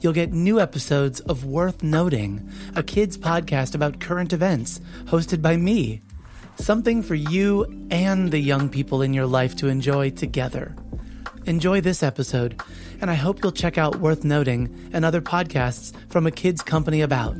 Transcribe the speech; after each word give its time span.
you'll 0.00 0.12
get 0.12 0.32
new 0.32 0.60
episodes 0.60 1.20
of 1.20 1.44
Worth 1.44 1.82
Noting, 1.82 2.50
a 2.74 2.82
kids 2.82 3.16
podcast 3.16 3.74
about 3.74 4.00
current 4.00 4.32
events, 4.32 4.80
hosted 5.04 5.42
by 5.42 5.56
me. 5.56 6.02
Something 6.56 7.02
for 7.02 7.14
you 7.14 7.64
and 7.90 8.30
the 8.30 8.38
young 8.38 8.68
people 8.68 9.02
in 9.02 9.12
your 9.12 9.26
life 9.26 9.56
to 9.56 9.68
enjoy 9.68 10.10
together. 10.10 10.74
Enjoy 11.44 11.80
this 11.80 12.02
episode, 12.02 12.60
and 13.00 13.10
I 13.10 13.14
hope 13.14 13.42
you'll 13.42 13.52
check 13.52 13.78
out 13.78 14.00
Worth 14.00 14.24
Noting 14.24 14.90
and 14.92 15.04
other 15.04 15.20
podcasts 15.20 15.94
from 16.10 16.26
a 16.26 16.30
kids 16.30 16.62
company 16.62 17.02
about. 17.02 17.36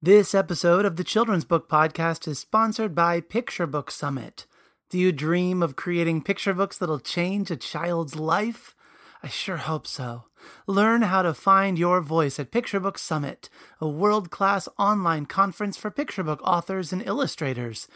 This 0.00 0.34
episode 0.34 0.84
of 0.84 0.96
the 0.96 1.04
Children's 1.04 1.46
Book 1.46 1.66
Podcast 1.66 2.28
is 2.28 2.38
sponsored 2.38 2.94
by 2.94 3.22
Picture 3.22 3.66
Book 3.66 3.90
Summit. 3.90 4.46
Do 4.90 4.98
you 4.98 5.12
dream 5.12 5.62
of 5.62 5.76
creating 5.76 6.22
picture 6.22 6.54
books 6.54 6.78
that'll 6.78 7.00
change 7.00 7.50
a 7.50 7.56
child's 7.56 8.16
life? 8.16 8.76
I 9.22 9.28
sure 9.28 9.56
hope 9.56 9.86
so. 9.86 10.24
Learn 10.66 11.02
how 11.02 11.22
to 11.22 11.32
find 11.32 11.78
your 11.78 12.00
voice 12.02 12.38
at 12.38 12.50
Picture 12.50 12.78
Book 12.78 12.98
Summit, 12.98 13.48
a 13.80 13.88
world 13.88 14.30
class 14.30 14.68
online 14.78 15.24
conference 15.24 15.76
for 15.76 15.90
picture 15.90 16.22
book 16.22 16.40
authors 16.44 16.92
and 16.92 17.02
illustrators. 17.02 17.88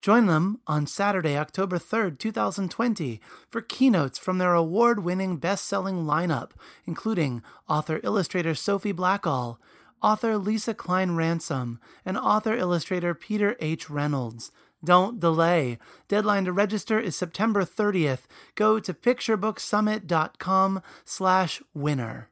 Join 0.00 0.26
them 0.26 0.60
on 0.66 0.86
Saturday, 0.86 1.36
October 1.36 1.78
3rd, 1.78 2.18
2020, 2.18 3.20
for 3.50 3.60
keynotes 3.60 4.18
from 4.18 4.38
their 4.38 4.54
award 4.54 5.02
winning 5.04 5.36
best 5.36 5.66
selling 5.66 6.04
lineup, 6.04 6.52
including 6.86 7.42
author 7.68 8.00
illustrator 8.02 8.54
Sophie 8.54 8.94
Blackall 8.94 9.58
author 10.02 10.38
Lisa 10.38 10.74
Klein 10.74 11.12
Ransom, 11.12 11.78
and 12.04 12.16
author 12.16 12.54
illustrator 12.54 13.14
Peter 13.14 13.56
H. 13.60 13.90
Reynolds. 13.90 14.50
Don't 14.84 15.20
delay. 15.20 15.78
Deadline 16.08 16.46
to 16.46 16.52
register 16.52 16.98
is 16.98 17.16
September 17.16 17.64
30th. 17.64 18.22
Go 18.54 18.80
to 18.80 18.94
picturebooksummit.com 18.94 20.82
slash 21.04 21.62
winner. 21.74 22.30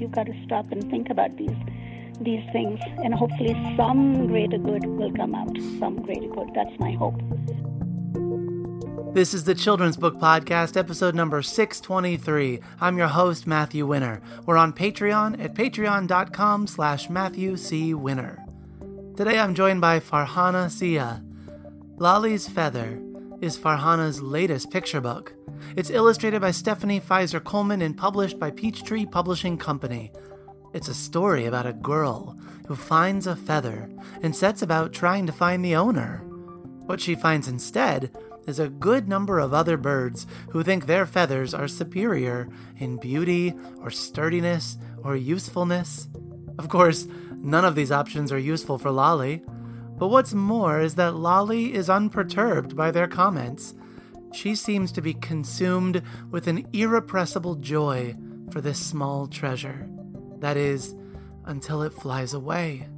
You've 0.00 0.10
got 0.10 0.26
to 0.26 0.44
stop 0.44 0.72
and 0.72 0.90
think 0.90 1.10
about 1.10 1.36
these 1.36 1.56
these 2.20 2.44
things 2.52 2.78
and 3.02 3.14
hopefully 3.14 3.54
some 3.76 4.26
greater 4.28 4.58
good 4.58 4.84
will 4.86 5.12
come 5.12 5.34
out. 5.34 5.56
Some 5.78 5.96
greater 6.02 6.28
good. 6.28 6.50
That's 6.54 6.78
my 6.78 6.92
hope. 6.92 7.20
This 9.12 9.34
is 9.34 9.44
the 9.44 9.54
Children's 9.54 9.98
Book 9.98 10.14
Podcast, 10.14 10.74
episode 10.74 11.14
number 11.14 11.42
623. 11.42 12.60
I'm 12.80 12.96
your 12.96 13.08
host, 13.08 13.46
Matthew 13.46 13.84
Winner. 13.84 14.22
We're 14.46 14.56
on 14.56 14.72
Patreon 14.72 15.38
at 15.38 15.52
patreon.com 15.52 16.66
slash 16.66 17.10
Matthew 17.10 17.58
C. 17.58 17.92
Winner. 17.92 18.42
Today 19.14 19.38
I'm 19.38 19.54
joined 19.54 19.82
by 19.82 20.00
Farhana 20.00 20.70
Zia. 20.70 21.22
Lali's 21.98 22.48
Feather 22.48 23.02
is 23.42 23.58
Farhana's 23.58 24.22
latest 24.22 24.70
picture 24.70 25.02
book. 25.02 25.34
It's 25.76 25.90
illustrated 25.90 26.40
by 26.40 26.52
Stephanie 26.52 26.98
Fizer 26.98 27.44
Coleman 27.44 27.82
and 27.82 27.94
published 27.94 28.38
by 28.38 28.50
Peachtree 28.50 29.04
Publishing 29.04 29.58
Company. 29.58 30.10
It's 30.72 30.88
a 30.88 30.94
story 30.94 31.44
about 31.44 31.66
a 31.66 31.74
girl 31.74 32.38
who 32.66 32.74
finds 32.74 33.26
a 33.26 33.36
feather 33.36 33.90
and 34.22 34.34
sets 34.34 34.62
about 34.62 34.94
trying 34.94 35.26
to 35.26 35.32
find 35.32 35.62
the 35.62 35.76
owner. 35.76 36.22
What 36.86 36.98
she 36.98 37.14
finds 37.14 37.46
instead 37.46 38.10
is 38.46 38.58
a 38.58 38.68
good 38.68 39.08
number 39.08 39.38
of 39.38 39.54
other 39.54 39.76
birds 39.76 40.26
who 40.50 40.62
think 40.62 40.86
their 40.86 41.06
feathers 41.06 41.54
are 41.54 41.68
superior 41.68 42.48
in 42.78 42.96
beauty 42.96 43.54
or 43.80 43.90
sturdiness 43.90 44.78
or 45.02 45.16
usefulness. 45.16 46.08
Of 46.58 46.68
course, 46.68 47.06
none 47.36 47.64
of 47.64 47.74
these 47.74 47.92
options 47.92 48.32
are 48.32 48.38
useful 48.38 48.78
for 48.78 48.90
Lali. 48.90 49.42
But 49.98 50.08
what's 50.08 50.34
more 50.34 50.80
is 50.80 50.96
that 50.96 51.14
Lali 51.14 51.74
is 51.74 51.88
unperturbed 51.88 52.76
by 52.76 52.90
their 52.90 53.06
comments. 53.06 53.74
She 54.32 54.54
seems 54.54 54.90
to 54.92 55.02
be 55.02 55.14
consumed 55.14 56.02
with 56.30 56.48
an 56.48 56.66
irrepressible 56.72 57.56
joy 57.56 58.16
for 58.50 58.60
this 58.60 58.78
small 58.78 59.26
treasure. 59.28 59.88
That 60.38 60.56
is, 60.56 60.94
until 61.44 61.82
it 61.82 61.92
flies 61.92 62.34
away. 62.34 62.88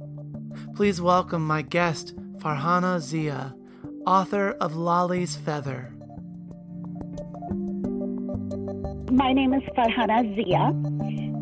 Please 0.75 1.01
welcome 1.01 1.45
my 1.45 1.61
guest, 1.61 2.15
Farhana 2.37 2.99
Zia 2.99 3.55
author 4.05 4.51
of 4.61 4.75
Lali's 4.75 5.35
Feather. 5.35 5.91
My 9.11 9.33
name 9.33 9.53
is 9.53 9.63
Farhana 9.75 10.35
Zia, 10.35 10.73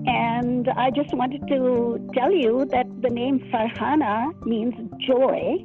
and 0.08 0.70
I 0.70 0.92
just 0.92 1.14
wanted 1.14 1.46
to 1.48 2.10
tell 2.14 2.32
you 2.32 2.66
that 2.72 2.88
the 3.02 3.10
name 3.10 3.40
Farhana 3.52 4.34
means 4.46 4.76
joy, 5.06 5.58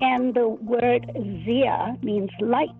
and 0.00 0.34
the 0.34 0.48
word 0.48 1.10
Zia 1.44 1.96
means 2.02 2.30
light. 2.40 2.70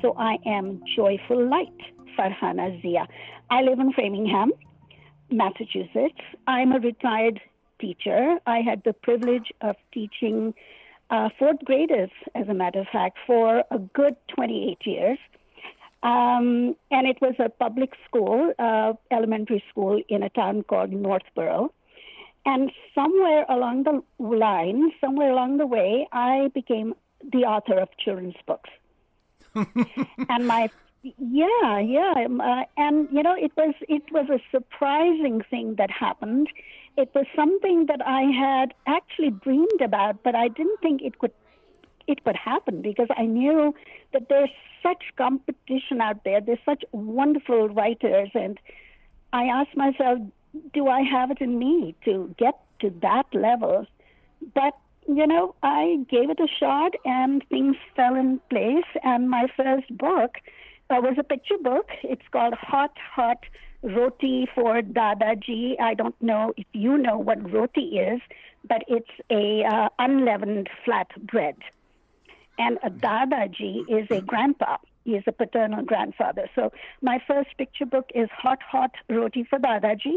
So 0.00 0.14
I 0.16 0.38
am 0.46 0.80
joyful 0.94 1.48
light, 1.48 1.80
Farhana 2.16 2.80
Zia. 2.82 3.08
I 3.50 3.62
live 3.62 3.80
in 3.80 3.92
Framingham, 3.94 4.52
Massachusetts. 5.30 6.20
I'm 6.46 6.72
a 6.72 6.78
retired 6.78 7.40
teacher. 7.80 8.38
I 8.46 8.58
had 8.60 8.82
the 8.84 8.92
privilege 8.92 9.52
of 9.60 9.76
teaching 9.92 10.54
uh, 11.10 11.28
fourth 11.38 11.64
graders, 11.64 12.10
as 12.34 12.48
a 12.48 12.54
matter 12.54 12.80
of 12.80 12.86
fact, 12.92 13.18
for 13.26 13.64
a 13.70 13.78
good 13.78 14.16
28 14.28 14.78
years. 14.84 15.18
Um, 16.02 16.76
and 16.90 17.06
it 17.06 17.18
was 17.20 17.34
a 17.38 17.48
public 17.48 17.92
school, 18.06 18.52
uh, 18.58 18.92
elementary 19.10 19.62
school 19.70 20.00
in 20.08 20.22
a 20.22 20.28
town 20.30 20.62
called 20.62 20.92
Northborough. 20.92 21.72
And 22.44 22.70
somewhere 22.94 23.44
along 23.48 23.84
the 23.84 24.02
line, 24.18 24.92
somewhere 25.00 25.32
along 25.32 25.58
the 25.58 25.66
way, 25.66 26.06
I 26.12 26.50
became 26.54 26.94
the 27.32 27.44
author 27.44 27.78
of 27.80 27.88
children's 27.98 28.36
books. 28.46 28.70
and 30.28 30.46
my 30.46 30.70
yeah, 31.02 31.78
yeah, 31.78 32.14
um, 32.24 32.40
uh, 32.40 32.64
and 32.76 33.08
you 33.12 33.22
know, 33.22 33.34
it 33.38 33.52
was 33.56 33.74
it 33.88 34.02
was 34.10 34.28
a 34.28 34.40
surprising 34.50 35.42
thing 35.50 35.76
that 35.76 35.90
happened 35.90 36.48
it 36.96 37.10
was 37.14 37.26
something 37.34 37.86
that 37.86 38.00
I 38.06 38.22
had 38.22 38.72
actually 38.86 39.30
dreamed 39.30 39.80
about, 39.82 40.22
but 40.22 40.34
I 40.34 40.48
didn't 40.48 40.80
think 40.80 41.02
it 41.02 41.18
could 41.18 41.32
it 42.06 42.22
could 42.24 42.36
happen 42.36 42.82
because 42.82 43.08
I 43.16 43.26
knew 43.26 43.74
that 44.12 44.28
there's 44.28 44.50
such 44.80 45.02
competition 45.16 46.00
out 46.00 46.22
there. 46.24 46.40
There's 46.40 46.60
such 46.64 46.84
wonderful 46.92 47.68
writers, 47.68 48.30
and 48.32 48.58
I 49.32 49.44
asked 49.44 49.76
myself, 49.76 50.20
do 50.72 50.86
I 50.86 51.00
have 51.02 51.32
it 51.32 51.40
in 51.40 51.58
me 51.58 51.96
to 52.04 52.32
get 52.38 52.60
to 52.80 52.90
that 53.02 53.26
level? 53.32 53.86
But 54.54 54.74
you 55.08 55.26
know, 55.26 55.54
I 55.62 56.04
gave 56.08 56.30
it 56.30 56.40
a 56.40 56.48
shot, 56.48 56.94
and 57.04 57.44
things 57.48 57.76
fell 57.94 58.14
in 58.14 58.40
place. 58.48 58.90
And 59.02 59.28
my 59.28 59.46
first 59.56 59.96
book 59.96 60.36
uh, 60.90 61.00
was 61.00 61.16
a 61.18 61.24
picture 61.24 61.58
book. 61.60 61.88
It's 62.02 62.26
called 62.32 62.54
Hot 62.54 62.92
Hot 63.14 63.38
roti 63.82 64.46
for 64.54 64.82
Dadaji. 64.82 65.80
I 65.80 65.94
don't 65.94 66.20
know 66.22 66.52
if 66.56 66.66
you 66.72 66.98
know 66.98 67.18
what 67.18 67.52
roti 67.52 67.98
is, 67.98 68.20
but 68.68 68.82
it's 68.88 69.10
a 69.30 69.64
uh, 69.64 69.88
unleavened 69.98 70.68
flat 70.84 71.08
bread. 71.26 71.56
And 72.58 72.78
a 72.82 72.90
Dadaji 72.90 73.82
is 73.88 74.06
a 74.10 74.20
grandpa. 74.20 74.78
He 75.04 75.12
is 75.12 75.24
a 75.26 75.32
paternal 75.32 75.84
grandfather. 75.84 76.48
So 76.54 76.72
my 77.00 77.22
first 77.26 77.50
picture 77.58 77.86
book 77.86 78.10
is 78.14 78.28
Hot 78.32 78.58
Hot 78.62 78.90
Roti 79.08 79.44
for 79.48 79.58
Dadaji. 79.58 80.16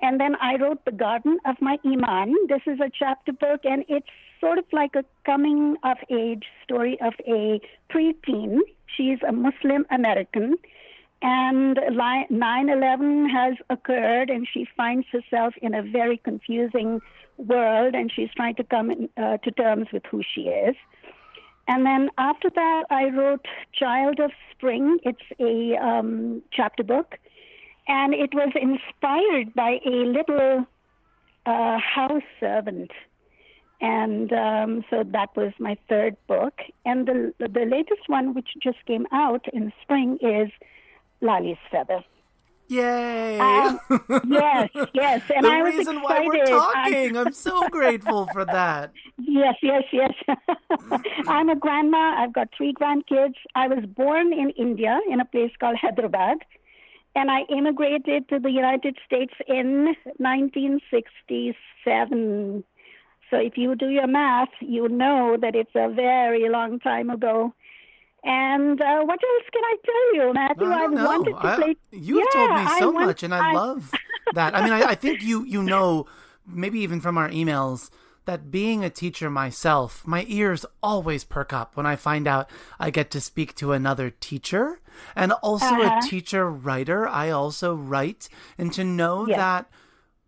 And 0.00 0.20
then 0.20 0.36
I 0.40 0.56
wrote 0.56 0.84
The 0.84 0.92
Garden 0.92 1.38
of 1.46 1.56
My 1.60 1.78
Imaan. 1.84 2.34
This 2.48 2.60
is 2.66 2.78
a 2.78 2.90
chapter 2.96 3.32
book, 3.32 3.60
and 3.64 3.84
it's 3.88 4.06
sort 4.40 4.58
of 4.58 4.64
like 4.72 4.94
a 4.94 5.04
coming 5.24 5.76
of 5.82 5.96
age 6.10 6.44
story 6.62 6.98
of 7.00 7.14
a 7.26 7.60
preteen. 7.90 8.60
She's 8.96 9.18
a 9.26 9.32
Muslim 9.32 9.86
American 9.90 10.56
and 11.20 11.78
9 11.90 12.68
11 12.68 13.28
has 13.30 13.54
occurred, 13.70 14.30
and 14.30 14.46
she 14.52 14.66
finds 14.76 15.06
herself 15.10 15.54
in 15.60 15.74
a 15.74 15.82
very 15.82 16.16
confusing 16.16 17.00
world, 17.36 17.94
and 17.94 18.12
she's 18.14 18.30
trying 18.36 18.54
to 18.56 18.64
come 18.64 18.90
in, 18.90 19.08
uh, 19.16 19.38
to 19.38 19.50
terms 19.50 19.88
with 19.92 20.04
who 20.10 20.22
she 20.34 20.42
is. 20.42 20.76
And 21.66 21.84
then 21.84 22.10
after 22.18 22.50
that, 22.54 22.84
I 22.90 23.10
wrote 23.10 23.46
Child 23.72 24.20
of 24.20 24.30
Spring. 24.52 24.98
It's 25.02 25.18
a 25.38 25.76
um, 25.84 26.42
chapter 26.52 26.82
book. 26.82 27.16
And 27.88 28.14
it 28.14 28.34
was 28.34 28.52
inspired 28.54 29.54
by 29.54 29.80
a 29.84 29.90
little 29.90 30.66
uh, 31.46 31.78
house 31.78 32.22
servant. 32.38 32.90
And 33.80 34.32
um, 34.32 34.84
so 34.90 35.04
that 35.04 35.36
was 35.36 35.52
my 35.58 35.76
third 35.88 36.16
book. 36.26 36.60
And 36.84 37.06
the, 37.06 37.32
the 37.38 37.64
latest 37.64 38.08
one, 38.08 38.34
which 38.34 38.48
just 38.60 38.84
came 38.86 39.06
out 39.12 39.46
in 39.52 39.72
spring, 39.82 40.18
is 40.20 40.50
Lali's 41.20 41.58
Feather. 41.70 42.02
Yay! 42.68 43.38
Um, 43.38 43.78
yes, 44.28 44.68
yes. 44.92 45.22
And 45.34 45.44
the 45.44 45.50
I 45.50 45.62
was 45.62 45.74
reason 45.74 45.96
excited. 45.96 46.02
why 46.02 46.20
we're 46.26 46.44
talking. 46.44 47.16
I'm 47.16 47.32
so 47.32 47.66
grateful 47.72 48.28
for 48.32 48.44
that. 48.44 48.92
Yes, 49.16 49.54
yes, 49.62 49.84
yes. 49.90 50.12
I'm 51.28 51.48
a 51.48 51.56
grandma. 51.56 52.16
I've 52.18 52.34
got 52.34 52.50
three 52.54 52.74
grandkids. 52.74 53.36
I 53.54 53.68
was 53.68 53.86
born 53.86 54.34
in 54.34 54.50
India 54.50 55.00
in 55.10 55.18
a 55.20 55.24
place 55.24 55.52
called 55.58 55.76
Hyderabad, 55.80 56.44
and 57.16 57.30
I 57.30 57.44
immigrated 57.48 58.28
to 58.28 58.38
the 58.38 58.50
United 58.50 58.98
States 59.06 59.32
in 59.46 59.94
1967. 60.18 62.64
So 63.30 63.36
if 63.36 63.56
you 63.56 63.74
do 63.74 63.88
your 63.88 64.06
math, 64.06 64.48
you 64.60 64.88
know 64.88 65.36
that 65.40 65.54
it's 65.54 65.74
a 65.74 65.90
very 65.90 66.48
long 66.48 66.78
time 66.80 67.10
ago. 67.10 67.52
And 68.24 68.80
uh, 68.80 69.00
what 69.02 69.20
else 69.22 69.48
can 69.52 69.62
I 69.64 69.76
tell 69.84 70.14
you, 70.14 70.34
Matthew? 70.34 70.64
No, 70.64 70.72
I, 70.72 70.84
I 70.84 71.04
wanted 71.04 71.30
to 71.32 71.46
I, 71.46 71.56
play. 71.56 71.76
You've 71.92 72.24
yeah, 72.34 72.46
told 72.46 72.60
me 72.60 72.78
so 72.78 72.90
want, 72.90 73.06
much, 73.06 73.22
and 73.22 73.34
I, 73.34 73.50
I 73.50 73.52
love 73.52 73.92
that. 74.34 74.56
I 74.56 74.64
mean, 74.64 74.72
I, 74.72 74.90
I 74.90 74.94
think 74.94 75.22
you 75.22 75.44
you 75.44 75.62
know, 75.62 76.06
maybe 76.46 76.80
even 76.80 77.00
from 77.00 77.16
our 77.16 77.28
emails, 77.30 77.90
that 78.24 78.50
being 78.50 78.84
a 78.84 78.90
teacher 78.90 79.30
myself, 79.30 80.06
my 80.06 80.26
ears 80.28 80.66
always 80.82 81.24
perk 81.24 81.52
up 81.52 81.76
when 81.76 81.86
I 81.86 81.96
find 81.96 82.26
out 82.26 82.50
I 82.78 82.90
get 82.90 83.10
to 83.12 83.20
speak 83.20 83.54
to 83.56 83.72
another 83.72 84.10
teacher 84.10 84.80
and 85.14 85.32
also 85.32 85.66
uh-huh. 85.66 86.00
a 86.04 86.08
teacher 86.08 86.50
writer. 86.50 87.06
I 87.08 87.30
also 87.30 87.74
write, 87.74 88.28
and 88.58 88.72
to 88.72 88.84
know 88.84 89.26
yes. 89.26 89.36
that 89.38 89.70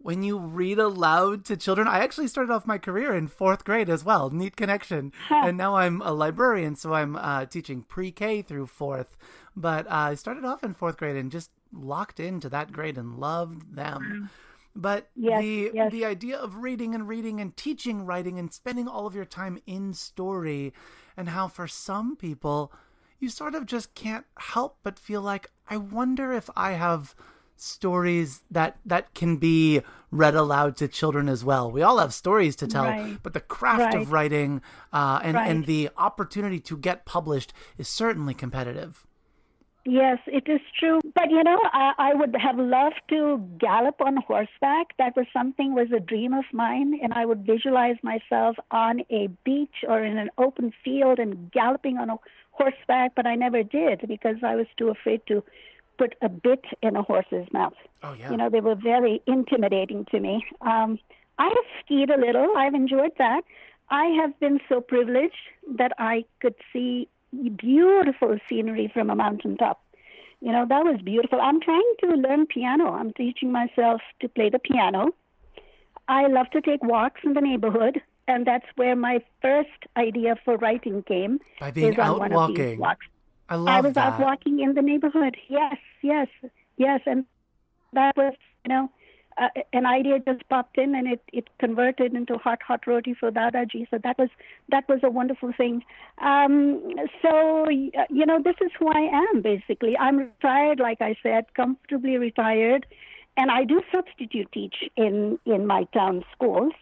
when 0.02 0.22
you 0.22 0.38
read 0.38 0.78
aloud 0.78 1.44
to 1.44 1.56
children. 1.56 1.86
I 1.86 2.00
actually 2.00 2.28
started 2.28 2.52
off 2.52 2.66
my 2.66 2.78
career 2.78 3.14
in 3.14 3.28
fourth 3.28 3.64
grade 3.64 3.90
as 3.90 4.04
well. 4.04 4.30
Neat 4.30 4.56
connection. 4.56 5.12
Huh. 5.28 5.42
And 5.44 5.56
now 5.56 5.76
I'm 5.76 6.00
a 6.02 6.12
librarian, 6.12 6.74
so 6.74 6.94
I'm 6.94 7.16
uh, 7.16 7.46
teaching 7.46 7.82
pre 7.82 8.10
K 8.10 8.42
through 8.42 8.66
fourth. 8.66 9.16
But 9.54 9.86
uh, 9.86 9.90
I 9.94 10.14
started 10.14 10.44
off 10.44 10.64
in 10.64 10.74
fourth 10.74 10.96
grade 10.96 11.16
and 11.16 11.30
just 11.30 11.50
locked 11.72 12.18
into 12.18 12.48
that 12.48 12.72
grade 12.72 12.96
and 12.96 13.18
loved 13.18 13.76
them. 13.76 14.30
But 14.74 15.08
yes, 15.16 15.42
the 15.42 15.70
yes. 15.74 15.92
the 15.92 16.04
idea 16.04 16.38
of 16.38 16.56
reading 16.56 16.94
and 16.94 17.08
reading 17.08 17.40
and 17.40 17.56
teaching 17.56 18.06
writing 18.06 18.38
and 18.38 18.52
spending 18.52 18.88
all 18.88 19.06
of 19.06 19.14
your 19.14 19.24
time 19.24 19.58
in 19.66 19.92
story, 19.92 20.72
and 21.16 21.28
how 21.28 21.48
for 21.48 21.66
some 21.66 22.16
people 22.16 22.72
you 23.18 23.28
sort 23.28 23.54
of 23.54 23.66
just 23.66 23.94
can't 23.94 24.24
help 24.38 24.78
but 24.82 24.98
feel 24.98 25.20
like 25.20 25.50
I 25.68 25.76
wonder 25.76 26.32
if 26.32 26.48
I 26.56 26.72
have 26.72 27.14
stories 27.60 28.42
that 28.50 28.76
that 28.86 29.14
can 29.14 29.36
be 29.36 29.82
read 30.10 30.34
aloud 30.34 30.76
to 30.76 30.88
children 30.88 31.28
as 31.28 31.44
well. 31.44 31.70
We 31.70 31.82
all 31.82 31.98
have 31.98 32.12
stories 32.12 32.56
to 32.56 32.66
tell, 32.66 32.84
right. 32.84 33.18
but 33.22 33.32
the 33.32 33.40
craft 33.40 33.94
right. 33.94 34.02
of 34.02 34.12
writing 34.12 34.62
uh, 34.92 35.20
and 35.22 35.34
right. 35.34 35.50
and 35.50 35.66
the 35.66 35.90
opportunity 35.96 36.60
to 36.60 36.76
get 36.76 37.04
published 37.04 37.52
is 37.78 37.88
certainly 37.88 38.34
competitive. 38.34 39.06
Yes, 39.86 40.18
it 40.26 40.46
is 40.46 40.60
true. 40.78 41.00
But 41.14 41.30
you 41.30 41.42
know, 41.42 41.58
I, 41.72 41.92
I 41.98 42.14
would 42.14 42.36
have 42.36 42.58
loved 42.58 43.00
to 43.08 43.42
gallop 43.58 44.00
on 44.00 44.18
horseback. 44.18 44.96
That 44.98 45.16
was 45.16 45.26
something 45.32 45.74
was 45.74 45.88
a 45.94 46.00
dream 46.00 46.34
of 46.34 46.44
mine, 46.52 47.00
and 47.02 47.14
I 47.14 47.24
would 47.24 47.46
visualize 47.46 47.96
myself 48.02 48.56
on 48.70 49.00
a 49.10 49.28
beach 49.44 49.84
or 49.88 50.02
in 50.02 50.18
an 50.18 50.30
open 50.36 50.72
field 50.84 51.18
and 51.18 51.50
galloping 51.50 51.96
on 51.96 52.10
a 52.10 52.16
horseback. 52.50 53.14
But 53.14 53.26
I 53.26 53.36
never 53.36 53.62
did 53.62 54.06
because 54.06 54.36
I 54.42 54.54
was 54.54 54.66
too 54.76 54.88
afraid 54.88 55.22
to 55.28 55.42
put 56.00 56.14
a 56.22 56.30
bit 56.30 56.64
in 56.82 56.96
a 56.96 57.02
horse's 57.02 57.46
mouth. 57.52 57.74
Oh 58.02 58.14
yeah. 58.14 58.30
You 58.30 58.36
know, 58.38 58.48
they 58.48 58.60
were 58.60 58.74
very 58.74 59.20
intimidating 59.26 60.06
to 60.12 60.18
me. 60.18 60.42
Um, 60.62 60.98
I 61.38 61.44
have 61.44 61.68
skied 61.80 62.10
a 62.10 62.18
little. 62.18 62.56
I've 62.56 62.74
enjoyed 62.74 63.12
that. 63.18 63.42
I 63.90 64.04
have 64.20 64.38
been 64.40 64.60
so 64.68 64.80
privileged 64.80 65.44
that 65.76 65.92
I 65.98 66.24
could 66.40 66.54
see 66.72 67.08
beautiful 67.56 68.38
scenery 68.48 68.90
from 68.94 69.10
a 69.10 69.14
mountaintop. 69.14 69.82
You 70.40 70.52
know, 70.52 70.64
that 70.66 70.84
was 70.84 71.00
beautiful. 71.04 71.38
I'm 71.38 71.60
trying 71.60 71.92
to 72.04 72.08
learn 72.26 72.46
piano. 72.46 72.92
I'm 72.92 73.12
teaching 73.12 73.52
myself 73.52 74.00
to 74.20 74.28
play 74.28 74.48
the 74.48 74.58
piano. 74.58 75.10
I 76.08 76.28
love 76.28 76.48
to 76.52 76.62
take 76.62 76.82
walks 76.82 77.20
in 77.24 77.34
the 77.34 77.42
neighborhood, 77.42 78.00
and 78.26 78.46
that's 78.46 78.64
where 78.76 78.96
my 78.96 79.20
first 79.42 79.80
idea 79.98 80.36
for 80.44 80.56
writing 80.56 81.02
came. 81.02 81.40
By 81.60 81.70
being 81.72 81.98
out 82.00 82.30
walking. 82.30 82.78
Walks. 82.78 83.06
I 83.50 83.56
love 83.56 83.68
I 83.68 83.80
was 83.80 83.94
that. 83.94 84.14
out 84.14 84.20
walking 84.20 84.60
in 84.60 84.74
the 84.74 84.82
neighborhood. 84.82 85.36
Yes, 85.48 85.76
yes, 86.02 86.28
yes, 86.76 87.00
and 87.04 87.24
that 87.92 88.16
was, 88.16 88.32
you 88.64 88.68
know, 88.68 88.90
uh, 89.38 89.48
an 89.72 89.86
idea 89.86 90.18
just 90.20 90.48
popped 90.48 90.78
in, 90.78 90.94
and 90.94 91.08
it 91.08 91.20
it 91.32 91.48
converted 91.58 92.14
into 92.14 92.38
hot 92.38 92.62
hot 92.62 92.86
roti 92.86 93.14
for 93.14 93.30
Dadaji. 93.30 93.88
So 93.90 93.98
that 94.04 94.18
was 94.18 94.28
that 94.68 94.88
was 94.88 95.00
a 95.02 95.10
wonderful 95.10 95.52
thing. 95.56 95.82
Um, 96.18 96.94
so 97.22 97.68
you 97.68 98.26
know, 98.26 98.40
this 98.42 98.56
is 98.60 98.70
who 98.78 98.88
I 98.88 99.26
am 99.32 99.42
basically. 99.42 99.96
I'm 99.98 100.18
retired, 100.18 100.78
like 100.78 101.00
I 101.00 101.16
said, 101.22 101.52
comfortably 101.54 102.18
retired, 102.18 102.86
and 103.36 103.50
I 103.50 103.64
do 103.64 103.82
substitute 103.92 104.50
teach 104.52 104.76
in 104.96 105.38
in 105.46 105.66
my 105.66 105.84
town 105.92 106.24
schools, 106.32 106.72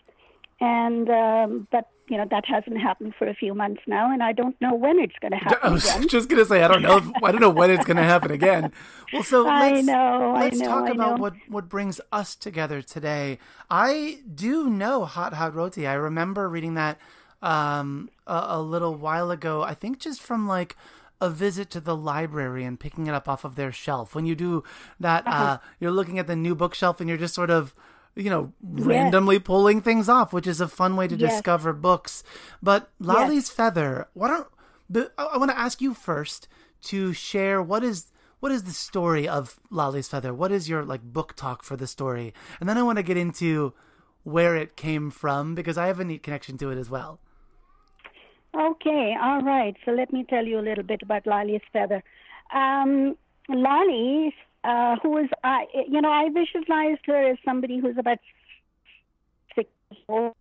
and 0.61 1.09
um, 1.11 1.69
but 1.71 1.89
you 2.09 2.17
know 2.17 2.27
that 2.31 2.45
hasn't 2.47 2.79
happened 2.81 3.15
for 3.19 3.27
a 3.29 3.35
few 3.35 3.55
months 3.55 3.83
now, 3.87 4.11
and 4.13 4.23
I 4.23 4.33
don't 4.33 4.59
know 4.61 4.75
when 4.75 4.99
it's 4.99 5.15
going 5.21 5.33
to 5.39 5.39
happen. 5.39 5.59
I 5.63 5.69
was 5.71 5.85
again. 5.89 6.09
just 6.09 6.29
gonna 6.29 6.45
say 6.45 6.63
I 6.63 6.69
don't 6.69 6.83
know. 6.83 6.97
If, 6.99 7.05
I 7.23 7.31
don't 7.33 7.41
know 7.41 7.51
when 7.51 7.71
it's 7.71 7.85
gonna 7.85 8.03
happen 8.05 8.31
again. 8.31 8.73
Well, 9.13 9.23
so 9.23 9.43
let's 9.45 9.87
know, 9.87 10.35
let's 10.37 10.59
know, 10.59 10.67
talk 10.67 10.89
I 10.89 10.93
about 10.93 11.17
know. 11.17 11.23
what 11.23 11.35
what 11.49 11.69
brings 11.69 12.01
us 12.13 12.35
together 12.35 12.83
today. 12.83 13.39
I 13.71 14.21
do 14.35 14.69
know 14.71 15.05
Hot 15.05 15.35
Hot 15.35 15.55
Roti. 15.55 15.87
I 15.87 15.95
remember 15.95 16.49
reading 16.49 16.75
that 16.75 16.99
um, 17.43 18.11
a, 18.27 18.45
a 18.49 18.63
little 18.63 18.95
while 18.95 19.31
ago. 19.31 19.63
I 19.63 19.75
think 19.75 19.99
just 20.01 20.21
from 20.23 20.49
like 20.49 20.77
a 21.21 21.29
visit 21.29 21.69
to 21.71 21.81
the 21.81 21.97
library 21.97 22.65
and 22.65 22.79
picking 22.79 23.07
it 23.09 23.13
up 23.15 23.29
off 23.29 23.45
of 23.45 23.57
their 23.57 23.73
shelf. 23.73 24.15
When 24.15 24.25
you 24.25 24.35
do 24.35 24.63
that, 25.01 25.27
uh 25.27 25.31
Uh-huh. 25.31 25.59
you're 25.81 25.91
looking 25.91 26.19
at 26.19 26.27
the 26.27 26.37
new 26.37 26.55
bookshelf 26.55 27.01
and 27.01 27.09
you're 27.09 27.19
just 27.19 27.35
sort 27.35 27.51
of 27.51 27.75
you 28.19 28.31
know, 28.31 28.53
randomly 28.63 29.39
pulling 29.39 29.81
things 29.81 30.09
off, 30.09 30.33
which 30.33 30.47
is 30.47 30.61
a 30.61 30.67
fun 30.69 30.97
way 30.97 31.07
to 31.07 31.17
Yes. 31.17 31.31
discover 31.31 31.73
books. 31.73 32.25
But 32.61 32.91
Lali's 32.99 33.49
Feather, 33.49 34.09
why 34.13 34.29
don't 34.29 35.11
I, 35.17 35.25
I 35.35 35.39
want 35.39 35.51
to 35.53 35.59
ask 35.59 35.81
you 35.81 35.95
first 35.95 36.49
to 36.83 37.13
share 37.13 37.63
what 37.63 37.85
is 37.85 38.13
what 38.41 38.53
is 38.53 38.65
the 38.65 38.73
story 38.73 39.29
of 39.29 39.59
Lali's 39.71 40.09
Feather? 40.09 40.35
What 40.35 40.51
is 40.53 40.69
your 40.69 40.85
like 40.85 41.03
book 41.03 41.35
talk 41.37 41.63
for 41.63 41.77
the 41.77 41.87
story? 41.87 42.35
And 42.61 42.69
then 42.69 42.77
I 42.77 42.83
want 42.83 42.99
to 42.99 43.03
get 43.05 43.17
into 43.17 43.73
where 44.25 44.57
it 44.57 44.77
came 44.77 45.11
from 45.11 45.55
because 45.55 45.79
I 45.79 45.87
have 45.87 46.01
a 46.01 46.05
neat 46.05 46.23
connection 46.23 46.59
to 46.59 46.71
it 46.71 46.79
as 46.79 46.91
well. 46.91 47.21
Okay, 48.55 49.15
all 49.21 49.43
right. 49.43 49.77
So 49.85 49.93
let 49.93 50.13
me 50.13 50.25
tell 50.29 50.45
you 50.45 50.59
a 50.59 50.63
little 50.69 50.85
bit 50.85 51.03
about 51.03 51.27
Lali's 51.27 51.61
feather. 51.73 52.03
Um, 52.53 53.17
Lali, 53.49 54.35
uh, 54.65 54.97
who 55.03 55.17
is 55.19 55.29
I? 55.45 55.67
You 55.89 56.01
know, 56.01 56.11
I 56.11 56.29
visualized 56.29 57.01
her 57.07 57.31
as 57.31 57.39
somebody 57.45 57.79
who's 57.79 57.97
about 57.99 58.19
six 59.55 59.71
old. 60.09 60.35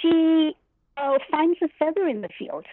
She 0.00 0.56
uh, 0.96 1.18
finds 1.30 1.58
a 1.62 1.68
feather 1.78 2.06
in 2.06 2.20
the 2.20 2.28
field, 2.38 2.66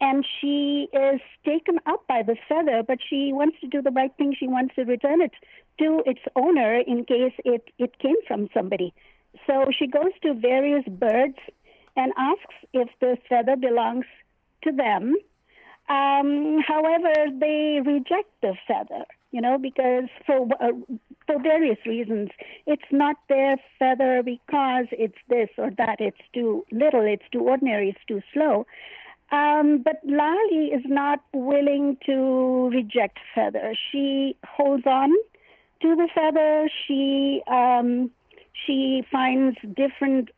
and 0.00 0.26
she 0.40 0.88
is 0.92 1.20
taken 1.44 1.78
up 1.86 2.06
by 2.06 2.22
the 2.22 2.36
feather. 2.48 2.82
But 2.86 2.98
she 3.08 3.32
wants 3.32 3.58
to 3.60 3.66
do 3.66 3.82
the 3.82 3.90
right 3.90 4.12
thing. 4.16 4.34
She 4.38 4.48
wants 4.48 4.74
to 4.76 4.84
return 4.84 5.20
it 5.20 5.32
to 5.78 6.02
its 6.06 6.20
owner 6.34 6.78
in 6.78 7.04
case 7.04 7.34
it 7.44 7.68
it 7.78 7.98
came 7.98 8.16
from 8.26 8.48
somebody. 8.54 8.94
So 9.46 9.66
she 9.76 9.86
goes 9.86 10.12
to 10.22 10.34
various 10.34 10.84
birds 10.86 11.38
and 11.96 12.12
asks 12.16 12.54
if 12.72 12.88
the 13.00 13.16
feather 13.28 13.56
belongs 13.56 14.06
to 14.64 14.72
them. 14.72 15.16
Um, 15.88 16.60
however, 16.66 17.12
they 17.38 17.80
reject 17.84 18.30
the 18.42 18.54
feather, 18.66 19.04
you 19.30 19.40
know, 19.40 19.56
because 19.56 20.08
for 20.26 20.48
uh, 20.60 20.72
for 21.26 21.40
various 21.40 21.78
reasons, 21.86 22.30
it's 22.66 22.90
not 22.90 23.16
their 23.28 23.56
feather 23.78 24.22
because 24.24 24.86
it's 24.90 25.18
this 25.28 25.48
or 25.58 25.70
that. 25.78 26.00
It's 26.00 26.20
too 26.34 26.64
little. 26.72 27.02
It's 27.02 27.28
too 27.30 27.40
ordinary. 27.40 27.90
It's 27.90 28.04
too 28.08 28.20
slow. 28.32 28.66
Um, 29.30 29.82
but 29.84 30.00
Lali 30.04 30.66
is 30.72 30.82
not 30.86 31.20
willing 31.32 31.98
to 32.06 32.68
reject 32.72 33.18
feather. 33.34 33.74
She 33.90 34.36
holds 34.44 34.86
on 34.86 35.12
to 35.82 35.96
the 35.96 36.08
feather. 36.14 36.68
She 36.86 37.42
um, 37.46 38.10
she 38.66 39.04
finds 39.10 39.56
different 39.76 40.30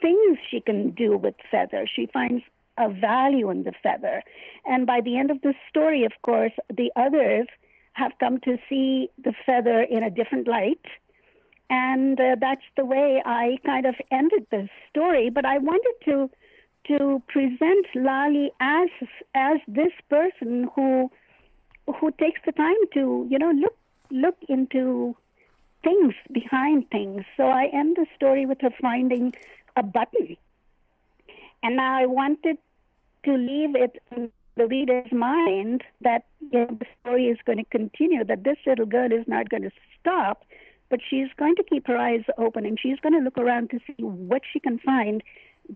things 0.00 0.38
she 0.50 0.60
can 0.60 0.90
do 0.90 1.16
with 1.16 1.34
feather. 1.50 1.86
She 1.86 2.06
finds 2.06 2.42
a 2.78 2.88
value 2.88 3.50
in 3.50 3.64
the 3.64 3.72
feather. 3.82 4.22
And 4.64 4.86
by 4.86 5.00
the 5.00 5.16
end 5.16 5.30
of 5.30 5.40
the 5.42 5.54
story, 5.68 6.04
of 6.04 6.12
course, 6.22 6.52
the 6.68 6.90
others 6.96 7.46
have 7.94 8.12
come 8.20 8.38
to 8.40 8.58
see 8.68 9.08
the 9.22 9.32
feather 9.44 9.80
in 9.82 10.02
a 10.02 10.10
different 10.10 10.46
light. 10.46 10.84
And 11.70 12.20
uh, 12.20 12.36
that's 12.40 12.68
the 12.76 12.84
way 12.84 13.22
I 13.24 13.58
kind 13.64 13.86
of 13.86 13.94
ended 14.10 14.46
the 14.50 14.68
story. 14.90 15.30
But 15.30 15.44
I 15.44 15.58
wanted 15.58 15.94
to 16.04 16.30
to 16.88 17.20
present 17.26 17.86
Lali 17.96 18.52
as 18.60 18.88
as 19.34 19.58
this 19.66 19.92
person 20.08 20.68
who 20.74 21.10
who 21.98 22.10
takes 22.12 22.40
the 22.46 22.52
time 22.52 22.82
to 22.94 23.26
you 23.28 23.38
know 23.38 23.50
look 23.50 23.76
look 24.10 24.36
into 24.48 25.16
things 25.82 26.14
behind 26.32 26.88
things. 26.90 27.24
So 27.36 27.44
I 27.48 27.66
end 27.72 27.96
the 27.96 28.06
story 28.14 28.46
with 28.46 28.60
her 28.60 28.70
finding 28.80 29.34
a 29.76 29.82
button, 29.82 30.36
and 31.62 31.80
I 31.80 32.06
wanted 32.06 32.58
to 33.24 33.34
leave 33.34 33.74
it 33.74 34.02
in 34.14 34.30
the 34.56 34.66
reader's 34.66 35.12
mind 35.12 35.82
that 36.00 36.24
you 36.40 36.60
know, 36.60 36.78
the 36.78 36.86
story 37.00 37.26
is 37.26 37.38
going 37.44 37.58
to 37.58 37.64
continue. 37.64 38.24
That 38.24 38.44
this 38.44 38.56
little 38.66 38.86
girl 38.86 39.12
is 39.12 39.26
not 39.26 39.48
going 39.48 39.62
to 39.62 39.70
stop, 40.00 40.44
but 40.88 41.00
she's 41.08 41.28
going 41.38 41.56
to 41.56 41.64
keep 41.64 41.86
her 41.86 41.96
eyes 41.96 42.22
open 42.38 42.64
and 42.64 42.78
she's 42.80 42.98
going 43.00 43.12
to 43.12 43.20
look 43.20 43.38
around 43.38 43.70
to 43.70 43.80
see 43.86 44.02
what 44.02 44.42
she 44.50 44.60
can 44.60 44.78
find 44.78 45.22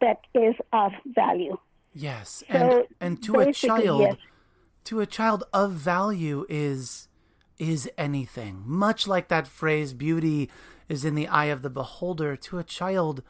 that 0.01 0.21
is 0.35 0.55
of 0.73 0.93
value. 1.07 1.57
Yes, 1.93 2.45
So, 2.51 2.57
and 2.57 2.87
and 3.01 3.23
to 3.25 3.41
a 3.41 3.53
child, 3.53 4.01
yes. 4.01 4.17
to 4.85 5.01
a 5.01 5.07
child 5.07 5.45
of 5.53 5.73
value 5.73 6.47
is 6.49 7.09
is 7.59 7.91
anything. 7.99 8.63
Much 8.65 9.09
like 9.09 9.29
that 9.29 9.49
phrase, 9.49 9.93
"Beauty 9.93 10.49
is 10.89 11.05
in 11.05 11.17
the 11.17 11.27
eye 11.27 11.47
of 11.47 11.63
the 11.63 11.71
beholder." 11.71 12.37
To 12.37 12.59
a 12.59 12.65
child, 12.65 13.25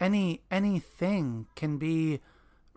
any 0.00 0.40
anything 0.50 1.46
can 1.54 1.76
be 1.76 2.20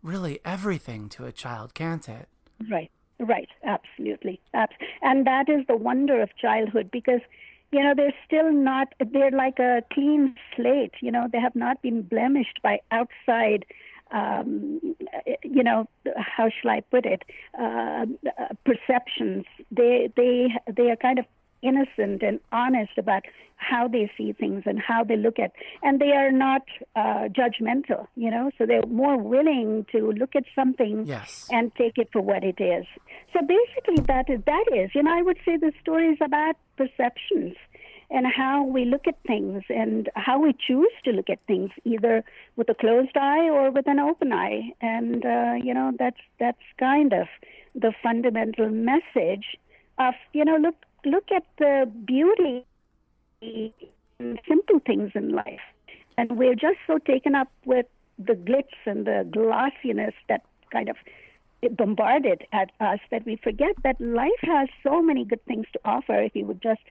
really 0.04 0.40
everything 0.46 1.10
to 1.10 1.26
a 1.26 1.32
child, 1.32 1.74
can't 1.74 2.08
it? 2.08 2.28
Right, 2.70 2.92
right, 3.20 3.50
absolutely. 3.64 4.42
Abs- 4.54 4.76
and 5.02 5.26
that 5.26 5.50
is 5.50 5.66
the 5.68 5.76
wonder 5.76 6.22
of 6.22 6.36
childhood 6.38 6.90
because, 6.92 7.22
you 7.72 7.82
know, 7.84 7.94
they're 7.96 8.14
still 8.26 8.52
not, 8.52 8.94
they're 9.00 9.32
like 9.32 9.60
a 9.60 9.84
clean 9.94 10.36
slate. 10.56 10.94
You 11.02 11.12
know, 11.12 11.28
they 11.32 11.40
have 11.40 11.56
not 11.56 11.82
been 11.82 12.02
blemished 12.02 12.60
by 12.62 12.80
outside, 12.92 13.66
um, 14.12 14.96
you 15.44 15.64
know, 15.64 15.88
how 16.18 16.50
shall 16.50 16.72
I 16.72 16.82
put 16.82 17.06
it, 17.06 17.24
uh, 17.60 18.06
uh, 18.40 18.54
perceptions. 18.66 19.46
They, 19.72 20.12
they, 20.16 20.48
they 20.72 20.90
are 20.90 20.96
kind 20.96 21.20
of 21.20 21.26
innocent 21.62 22.22
and 22.24 22.40
honest 22.52 22.92
about 22.98 23.24
how 23.58 23.88
they 23.88 24.10
see 24.18 24.32
things 24.32 24.64
and 24.66 24.80
how 24.80 25.04
they 25.04 25.18
look 25.18 25.38
at 25.38 25.52
and 25.84 26.00
they 26.00 26.12
are 26.14 26.32
not 26.32 26.62
uh, 26.96 27.28
judgmental 27.28 28.08
you 28.16 28.32
know 28.32 28.50
so 28.58 28.66
they're 28.66 28.86
more 28.88 29.18
willing 29.18 29.86
to 29.92 30.12
look 30.12 30.36
at 30.36 30.44
something 30.56 31.06
Yes. 31.06 31.48
and 31.52 31.74
take 31.76 31.98
it 31.98 32.08
for 32.14 32.22
what 32.22 32.44
it 32.44 32.60
is 32.62 32.86
so 33.34 33.40
basically 33.46 34.02
that 34.08 34.30
is 34.30 34.40
that 34.46 34.66
is 34.74 34.90
you 34.96 35.04
know 35.04 35.14
i 35.14 35.22
would 35.22 35.38
say 35.46 35.58
the 35.58 35.74
story 35.82 36.08
is 36.08 36.18
about 36.22 36.56
perceptions 36.78 37.56
and 38.12 38.26
how 38.26 38.64
we 38.64 38.86
look 38.86 39.06
at 39.08 39.16
things 39.28 39.62
and 39.70 40.10
how 40.16 40.40
we 40.40 40.54
choose 40.68 40.92
to 41.04 41.12
look 41.12 41.30
at 41.30 41.40
things 41.46 41.70
either 41.86 42.24
with 42.56 42.68
a 42.70 42.74
closed 42.74 43.16
eye 43.16 43.50
or 43.50 43.70
with 43.72 43.88
an 43.88 44.00
open 44.00 44.32
eye 44.34 44.72
and 44.82 45.26
uh, 45.26 45.54
you 45.62 45.74
know 45.74 45.92
that's 46.00 46.22
that's 46.40 46.64
kind 46.80 47.12
of 47.14 47.28
the 47.76 47.92
fundamental 48.02 48.70
message 48.70 49.58
of 50.00 50.14
you 50.34 50.44
know 50.46 50.56
look 50.56 50.76
look 51.06 51.26
at 51.36 51.44
the 51.58 51.90
beauty 52.06 52.66
in 53.42 54.40
simple 54.48 54.80
things 54.86 55.12
in 55.16 55.30
life 55.30 55.62
and 56.18 56.38
we're 56.38 56.56
just 56.56 56.78
so 56.86 56.98
taken 56.98 57.36
up 57.36 57.50
with 57.66 57.86
the 58.18 58.34
glitz 58.34 58.76
and 58.86 59.08
the 59.08 59.28
glossiness 59.32 60.14
that 60.28 60.42
kind 60.72 60.90
of 60.90 60.98
bombarded 61.78 62.46
at 62.52 62.72
us 62.80 63.00
that 63.12 63.26
we 63.26 63.38
forget 63.38 63.76
that 63.84 64.00
life 64.00 64.42
has 64.42 64.68
so 64.84 65.02
many 65.02 65.26
good 65.26 65.44
things 65.46 65.66
to 65.74 65.80
offer 65.86 66.22
if 66.22 66.36
you 66.36 66.46
would 66.46 66.62
just 66.62 66.82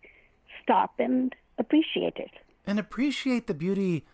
stop 0.63 0.95
and 0.99 1.35
appreciate 1.59 2.17
it. 2.17 2.31
and 2.67 2.79
appreciate 2.79 3.47
the 3.47 3.55
beauty 3.55 4.05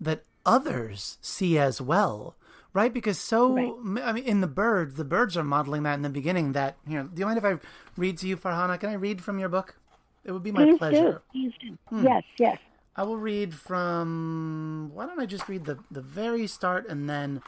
that 0.00 0.24
others 0.44 1.18
see 1.20 1.58
as 1.58 1.80
well 1.80 2.36
right 2.72 2.92
because 2.92 3.18
so 3.18 3.54
Right. 3.54 4.02
i 4.04 4.12
mean 4.12 4.24
in 4.24 4.40
the 4.40 4.46
birds 4.46 4.96
the 4.96 5.04
birds 5.04 5.36
are 5.36 5.44
modeling 5.44 5.82
that 5.84 5.94
in 5.94 6.02
the 6.02 6.08
beginning 6.10 6.52
that 6.52 6.76
you 6.86 6.96
know, 6.98 7.04
do 7.04 7.20
you 7.20 7.26
mind 7.26 7.38
if 7.38 7.44
i 7.44 7.58
read 7.96 8.18
to 8.18 8.26
you 8.28 8.36
farhana 8.36 8.78
can 8.78 8.88
i 8.90 8.94
read 8.94 9.22
from 9.22 9.38
your 9.38 9.48
book 9.48 9.76
it 10.24 10.32
would 10.32 10.42
be 10.42 10.52
my 10.52 10.64
Please 10.64 10.78
pleasure 10.78 11.22
do. 11.34 11.50
Please 11.50 11.52
do. 11.90 12.02
Yes, 12.02 12.22
yes. 12.38 12.58
i 12.96 13.02
will 13.02 13.18
read 13.18 13.54
from 13.54 14.90
why 14.94 15.06
don't 15.06 15.20
i 15.20 15.26
just 15.26 15.48
read 15.48 15.64
the 15.64 15.78
the 15.90 16.00
very 16.02 16.46
start 16.46 16.86
and 16.88 17.08
then 17.08 17.42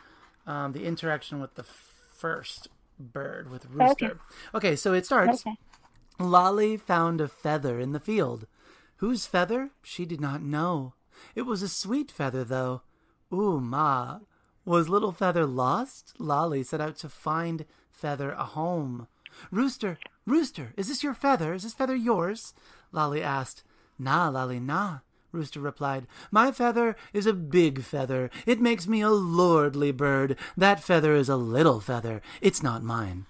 um, 0.47 0.73
the 0.73 0.85
interaction 0.85 1.41
with 1.41 1.55
the 1.55 1.65
first 1.65 2.69
bird 2.99 3.51
with 3.51 3.67
rooster 3.71 4.19
okay 4.55 4.77
so 4.77 4.93
it 4.93 5.05
starts 5.07 5.41
Okay. 5.47 5.57
Lali 6.21 6.77
found 6.77 7.21
a 7.21 7.27
feather 7.27 7.81
in 7.81 7.91
the 7.91 7.99
field. 7.99 8.47
Whose 8.99 9.27
feather? 9.27 9.71
She 9.83 10.07
did 10.07 10.21
not 10.21 10.43
know. 10.43 10.95
It 11.35 11.43
was 11.43 11.61
a 11.61 11.69
sweet 11.69 12.13
feather, 12.13 12.45
though. 12.45 12.83
Ooh, 13.33 13.59
ma. 13.61 14.21
Was 14.65 14.89
little 14.89 15.13
Feather 15.13 15.47
lost? 15.47 16.15
Lali 16.19 16.63
set 16.63 16.81
out 16.81 16.97
to 16.99 17.09
find 17.09 17.65
Feather 17.91 18.33
a 18.33 18.45
home. 18.45 19.07
Rooster, 19.51 19.99
Rooster, 20.27 20.73
is 20.77 20.89
this 20.89 21.03
your 21.03 21.15
feather? 21.15 21.55
Is 21.55 21.65
this 21.65 21.75
feather 21.75 21.97
yours? 21.97 22.55
Lali 22.93 23.23
asked. 23.23 23.65
Nah, 23.99 24.29
Lali, 24.29 24.61
nah. 24.61 24.99
Rooster 25.33 25.61
replied, 25.61 26.07
My 26.31 26.53
feather 26.53 26.97
is 27.13 27.27
a 27.27 27.33
big 27.33 27.83
feather. 27.83 28.31
It 28.47 28.61
makes 28.61 28.87
me 28.87 29.01
a 29.01 29.11
lordly 29.11 29.91
bird. 29.91 30.37
That 30.57 30.83
feather 30.83 31.15
is 31.15 31.29
a 31.29 31.37
little 31.37 31.81
feather. 31.81 32.23
It's 32.41 32.63
not 32.63 32.85
mine. 32.85 33.27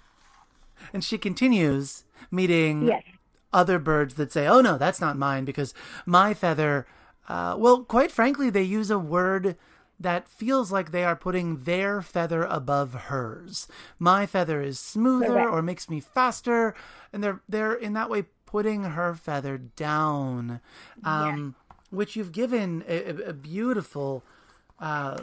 And 0.93 1.03
she 1.03 1.17
continues, 1.17 2.03
meeting 2.29 2.87
Yes. 2.87 3.03
other 3.51 3.79
birds 3.79 4.13
that 4.15 4.31
say, 4.31 4.45
"Oh 4.47 4.61
no, 4.61 4.77
that's 4.77 5.01
not 5.01 5.17
mine," 5.17 5.45
because 5.45 5.73
my 6.05 6.33
feather. 6.35 6.85
Uh, 7.27 7.55
well, 7.57 7.83
quite 7.83 8.11
frankly, 8.11 8.51
they 8.51 8.61
use 8.61 8.91
a 8.91 8.99
word 8.99 9.57
that 9.99 10.27
feels 10.27 10.71
like 10.71 10.91
they 10.91 11.03
are 11.03 11.15
putting 11.15 11.63
their 11.63 12.01
feather 12.01 12.43
above 12.43 12.93
hers. 12.93 13.67
My 13.99 14.25
feather 14.25 14.61
is 14.61 14.79
smoother 14.79 15.27
Correct. 15.27 15.49
or 15.51 15.61
makes 15.61 15.89
me 15.89 15.99
faster, 15.99 16.75
and 17.13 17.23
they're 17.23 17.41
they're 17.47 17.73
in 17.73 17.93
that 17.93 18.09
way 18.09 18.25
putting 18.45 18.83
her 18.83 19.13
feather 19.15 19.57
down, 19.57 20.59
um, 21.03 21.55
which 21.89 22.15
you've 22.15 22.31
given 22.31 22.83
a, 22.87 23.29
a- 23.29 23.33
beautiful 23.33 24.23
uh, 24.79 25.17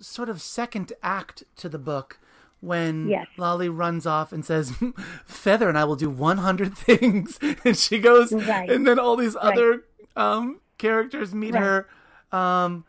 sort 0.00 0.28
of 0.28 0.40
second 0.40 0.92
act 1.02 1.42
to 1.56 1.68
the 1.68 1.78
book 1.78 2.18
when 2.60 3.08
Yes. 3.08 3.26
Lali 3.36 3.68
runs 3.68 4.04
off 4.06 4.32
and 4.32 4.44
says, 4.44 4.72
"Feather 5.26 5.68
and 5.68 5.78
I 5.78 5.84
will 5.84 5.96
do 5.96 6.10
100 6.10 6.76
things," 6.78 7.38
and 7.64 7.76
she 7.76 7.98
goes, 7.98 8.32
Right. 8.32 8.68
and 8.70 8.86
then 8.86 8.98
all 8.98 9.16
these 9.16 9.36
other 9.40 9.84
um, 10.16 10.60
characters 10.76 11.34
meet 11.34 11.54
Right. 11.54 11.62
her, 11.62 11.88
um, 12.38 12.84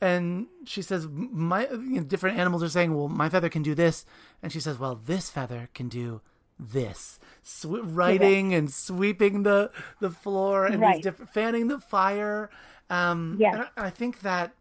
and 0.00 0.46
she 0.64 0.82
says, 0.82 1.06
"My 1.10 1.68
you 1.68 1.96
know, 2.00 2.02
different 2.02 2.38
animals 2.38 2.62
are 2.62 2.68
saying, 2.68 2.94
well, 2.94 3.08
my 3.08 3.28
feather 3.28 3.48
can 3.48 3.62
do 3.62 3.74
this," 3.74 4.04
and 4.42 4.52
she 4.52 4.60
says, 4.60 4.78
"Well, 4.78 4.94
this 4.96 5.30
feather 5.30 5.68
can 5.74 5.88
do." 5.88 6.20
This 6.56 7.18
Sw- 7.42 7.82
writing 7.82 8.54
and 8.54 8.72
sweeping 8.72 9.42
the 9.42 9.72
the 10.00 10.10
floor 10.10 10.66
and 10.66 10.80
Right. 10.80 10.96
these 10.96 11.02
different 11.02 11.32
fanning 11.34 11.66
the 11.66 11.80
fire. 11.80 12.48
Um, 12.88 13.36
Yes. 13.40 13.54
and 13.54 13.62
I, 13.76 13.86
I 13.86 13.90
think 13.90 14.20
that 14.20 14.54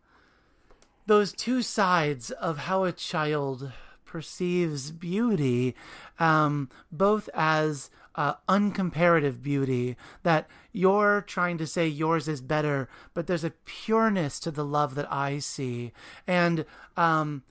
those 1.05 1.33
two 1.33 1.61
sides 1.61 2.31
of 2.31 2.57
how 2.59 2.83
a 2.85 2.91
child 2.91 3.71
perceives 4.05 4.89
beauty, 4.91 5.75
um, 6.19 6.69
both 6.91 7.29
as 7.33 7.89
uh, 8.15 8.35
uncomparative 8.47 9.41
beauty, 9.41 9.95
that 10.23 10.47
you're 10.71 11.21
trying 11.21 11.57
to 11.57 11.67
say 11.67 11.87
yours 11.87 12.27
is 12.27 12.41
better, 12.41 12.89
but 13.13 13.27
there's 13.27 13.43
a 13.43 13.53
pureness 13.65 14.39
to 14.39 14.51
the 14.51 14.65
love 14.65 14.95
that 14.95 15.11
I 15.11 15.39
see, 15.39 15.91
and 16.27 16.65
um, 16.97 17.43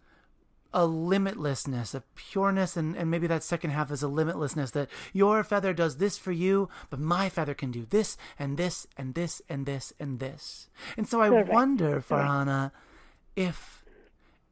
a 0.75 0.87
limitlessness, 0.87 1.95
a 1.95 2.03
pureness, 2.15 2.77
and, 2.77 2.97
and 2.97 3.11
maybe 3.11 3.27
that 3.27 3.43
second 3.43 3.71
half 3.71 3.91
is 3.91 4.03
a 4.03 4.07
limitlessness 4.07 4.73
that 4.73 4.89
your 5.13 5.45
feather 5.45 5.73
does 5.73 5.99
this 5.99 6.17
for 6.17 6.33
you, 6.33 6.69
but 6.91 6.99
my 6.99 7.29
feather 7.29 7.55
can 7.55 7.71
do 7.71 7.87
this 7.91 8.17
and 8.39 8.57
this 8.57 8.87
and 8.97 9.15
this 9.15 9.43
and 9.49 9.67
this 9.67 9.93
and 10.01 10.19
this. 10.19 10.69
And 10.97 11.07
so 11.07 11.21
I 11.21 11.29
Correct. 11.29 11.51
wonder, 11.51 12.01
Farhana, 12.01 12.73
if 13.37 13.82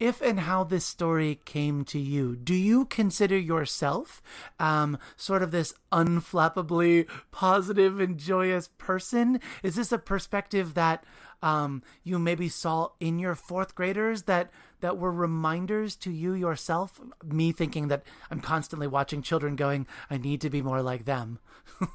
if 0.00 0.20
and 0.22 0.40
how 0.40 0.64
this 0.64 0.84
story 0.86 1.38
came 1.44 1.84
to 1.84 1.98
you, 1.98 2.34
do 2.34 2.54
you 2.54 2.86
consider 2.86 3.38
yourself 3.38 4.22
um, 4.58 4.98
sort 5.16 5.42
of 5.42 5.50
this 5.50 5.74
unflappably 5.92 7.06
positive 7.30 8.00
and 8.00 8.18
joyous 8.18 8.68
person? 8.78 9.40
Is 9.62 9.76
this 9.76 9.92
a 9.92 9.98
perspective 9.98 10.74
that 10.74 11.04
um, 11.42 11.82
you 12.02 12.18
maybe 12.18 12.48
saw 12.48 12.88
in 12.98 13.18
your 13.18 13.34
fourth 13.34 13.74
graders 13.74 14.22
that 14.24 14.50
that 14.80 14.96
were 14.98 15.12
reminders 15.12 15.94
to 15.96 16.10
you 16.10 16.32
yourself? 16.32 17.00
Me 17.24 17.52
thinking 17.52 17.88
that 17.88 18.02
I'm 18.30 18.40
constantly 18.40 18.86
watching 18.86 19.22
children 19.22 19.54
going, 19.56 19.86
I 20.10 20.16
need 20.16 20.40
to 20.40 20.50
be 20.50 20.62
more 20.62 20.82
like 20.82 21.04
them. 21.04 21.38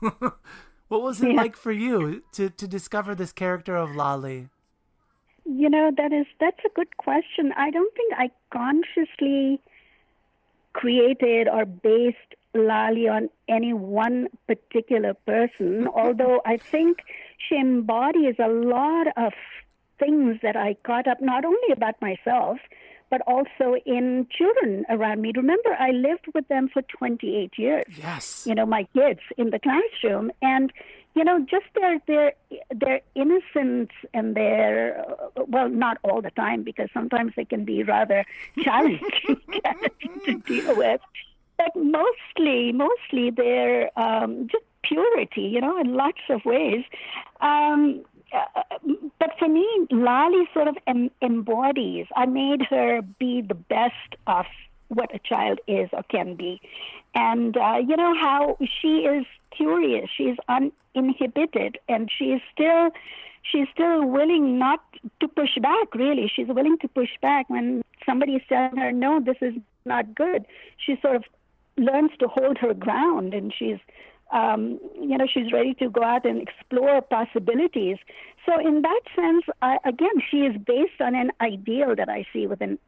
what 0.88 1.02
was 1.02 1.22
it 1.22 1.32
Yeah. 1.32 1.38
like 1.38 1.56
for 1.56 1.72
you 1.72 2.24
to 2.34 2.50
to 2.52 2.68
discover 2.68 3.16
this 3.16 3.32
character 3.32 3.76
of 3.76 3.96
Lali? 3.96 4.50
You 5.46 5.70
know, 5.70 5.92
that 5.96 6.12
is 6.12 6.26
that's 6.40 6.60
a 6.66 6.70
good 6.76 6.98
question. 6.98 7.54
I 7.56 7.70
don't 7.70 7.94
think 7.96 8.14
I 8.18 8.32
consciously 8.52 9.62
created 10.74 11.48
or 11.48 11.66
based 11.66 12.18
Lali 12.54 13.08
on 13.08 13.30
any 13.48 13.74
one 13.74 14.28
particular 14.48 15.14
person, 15.14 15.88
although 15.96 16.42
I 16.46 16.58
think 16.58 17.00
she 17.38 17.56
embodies 17.56 18.36
a 18.40 18.48
lot 18.48 19.08
of 19.18 19.34
things 20.00 20.40
that 20.42 20.56
I 20.56 20.76
caught 20.86 21.08
up 21.08 21.22
not 21.22 21.46
only 21.46 21.72
about 21.72 22.02
myself, 22.02 22.58
but 23.10 23.22
also 23.28 23.76
in 23.86 24.28
children 24.32 24.84
around 24.90 25.22
me. 25.22 25.32
Remember, 25.36 25.76
I 25.80 25.92
lived 25.92 26.26
with 26.34 26.48
them 26.48 26.70
for 26.72 26.82
28 26.82 27.54
years. 27.58 27.86
Yes. 27.98 28.46
You 28.48 28.56
know, 28.56 28.66
my 28.66 28.88
kids 28.94 29.20
in 29.38 29.52
the 29.52 29.60
classroom, 29.60 30.32
and 30.42 30.74
you 31.16 31.24
know, 31.24 31.40
just 31.40 31.66
their 31.74 32.00
their 32.08 32.34
their 32.74 33.02
innocence 33.16 33.92
and 34.14 34.36
their 34.36 35.04
well, 35.48 35.70
not 35.70 35.98
all 36.04 36.22
the 36.22 36.32
time 36.32 36.64
because 36.64 36.90
sometimes 36.94 37.32
they 37.36 37.46
can 37.46 37.64
be 37.64 37.84
rather 37.84 38.26
challenging 38.64 39.42
to 40.26 40.38
deal 40.46 40.76
with. 40.76 41.02
But 41.58 41.72
mostly, 41.74 42.74
mostly 42.74 43.30
their 43.32 43.98
um, 43.98 44.48
just 44.52 44.66
purity, 44.84 45.44
you 45.44 45.62
know, 45.62 45.80
in 45.80 45.94
lots 45.94 46.20
of 46.30 46.44
ways. 46.44 46.84
Um, 47.40 48.04
uh, 48.34 48.64
but 49.20 49.32
for 49.40 49.48
me, 49.48 49.66
Lali 49.92 50.50
sort 50.54 50.68
of 50.68 50.78
em- 50.86 51.12
embodies. 51.22 52.08
I 52.16 52.26
made 52.26 52.62
her 52.70 53.02
be 53.02 53.42
the 53.42 53.54
best 53.56 54.16
of 54.28 54.46
what 54.90 55.14
a 55.14 55.20
child 55.20 55.60
is 55.68 55.90
or 55.94 56.04
can 56.04 56.36
be, 56.36 56.62
and 57.14 57.58
uh, 57.58 57.78
you 57.86 57.96
know 57.96 58.16
how 58.16 58.58
she 58.82 59.00
is 59.00 59.26
curious, 59.52 60.10
she's 60.16 60.38
uninhibited, 60.50 61.78
and 61.88 62.10
she 62.16 62.26
is 62.26 62.42
still 62.54 62.90
she's 63.50 63.68
still 63.74 64.06
willing 64.06 64.58
not 64.60 64.84
to 65.20 65.28
push 65.28 65.58
back. 65.62 65.94
Really, 65.94 66.32
she's 66.34 66.48
willing 66.48 66.78
to 66.80 66.88
push 66.88 67.12
back 67.22 67.50
when 67.50 67.84
somebody 68.06 68.34
is 68.34 68.42
telling 68.48 68.78
her, 68.78 68.92
"No, 68.92 69.20
this 69.20 69.38
is 69.42 69.56
not 69.86 70.16
good." 70.16 70.46
She 70.78 70.98
sort 71.02 71.16
of 71.16 71.24
learns 71.78 72.12
to 72.20 72.28
hold 72.28 72.58
her 72.60 72.74
ground, 72.74 73.34
and 73.34 73.54
she's 73.54 73.80
um, 74.32 74.80
you 75.00 75.18
know, 75.18 75.28
she's 75.32 75.52
ready 75.52 75.74
to 75.76 75.90
go 75.90 76.04
out 76.04 76.26
and 76.26 76.42
explore 76.42 77.02
possibilities. 77.02 77.98
So, 78.46 78.60
in 78.60 78.82
that 78.82 79.02
sense, 79.16 79.46
I, 79.62 79.78
again, 79.86 80.22
she 80.30 80.38
is 80.42 80.56
based 80.66 81.00
on 81.00 81.16
an 81.16 81.32
ideal 81.42 81.96
that 81.96 82.10
I 82.10 82.26
see 82.34 82.48
within, 82.48 82.80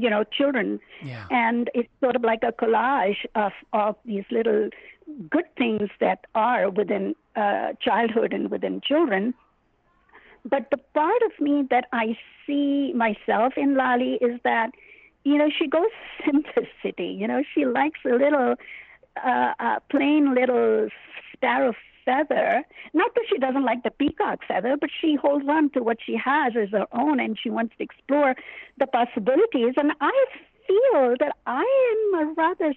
you 0.00 0.10
know, 0.10 0.24
children. 0.24 0.80
Yeah. 1.02 1.26
And 1.30 1.70
it's 1.74 1.88
sort 2.00 2.16
of 2.16 2.22
like 2.22 2.40
a 2.42 2.52
collage 2.52 3.26
of, 3.34 3.52
of 3.72 3.96
these 4.04 4.24
little 4.30 4.70
good 5.30 5.46
things 5.56 5.88
that 6.00 6.26
are 6.34 6.70
within 6.70 7.14
uh, 7.36 7.72
childhood 7.80 8.32
and 8.32 8.50
within 8.50 8.80
children. 8.80 9.34
But 10.44 10.68
the 10.70 10.78
part 10.94 11.22
of 11.26 11.32
me 11.40 11.64
that 11.70 11.86
I 11.92 12.16
see 12.46 12.92
myself 12.94 13.54
in 13.56 13.76
Lali 13.76 14.14
is 14.20 14.40
that, 14.44 14.70
you 15.24 15.36
know, 15.36 15.48
she 15.56 15.66
goes 15.66 15.90
simplicity. 16.24 17.16
You 17.18 17.26
know, 17.26 17.42
she 17.54 17.64
likes 17.64 18.00
a 18.04 18.14
little 18.14 18.54
uh, 19.24 19.52
a 19.58 19.80
plain 19.90 20.34
little 20.34 20.88
sparrow 21.32 21.72
feather. 22.08 22.64
Not 22.94 23.14
that 23.14 23.24
she 23.28 23.38
doesn't 23.38 23.64
like 23.64 23.82
the 23.82 23.90
peacock 23.90 24.40
feather, 24.48 24.76
but 24.80 24.90
she 25.00 25.14
holds 25.14 25.46
on 25.48 25.70
to 25.70 25.82
what 25.82 25.98
she 26.04 26.16
has 26.16 26.54
as 26.56 26.70
her 26.70 26.86
own 26.92 27.20
and 27.20 27.38
she 27.40 27.50
wants 27.50 27.74
to 27.76 27.84
explore 27.84 28.34
the 28.78 28.86
possibilities. 28.86 29.74
And 29.76 29.92
I 30.00 30.24
feel 30.66 31.14
that 31.20 31.36
I 31.46 31.66
am 32.14 32.20
a 32.28 32.32
rather 32.32 32.72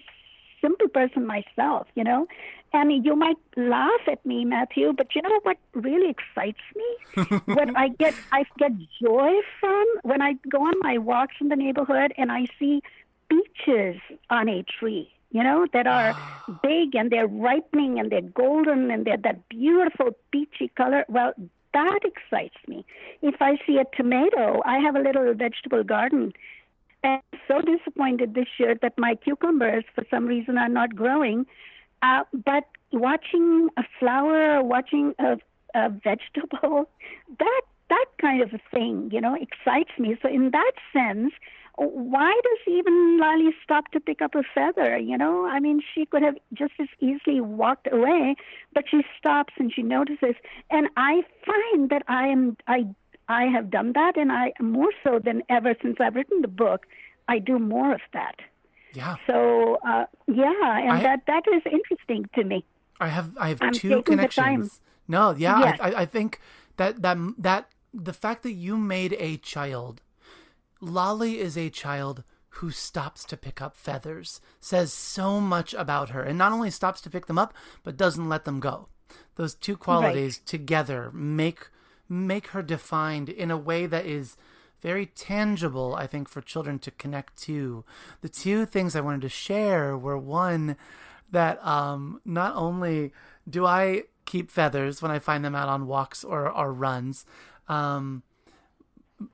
simple 0.60 0.88
person 0.88 1.26
myself, 1.26 1.86
you 1.94 2.04
know. 2.04 2.26
And 2.74 3.04
you 3.04 3.16
might 3.16 3.36
laugh 3.56 4.00
at 4.06 4.24
me, 4.24 4.44
Matthew, 4.44 4.94
but 4.96 5.14
you 5.14 5.22
know 5.22 5.40
what 5.42 5.58
really 5.74 6.10
excites 6.10 6.62
me? 6.74 7.40
what 7.44 7.76
I 7.76 7.88
get 7.88 8.14
I 8.32 8.44
get 8.58 8.72
joy 9.02 9.32
from 9.60 9.84
when 10.02 10.22
I 10.22 10.34
go 10.50 10.66
on 10.66 10.74
my 10.80 10.98
walks 10.98 11.34
in 11.40 11.48
the 11.48 11.56
neighborhood 11.56 12.14
and 12.16 12.32
I 12.32 12.46
see 12.58 12.82
peaches 13.28 14.00
on 14.30 14.48
a 14.48 14.62
tree 14.78 15.10
you 15.32 15.42
know, 15.42 15.66
that 15.72 15.86
are 15.86 16.14
big 16.62 16.94
and 16.94 17.10
they're 17.10 17.26
ripening 17.26 17.98
and 17.98 18.12
they're 18.12 18.20
golden 18.20 18.90
and 18.90 19.04
they're 19.06 19.16
that 19.16 19.48
beautiful 19.48 20.10
peachy 20.30 20.68
color. 20.76 21.04
Well, 21.08 21.32
that 21.72 22.00
excites 22.04 22.56
me. 22.68 22.84
If 23.22 23.40
I 23.40 23.56
see 23.66 23.78
a 23.78 23.96
tomato, 23.96 24.60
I 24.64 24.78
have 24.78 24.94
a 24.94 25.00
little 25.00 25.32
vegetable 25.34 25.84
garden. 25.84 26.32
And 27.02 27.22
I'm 27.32 27.40
so 27.48 27.62
disappointed 27.62 28.34
this 28.34 28.46
year 28.58 28.76
that 28.82 28.98
my 28.98 29.14
cucumbers, 29.14 29.84
for 29.94 30.04
some 30.10 30.26
reason, 30.26 30.58
are 30.58 30.68
not 30.68 30.94
growing. 30.94 31.46
Uh, 32.02 32.24
but 32.32 32.64
watching 32.92 33.70
a 33.78 33.84
flower, 33.98 34.62
watching 34.62 35.14
a, 35.18 35.38
a 35.74 35.88
vegetable, 35.88 36.90
that 37.38 37.62
that 37.88 38.06
kind 38.20 38.40
of 38.40 38.54
a 38.54 38.60
thing, 38.70 39.10
you 39.12 39.20
know, 39.20 39.34
excites 39.34 39.90
me. 39.98 40.16
So 40.22 40.28
in 40.28 40.50
that 40.52 40.72
sense, 40.92 41.32
why 41.76 42.38
does 42.42 42.74
even 42.74 43.18
Lali 43.18 43.50
stop 43.62 43.90
to 43.92 44.00
pick 44.00 44.20
up 44.20 44.34
a 44.34 44.42
feather? 44.54 44.98
You 44.98 45.16
know, 45.16 45.46
I 45.46 45.58
mean, 45.60 45.80
she 45.94 46.06
could 46.06 46.22
have 46.22 46.36
just 46.52 46.74
as 46.78 46.88
easily 47.00 47.40
walked 47.40 47.88
away, 47.90 48.36
but 48.74 48.84
she 48.90 49.02
stops 49.18 49.54
and 49.58 49.72
she 49.72 49.82
notices. 49.82 50.34
And 50.70 50.88
I 50.96 51.22
find 51.46 51.90
that 51.90 52.02
I 52.08 52.28
am, 52.28 52.56
I, 52.66 52.86
I 53.28 53.44
have 53.44 53.70
done 53.70 53.92
that, 53.94 54.16
and 54.16 54.30
I 54.30 54.52
more 54.60 54.92
so 55.02 55.18
than 55.18 55.42
ever 55.48 55.74
since 55.80 55.96
I've 56.00 56.14
written 56.14 56.42
the 56.42 56.48
book. 56.48 56.86
I 57.28 57.38
do 57.38 57.58
more 57.58 57.94
of 57.94 58.00
that. 58.12 58.36
Yeah. 58.92 59.16
So 59.26 59.78
uh, 59.86 60.04
yeah, 60.26 60.78
and 60.78 60.92
I, 60.92 61.02
that 61.02 61.20
that 61.26 61.44
is 61.54 61.62
interesting 61.64 62.28
to 62.34 62.44
me. 62.44 62.64
I 63.00 63.08
have 63.08 63.36
I 63.38 63.48
have 63.48 63.62
I'm 63.62 63.72
two 63.72 64.02
connections. 64.02 64.80
No, 65.08 65.34
yeah, 65.36 65.60
yes. 65.60 65.78
I, 65.80 66.02
I 66.02 66.06
think 66.06 66.40
that 66.76 67.00
that 67.02 67.16
that 67.38 67.68
the 67.94 68.12
fact 68.12 68.42
that 68.42 68.52
you 68.52 68.76
made 68.76 69.16
a 69.18 69.38
child 69.38 70.02
Lali 70.82 71.38
is 71.38 71.56
a 71.56 71.70
child 71.70 72.24
who 72.56 72.70
stops 72.70 73.24
to 73.24 73.36
pick 73.36 73.62
up 73.62 73.76
feathers, 73.76 74.40
says 74.60 74.92
so 74.92 75.40
much 75.40 75.72
about 75.74 76.10
her, 76.10 76.22
and 76.22 76.36
not 76.36 76.52
only 76.52 76.70
stops 76.70 77.00
to 77.00 77.10
pick 77.10 77.26
them 77.26 77.38
up, 77.38 77.54
but 77.82 77.96
doesn't 77.96 78.28
let 78.28 78.44
them 78.44 78.60
go. 78.60 78.88
Those 79.36 79.54
two 79.54 79.76
qualities 79.76 80.38
right. 80.38 80.46
together 80.46 81.10
make 81.12 81.70
make 82.08 82.48
her 82.48 82.62
defined 82.62 83.28
in 83.30 83.50
a 83.50 83.56
way 83.56 83.86
that 83.86 84.04
is 84.04 84.36
very 84.82 85.06
tangible, 85.06 85.94
I 85.94 86.06
think, 86.06 86.28
for 86.28 86.42
children 86.42 86.78
to 86.80 86.90
connect 86.90 87.40
to. 87.44 87.84
The 88.20 88.28
two 88.28 88.66
things 88.66 88.94
I 88.94 89.00
wanted 89.00 89.22
to 89.22 89.28
share 89.30 89.96
were 89.96 90.18
one 90.18 90.76
that 91.30 91.64
um, 91.64 92.20
not 92.24 92.54
only 92.56 93.12
do 93.48 93.64
I 93.64 94.02
keep 94.26 94.50
feathers 94.50 95.00
when 95.00 95.10
I 95.10 95.20
find 95.20 95.44
them 95.44 95.54
out 95.54 95.68
on 95.68 95.86
walks 95.86 96.22
or, 96.24 96.50
or 96.50 96.72
runs, 96.72 97.24
um, 97.68 98.24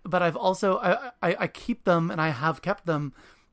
but 0.05 0.23
I've 0.23 0.37
also 0.37 0.79
I, 0.79 1.11
I, 1.23 1.37
I 1.41 1.47
keep 1.47 1.85
them 1.85 2.11
and 2.11 2.21
I 2.21 2.31
have 2.31 2.63
kept 2.63 2.87
them 2.87 3.13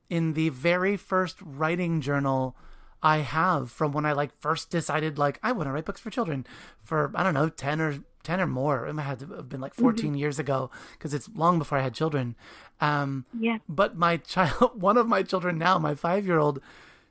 in 0.09 0.33
the 0.33 0.49
very 0.49 0.97
first 0.97 1.37
writing 1.41 2.01
journal 2.01 2.55
I 3.01 3.17
have 3.17 3.71
from 3.71 3.91
when 3.91 4.05
I 4.05 4.13
like 4.13 4.31
first 4.39 4.69
decided 4.69 5.17
like 5.17 5.39
I 5.43 5.51
want 5.51 5.67
to 5.67 5.71
write 5.71 5.85
books 5.85 6.01
for 6.01 6.09
children 6.09 6.45
for 6.79 7.11
I 7.13 7.23
don't 7.23 7.33
know 7.33 7.49
ten 7.49 7.79
or 7.81 7.99
ten 8.23 8.41
or 8.41 8.47
more. 8.47 8.87
It 8.87 8.97
had 8.97 9.19
to 9.19 9.27
have 9.27 9.49
been 9.49 9.61
like 9.61 9.73
mm-hmm. 9.73 9.83
14 9.83 10.05
mm-hmm. 10.05 10.15
years 10.15 10.39
ago 10.39 10.71
because 10.93 11.13
it's 11.13 11.29
long 11.35 11.59
before 11.59 11.77
I 11.77 11.81
had 11.81 11.93
children. 11.93 12.35
Um, 12.81 13.25
yeah. 13.37 13.59
But 13.69 13.95
my 13.95 14.17
child, 14.33 14.81
one 14.81 14.97
of 14.97 15.07
my 15.07 15.23
children 15.23 15.57
now, 15.57 15.77
my 15.77 15.95
five 15.95 16.25
year 16.25 16.39
old, 16.39 16.59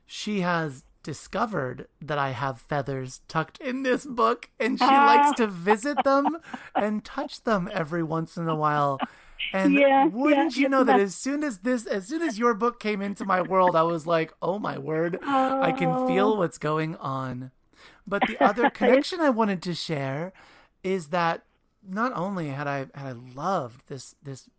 she 0.05 0.41
has 0.41 0.83
discovered 1.05 1.87
that 2.01 2.17
I 2.17 2.31
have 2.31 2.59
feathers 2.59 3.21
tucked 3.27 3.59
in 3.59 3.83
this 3.83 4.07
book, 4.07 4.49
and 4.59 4.79
she 4.79 4.85
uh. 4.85 5.05
likes 5.05 5.37
to 5.37 5.45
visit 5.45 6.03
them 6.03 6.39
and 6.75 7.05
touch 7.05 7.43
them 7.43 7.69
every 7.71 8.01
once 8.01 8.35
in 8.37 8.49
a 8.49 8.55
while. 8.55 8.99
And 9.53 9.73
yeah, 9.73 10.07
wouldn't 10.07 10.57
yeah, 10.57 10.63
you 10.63 10.69
know 10.69 10.83
that 10.83 10.99
as 10.99 11.13
soon 11.13 11.43
as 11.43 11.59
this, 11.59 11.85
as 11.85 12.07
soon 12.07 12.23
as 12.23 12.39
your 12.39 12.55
book 12.55 12.79
came 12.79 13.03
into 13.03 13.23
my 13.23 13.41
world, 13.41 13.75
I 13.75 13.83
was 13.83 14.07
like, 14.07 14.33
oh 14.41 14.57
my 14.57 14.79
word, 14.79 15.19
oh. 15.21 15.61
I 15.61 15.71
can 15.71 16.07
feel 16.07 16.37
what's 16.37 16.57
going 16.57 16.95
on. 16.95 17.51
But 18.07 18.23
the 18.27 18.43
other 18.43 18.71
connection 18.71 19.21
I 19.21 19.29
wanted 19.29 19.61
to 19.63 19.75
share 19.75 20.33
is 20.83 21.09
that 21.09 21.43
not 21.87 22.13
only 22.15 22.47
had 22.47 22.67
I 22.67 22.79
had 22.79 22.91
I 22.95 23.11
loved 23.11 23.87
this 23.87 24.15
this 24.23 24.49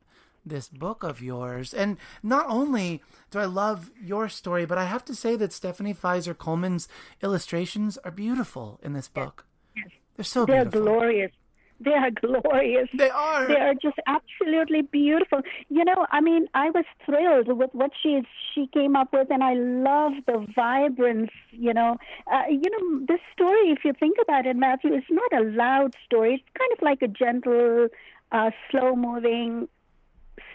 this 0.46 0.68
book 0.68 1.02
of 1.02 1.20
yours. 1.20 1.74
And 1.74 1.96
not 2.22 2.46
only 2.48 3.02
do 3.30 3.38
I 3.38 3.44
love 3.46 3.90
your 4.00 4.28
story, 4.28 4.64
but 4.64 4.78
I 4.78 4.84
have 4.84 5.04
to 5.06 5.14
say 5.14 5.36
that 5.36 5.52
Stephanie 5.52 5.94
Fizer 5.94 6.36
Coleman's 6.36 6.88
illustrations 7.22 7.98
are 7.98 8.10
beautiful 8.10 8.78
in 8.82 8.92
this 8.92 9.08
book. 9.08 9.44
Yes. 9.76 9.88
They're 10.16 10.24
so 10.24 10.46
They're 10.46 10.64
beautiful. 10.64 10.82
glorious. 10.82 11.32
They 11.78 11.92
are 11.92 12.10
glorious. 12.10 12.88
They 12.94 13.10
are. 13.10 13.46
They 13.46 13.60
are 13.60 13.74
just 13.74 13.98
absolutely 14.06 14.80
beautiful. 14.80 15.42
You 15.68 15.84
know, 15.84 16.06
I 16.10 16.22
mean, 16.22 16.46
I 16.54 16.70
was 16.70 16.86
thrilled 17.04 17.48
with 17.48 17.68
what 17.74 17.90
she 18.02 18.22
she 18.54 18.66
came 18.68 18.96
up 18.96 19.12
with, 19.12 19.28
and 19.30 19.44
I 19.44 19.52
love 19.52 20.12
the 20.26 20.46
vibrance. 20.54 21.30
You 21.50 21.74
know, 21.74 21.98
uh, 22.32 22.44
you 22.48 22.70
know, 22.70 23.04
this 23.06 23.20
story. 23.34 23.72
If 23.72 23.84
you 23.84 23.92
think 23.92 24.16
about 24.22 24.46
it, 24.46 24.56
Matthew, 24.56 24.94
it's 24.94 25.06
not 25.10 25.30
a 25.38 25.44
loud 25.44 25.94
story. 26.06 26.36
It's 26.36 26.58
kind 26.58 26.72
of 26.72 26.80
like 26.80 27.02
a 27.02 27.08
gentle, 27.08 27.88
uh, 28.32 28.50
slow-moving 28.70 29.68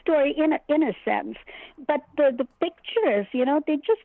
story 0.02 0.34
in 0.38 0.54
a, 0.54 0.60
in 0.68 0.84
a 0.84 0.94
sense. 1.04 1.38
But 1.88 2.02
the 2.18 2.32
the 2.38 2.48
pictures, 2.60 3.28
you 3.32 3.46
know, 3.46 3.62
they 3.66 3.78
just 3.78 4.02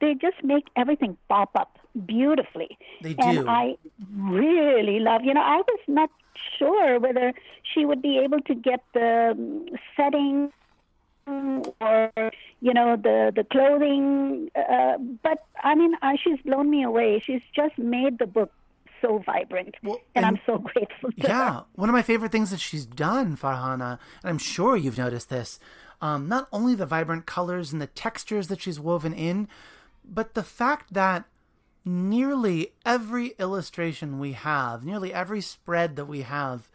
they 0.00 0.14
just 0.14 0.42
make 0.42 0.64
everything 0.76 1.16
pop 1.28 1.50
up 1.54 1.78
beautifully. 2.06 2.76
They 3.02 3.14
do. 3.14 3.22
And 3.22 3.50
I 3.50 3.76
really 4.14 5.00
love, 5.00 5.22
you 5.24 5.34
know, 5.34 5.42
I 5.42 5.58
was 5.58 5.80
not 5.88 6.10
sure 6.58 6.98
whether 6.98 7.32
she 7.62 7.84
would 7.84 8.02
be 8.02 8.18
able 8.18 8.40
to 8.40 8.54
get 8.54 8.80
the 8.92 9.30
um, 9.32 9.66
setting 9.96 10.52
or 11.80 12.12
you 12.60 12.74
know 12.74 12.96
the 12.96 13.32
the 13.34 13.44
clothing 13.44 14.50
uh, 14.56 14.98
but 15.22 15.44
i 15.62 15.74
mean 15.74 15.94
I, 16.02 16.16
she's 16.22 16.38
blown 16.44 16.70
me 16.70 16.82
away 16.82 17.22
she's 17.24 17.40
just 17.54 17.78
made 17.78 18.18
the 18.18 18.26
book 18.26 18.52
so 19.04 19.22
vibrant, 19.26 19.74
well, 19.82 20.00
and, 20.14 20.24
and, 20.24 20.36
I'm 20.36 20.42
so 20.46 20.58
grateful. 20.72 21.10
yeah, 21.16 21.52
her. 21.52 21.64
one 21.74 21.88
of 21.88 21.92
my 21.92 22.02
favorite 22.02 22.32
things 22.32 22.50
that 22.50 22.60
she's 22.60 22.86
done, 22.86 23.36
Farhana, 23.36 23.98
and 24.22 24.30
I'm 24.30 24.38
sure 24.38 24.76
you've 24.76 24.98
noticed 24.98 25.28
this. 25.28 25.58
um, 26.00 26.28
not 26.28 26.48
only 26.52 26.74
the 26.74 26.86
vibrant 26.86 27.26
colors 27.26 27.72
and 27.72 27.80
the 27.82 27.86
textures 27.86 28.48
that 28.48 28.60
she's 28.62 28.80
woven 28.80 29.12
in, 29.12 29.48
but 30.04 30.34
the 30.34 30.42
fact 30.42 30.92
that 30.94 31.24
nearly 31.84 32.72
every 32.84 33.28
illustration 33.38 34.18
we 34.18 34.32
have, 34.32 34.84
nearly 34.84 35.12
every 35.12 35.40
spread 35.40 35.96
that 35.96 36.06
we 36.06 36.22
have, 36.22 36.68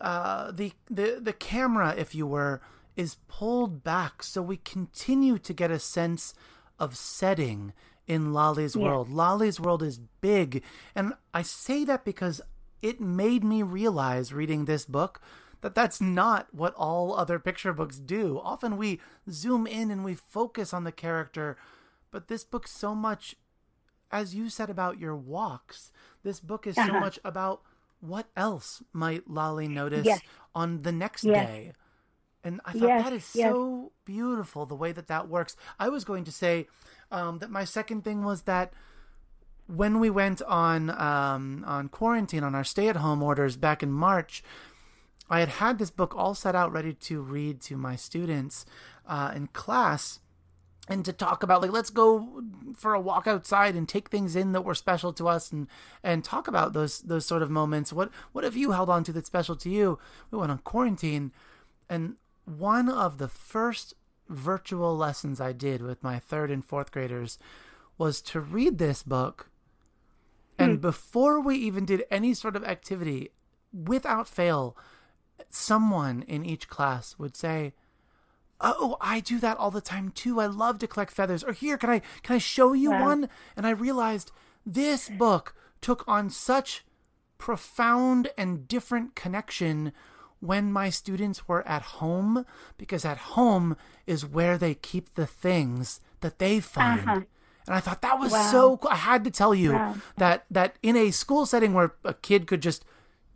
uh, 0.00 0.50
the 0.52 0.72
the 0.90 1.18
the 1.20 1.32
camera, 1.32 1.94
if 1.96 2.14
you 2.14 2.26
were, 2.26 2.60
is 2.96 3.16
pulled 3.28 3.82
back 3.82 4.22
so 4.22 4.40
we 4.42 4.56
continue 4.56 5.38
to 5.38 5.52
get 5.52 5.70
a 5.70 5.78
sense 5.78 6.34
of 6.78 6.96
setting 6.96 7.72
in 8.08 8.32
Lali's 8.32 8.74
yeah. 8.74 8.82
world. 8.82 9.08
Lali's 9.08 9.60
world 9.60 9.82
is 9.82 10.00
big, 10.20 10.64
and 10.94 11.12
I 11.32 11.42
say 11.42 11.84
that 11.84 12.04
because 12.04 12.40
it 12.82 13.00
made 13.00 13.44
me 13.44 13.62
realize 13.62 14.32
reading 14.32 14.64
this 14.64 14.84
book 14.84 15.20
that 15.60 15.74
that's 15.74 16.00
not 16.00 16.46
what 16.52 16.74
all 16.74 17.14
other 17.14 17.38
picture 17.38 17.72
books 17.72 17.98
do. 17.98 18.40
Often 18.42 18.76
we 18.76 19.00
zoom 19.30 19.66
in 19.66 19.90
and 19.90 20.04
we 20.04 20.14
focus 20.14 20.72
on 20.72 20.84
the 20.84 20.92
character, 20.92 21.56
but 22.10 22.28
this 22.28 22.44
book 22.44 22.66
so 22.66 22.94
much 22.94 23.36
as 24.10 24.34
you 24.34 24.48
said 24.48 24.70
about 24.70 24.98
your 24.98 25.16
walks, 25.16 25.92
this 26.22 26.40
book 26.40 26.66
is 26.66 26.76
uh-huh. 26.78 26.88
so 26.88 27.00
much 27.00 27.18
about 27.24 27.62
what 28.00 28.26
else 28.36 28.82
might 28.92 29.28
Lali 29.28 29.68
notice 29.68 30.06
yes. 30.06 30.20
on 30.54 30.82
the 30.82 30.92
next 30.92 31.24
yes. 31.24 31.46
day. 31.46 31.72
And 32.44 32.60
I 32.64 32.72
thought 32.72 32.88
yes, 32.88 33.04
that 33.04 33.12
is 33.12 33.24
so 33.24 33.92
beautiful 34.04 34.64
the 34.64 34.76
way 34.76 34.92
that 34.92 35.08
that 35.08 35.28
works. 35.28 35.56
I 35.78 35.88
was 35.88 36.04
going 36.04 36.24
to 36.24 36.32
say 36.32 36.68
um, 37.10 37.38
that 37.38 37.50
my 37.50 37.64
second 37.64 38.04
thing 38.04 38.24
was 38.24 38.42
that 38.42 38.72
when 39.66 40.00
we 40.00 40.10
went 40.10 40.40
on 40.42 40.90
um, 40.90 41.64
on 41.66 41.88
quarantine 41.88 42.42
on 42.42 42.54
our 42.54 42.64
stay 42.64 42.88
at 42.88 42.96
home 42.96 43.22
orders 43.22 43.56
back 43.56 43.82
in 43.82 43.92
March, 43.92 44.42
I 45.30 45.40
had 45.40 45.48
had 45.48 45.78
this 45.78 45.90
book 45.90 46.14
all 46.16 46.34
set 46.34 46.54
out 46.54 46.72
ready 46.72 46.94
to 46.94 47.20
read 47.20 47.60
to 47.62 47.76
my 47.76 47.96
students 47.96 48.64
uh, 49.06 49.32
in 49.34 49.48
class 49.48 50.20
and 50.88 51.04
to 51.04 51.12
talk 51.12 51.42
about 51.42 51.60
like 51.60 51.70
let's 51.70 51.90
go 51.90 52.42
for 52.74 52.94
a 52.94 53.00
walk 53.00 53.26
outside 53.26 53.74
and 53.74 53.88
take 53.88 54.08
things 54.08 54.34
in 54.34 54.52
that 54.52 54.62
were 54.62 54.74
special 54.74 55.12
to 55.12 55.28
us 55.28 55.52
and 55.52 55.68
and 56.02 56.24
talk 56.24 56.48
about 56.48 56.72
those 56.72 57.00
those 57.00 57.26
sort 57.26 57.42
of 57.42 57.50
moments. 57.50 57.92
What 57.92 58.10
what 58.32 58.44
have 58.44 58.56
you 58.56 58.72
held 58.72 58.88
on 58.88 59.04
to 59.04 59.12
that's 59.12 59.26
special 59.26 59.56
to 59.56 59.70
you? 59.70 59.98
We 60.30 60.38
went 60.38 60.50
on 60.50 60.58
quarantine 60.58 61.32
and 61.88 62.16
one 62.44 62.88
of 62.88 63.18
the 63.18 63.28
first 63.28 63.94
virtual 64.28 64.96
lessons 64.96 65.40
i 65.40 65.52
did 65.52 65.82
with 65.82 66.02
my 66.02 66.18
third 66.18 66.50
and 66.50 66.64
fourth 66.64 66.92
graders 66.92 67.38
was 67.96 68.20
to 68.20 68.40
read 68.40 68.78
this 68.78 69.02
book 69.02 69.50
and 70.58 70.78
mm. 70.78 70.80
before 70.80 71.40
we 71.40 71.56
even 71.56 71.84
did 71.84 72.04
any 72.10 72.34
sort 72.34 72.56
of 72.56 72.64
activity 72.64 73.30
without 73.72 74.28
fail 74.28 74.76
someone 75.50 76.22
in 76.22 76.44
each 76.44 76.68
class 76.68 77.16
would 77.18 77.36
say 77.36 77.72
oh 78.60 78.96
i 79.00 79.20
do 79.20 79.38
that 79.38 79.56
all 79.56 79.70
the 79.70 79.80
time 79.80 80.10
too 80.10 80.40
i 80.40 80.46
love 80.46 80.78
to 80.78 80.86
collect 80.86 81.12
feathers 81.12 81.44
or 81.44 81.52
here 81.52 81.78
can 81.78 81.90
i 81.90 82.00
can 82.22 82.36
i 82.36 82.38
show 82.38 82.72
you 82.72 82.90
yeah. 82.90 83.02
one 83.02 83.28
and 83.56 83.66
i 83.66 83.70
realized 83.70 84.32
this 84.66 85.08
book 85.08 85.54
took 85.80 86.04
on 86.06 86.28
such 86.28 86.84
profound 87.38 88.28
and 88.36 88.66
different 88.66 89.14
connection 89.14 89.92
when 90.40 90.72
my 90.72 90.90
students 90.90 91.48
were 91.48 91.66
at 91.66 91.82
home 91.82 92.44
because 92.76 93.04
at 93.04 93.18
home 93.18 93.76
is 94.06 94.24
where 94.24 94.56
they 94.58 94.74
keep 94.74 95.14
the 95.14 95.26
things 95.26 96.00
that 96.20 96.38
they 96.38 96.60
find 96.60 97.00
uh-huh. 97.00 97.20
and 97.66 97.74
i 97.74 97.80
thought 97.80 98.02
that 98.02 98.18
was 98.18 98.32
wow. 98.32 98.50
so 98.50 98.76
cool 98.76 98.90
i 98.90 98.96
had 98.96 99.24
to 99.24 99.30
tell 99.30 99.54
you 99.54 99.72
wow. 99.72 99.96
that 100.16 100.44
that 100.50 100.76
in 100.82 100.96
a 100.96 101.10
school 101.10 101.46
setting 101.46 101.72
where 101.74 101.92
a 102.04 102.14
kid 102.14 102.46
could 102.46 102.62
just 102.62 102.84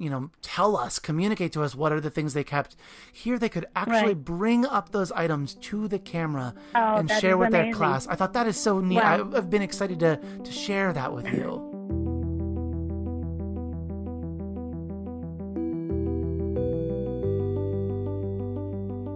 you 0.02 0.10
know, 0.10 0.30
tell 0.42 0.76
us, 0.76 0.98
communicate 0.98 1.52
to 1.52 1.62
us 1.62 1.76
what 1.76 1.92
are 1.92 2.00
the 2.00 2.10
things 2.10 2.34
they 2.34 2.42
kept. 2.42 2.74
Here 3.12 3.38
they 3.38 3.48
could 3.48 3.66
actually 3.76 4.14
right. 4.14 4.24
bring 4.24 4.66
up 4.66 4.90
those 4.90 5.12
items 5.12 5.54
to 5.54 5.86
the 5.86 6.00
camera 6.00 6.54
oh, 6.74 6.96
and 6.96 7.08
share 7.08 7.38
with 7.38 7.50
amazing. 7.50 7.70
their 7.70 7.74
class. 7.74 8.08
I 8.08 8.16
thought 8.16 8.32
that 8.32 8.48
is 8.48 8.56
so 8.56 8.80
neat. 8.80 8.96
Wow. 8.96 9.30
I've 9.32 9.48
been 9.48 9.62
excited 9.62 10.00
to 10.00 10.18
to 10.42 10.50
share 10.50 10.92
that 10.92 11.12
with 11.12 11.32
you. 11.32 11.71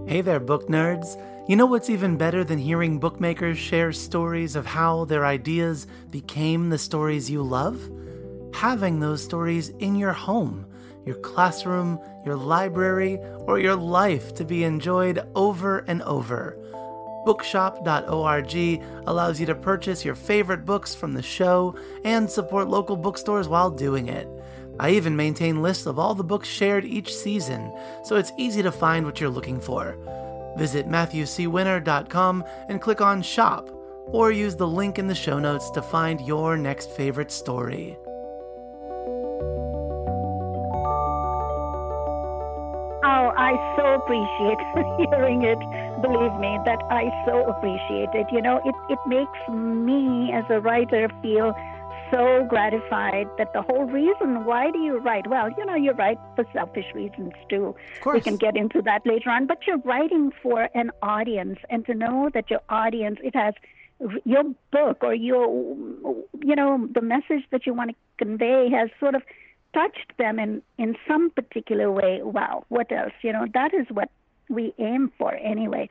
Hey 0.09 0.21
there, 0.21 0.39
book 0.39 0.69
nerds. 0.69 1.21
You 1.49 1.57
know 1.57 1.67
what's 1.67 1.91
even 1.91 2.17
better 2.17 2.45
than 2.45 2.59
hearing 2.59 3.01
bookmakers 3.01 3.59
share 3.59 3.93
stories 3.93 4.55
of 4.55 4.65
how 4.65 5.05
their 5.05 5.27
ideas 5.27 5.89
became 6.13 6.69
the 6.69 6.79
stories 6.79 7.29
you 7.29 7.43
love? 7.43 7.81
Having 8.55 9.01
those 9.01 9.25
stories 9.25 9.71
in 9.81 9.97
your 9.97 10.13
home 10.13 10.65
your 11.05 11.17
classroom, 11.17 11.99
your 12.25 12.37
library, 12.37 13.19
or 13.47 13.59
your 13.59 13.75
life 13.75 14.33
to 14.35 14.45
be 14.45 14.63
enjoyed 14.63 15.27
over 15.35 15.79
and 15.89 16.03
over. 16.03 16.57
Bookshop.org 17.25 18.83
allows 19.07 19.41
you 19.41 19.47
to 19.47 19.55
purchase 19.57 20.05
your 20.05 20.15
favorite 20.15 20.65
books 20.65 20.95
from 20.95 21.15
the 21.15 21.23
show 21.23 21.77
and 22.05 22.31
support 22.31 22.69
local 22.69 22.97
bookstores 22.97 23.49
while 23.49 23.71
doing 23.71 24.09
it. 24.09 24.29
I 24.79 24.91
even 24.91 25.17
maintain 25.17 25.63
lists 25.63 25.87
of 25.87 25.99
all 25.99 26.15
the 26.15 26.25
books 26.25 26.49
shared 26.49 26.85
each 26.85 27.15
season, 27.15 27.73
so 28.05 28.17
it's 28.17 28.33
easy 28.37 28.63
to 28.63 28.73
find 28.73 29.07
what 29.07 29.21
you're 29.21 29.31
looking 29.31 29.61
for. 29.61 29.97
Visit 30.57 30.89
MatthewCWinner.com 30.89 32.45
and 32.69 32.81
click 32.81 33.01
on 33.01 33.23
Shop, 33.23 33.71
or 34.07 34.33
use 34.33 34.57
the 34.57 34.67
link 34.69 34.99
in 34.99 35.07
the 35.07 35.15
show 35.15 35.39
notes 35.39 35.71
to 35.71 35.83
find 35.83 36.21
your 36.21 36.57
next 36.57 36.91
favorite 36.91 37.31
story. 37.31 37.97
Oh, 43.09 43.33
I 43.37 43.55
so 43.77 43.95
appreciate 43.95 44.59
hearing 45.11 45.43
it. 45.43 45.59
Believe 46.03 46.35
me, 46.41 46.59
that 46.65 46.83
I 46.91 47.09
so 47.25 47.45
appreciate 47.45 48.11
it. 48.15 48.27
You 48.33 48.43
know, 48.43 48.61
it, 48.65 48.75
it 48.91 48.99
makes 49.07 49.39
me 49.49 50.33
as 50.33 50.45
a 50.51 50.61
writer 50.61 51.09
feel 51.23 51.55
so 52.11 52.47
gratified 52.49 53.29
that 53.39 53.53
the 53.53 53.63
whole 53.63 53.85
reason 53.85 54.45
why 54.45 54.71
do 54.71 54.79
you 54.79 54.99
write? 54.99 55.27
Well, 55.29 55.51
you 55.57 55.65
know, 55.65 55.75
you 55.75 55.93
write 55.93 56.19
for 56.35 56.45
selfish 56.53 56.87
reasons 56.95 57.33
too. 57.49 57.75
Of 57.95 58.01
course. 58.01 58.15
We 58.15 58.21
can 58.21 58.37
get 58.37 58.57
into 58.57 58.83
that 58.83 59.07
later 59.07 59.31
on, 59.31 59.47
but 59.47 59.67
you're 59.67 59.79
writing 59.79 60.33
for 60.43 60.69
an 60.75 60.91
audience 61.03 61.59
and 61.71 61.85
to 61.87 61.95
know 61.95 62.31
that 62.35 62.51
your 62.51 62.61
audience, 62.69 63.19
it 63.23 63.35
has 63.35 63.55
your 64.25 64.45
book 64.73 64.99
or 65.03 65.15
your, 65.15 65.47
you 66.43 66.55
know, 66.55 66.89
the 66.93 67.01
message 67.01 67.45
that 67.51 67.67
you 67.67 67.75
want 67.75 67.91
to 67.91 67.97
convey 68.19 68.69
has 68.71 68.91
sort 69.01 69.15
of 69.15 69.23
touched 69.73 70.13
them 70.19 70.39
in, 70.39 70.63
in 70.79 70.97
some 71.07 71.31
particular 71.31 71.91
way, 71.91 72.21
wow, 72.23 72.65
what 72.69 72.91
else? 72.93 73.13
You 73.23 73.33
know, 73.33 73.47
that 73.55 73.75
is 73.75 73.87
what 73.91 74.11
we 74.49 74.75
aim 74.79 75.13
for 75.19 75.35
anyway. 75.35 75.89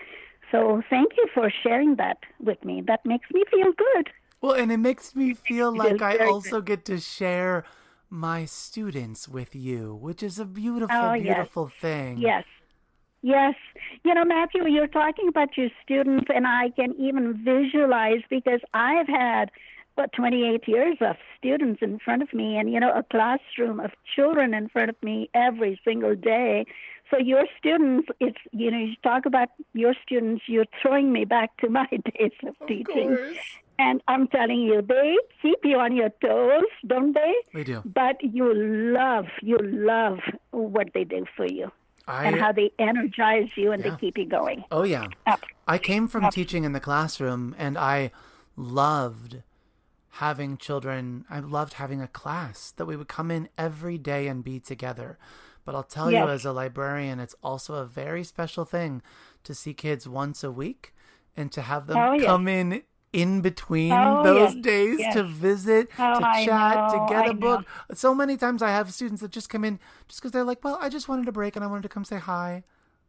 So 0.52 0.82
thank 0.90 1.14
you 1.18 1.28
for 1.34 1.52
sharing 1.64 1.96
that 1.96 2.18
with 2.40 2.64
me. 2.64 2.82
That 2.86 3.06
makes 3.06 3.30
me 3.32 3.44
feel 3.50 3.72
good. 3.74 4.10
Well, 4.46 4.54
and 4.54 4.72
it 4.72 4.78
makes 4.78 5.16
me 5.16 5.34
feel 5.48 5.76
like 5.76 6.04
I 6.04 6.18
also 6.18 6.62
get 6.62 6.86
to 6.86 7.00
share 7.00 7.66
my 8.12 8.46
students 8.46 9.28
with 9.28 9.56
you, 9.56 9.96
which 9.96 10.22
is 10.22 10.38
a 10.38 10.46
beautiful, 10.46 10.96
oh, 10.96 11.14
beautiful 11.14 11.72
yes. 11.72 11.82
thing. 11.82 12.18
Yes. 12.20 12.44
Yes. 13.24 13.56
You 14.04 14.14
know, 14.14 14.24
Matthew, 14.24 14.68
you're 14.68 14.86
talking 14.86 15.28
about 15.28 15.58
your 15.58 15.70
students, 15.84 16.28
and 16.30 16.46
I 16.46 16.70
can 16.76 16.94
even 17.00 17.44
visualize 17.44 18.22
because 18.30 18.60
I've 18.76 19.08
had 19.08 19.50
what 19.96 20.12
28 20.14 20.68
years 20.68 20.98
of 21.02 21.16
students 21.38 21.82
in 21.82 21.98
front 21.98 22.22
of 22.22 22.32
me 22.34 22.58
and 22.58 22.70
you 22.70 22.82
know 22.82 22.92
a 22.92 23.02
classroom 23.02 23.80
of 23.80 23.92
children 24.14 24.54
in 24.54 24.68
front 24.68 24.90
of 24.90 24.96
me 25.02 25.30
every 25.34 25.80
single 25.86 26.14
day 26.16 26.66
so 27.10 27.18
your 27.18 27.46
students 27.58 28.10
it's 28.20 28.38
you 28.52 28.70
know 28.70 28.78
you 28.78 28.94
talk 29.04 29.26
about 29.26 29.48
your 29.72 29.94
students 30.06 30.44
you're 30.48 30.66
throwing 30.82 31.14
me 31.14 31.24
back 31.24 31.56
to 31.56 31.70
my 31.70 31.88
days 31.92 32.32
of, 32.44 32.56
of 32.60 32.68
teaching 32.68 33.16
course. 33.16 33.38
And 33.80 34.02
i'm 34.08 34.28
telling 34.28 34.62
you 34.62 34.82
they 34.82 35.18
keep 35.42 35.60
you 35.64 35.78
on 35.78 35.96
your 35.96 36.10
toes 36.22 36.64
don't 36.88 37.14
they 37.14 37.34
they 37.54 37.64
do 37.64 37.82
but 37.86 38.22
you 38.24 38.54
love 38.54 39.26
you 39.42 39.58
love 39.62 40.20
what 40.52 40.88
they 40.94 41.04
do 41.04 41.26
for 41.36 41.46
you 41.46 41.72
I, 42.08 42.26
and 42.26 42.40
how 42.40 42.52
they 42.52 42.72
energize 42.78 43.50
you 43.56 43.72
and 43.72 43.84
yeah. 43.84 43.92
they 43.92 43.98
keep 43.98 44.18
you 44.18 44.26
going 44.28 44.64
oh 44.72 44.84
yeah 44.84 45.08
Up. 45.26 45.42
i 45.68 45.78
came 45.78 46.08
from 46.08 46.26
Up. 46.26 46.34
teaching 46.34 46.64
in 46.64 46.74
the 46.74 46.80
classroom 46.80 47.56
and 47.58 47.78
i 47.78 48.12
loved 48.56 49.42
having 50.16 50.58
children. 50.58 51.26
I 51.30 51.40
loved 51.40 51.74
having 51.74 52.02
a 52.02 52.08
class 52.08 52.72
that 52.78 52.86
we 52.86 52.96
would 52.96 53.10
come 53.10 53.30
in 53.30 53.50
every 53.58 53.98
day 53.98 54.28
and 54.28 54.44
be 54.44 54.60
together. 54.60 55.18
But 55.66 55.76
I'll 55.76 55.84
tell 55.84 56.10
yes. 56.10 56.24
you, 56.24 56.32
as 56.32 56.46
a 56.46 56.54
librarian, 56.54 57.20
it's 57.20 57.36
also 57.44 57.76
a 57.76 57.86
very 57.86 58.24
special 58.24 58.64
thing 58.64 59.02
to 59.44 59.54
see 59.54 59.74
kids 59.74 60.08
once 60.08 60.44
a 60.44 60.52
week 60.52 60.94
and 61.36 61.52
to 61.52 61.62
have 61.62 61.88
them 61.88 61.98
oh, 61.98 62.18
come 62.26 62.48
yes. 62.48 62.62
in 62.62 62.84
in 63.16 63.40
between 63.40 63.94
oh, 63.94 64.24
those 64.24 64.54
yes. 64.54 64.64
days 64.64 65.00
to 65.14 65.24
visit, 65.24 65.90
oh, 65.98 66.20
to 66.20 66.46
chat, 66.46 66.92
to 66.92 67.06
get 67.10 67.30
a 67.30 67.34
book. 67.34 67.66
So 67.94 68.14
many 68.14 68.36
times 68.36 68.62
I 68.62 68.72
have 68.72 68.94
students 68.94 69.22
that 69.22 69.32
just 69.32 69.50
come 69.50 69.64
in 69.64 69.80
just 70.10 70.20
because 70.20 70.34
they're 70.34 70.44
like, 70.44 70.64
well, 70.66 70.78
I 70.82 70.90
just 70.90 71.08
wanted 71.08 71.30
a 71.30 71.32
break 71.32 71.56
and 71.56 71.64
I 71.64 71.68
wanted 71.68 71.84
to 71.84 71.90
come 71.90 72.04
say 72.04 72.18
hi. 72.18 72.64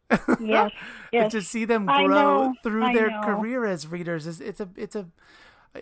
Yes, 0.09 0.39
yes. 0.41 0.71
and 1.11 1.31
to 1.31 1.41
see 1.41 1.65
them 1.65 1.85
grow 1.85 2.53
through 2.63 2.85
I 2.85 2.93
their 2.93 3.09
career 3.21 3.65
as 3.65 3.85
readers 3.85 4.25
is 4.25 4.39
it's 4.39 4.61
a 4.61 4.69
it's 4.77 4.95
a 4.95 5.07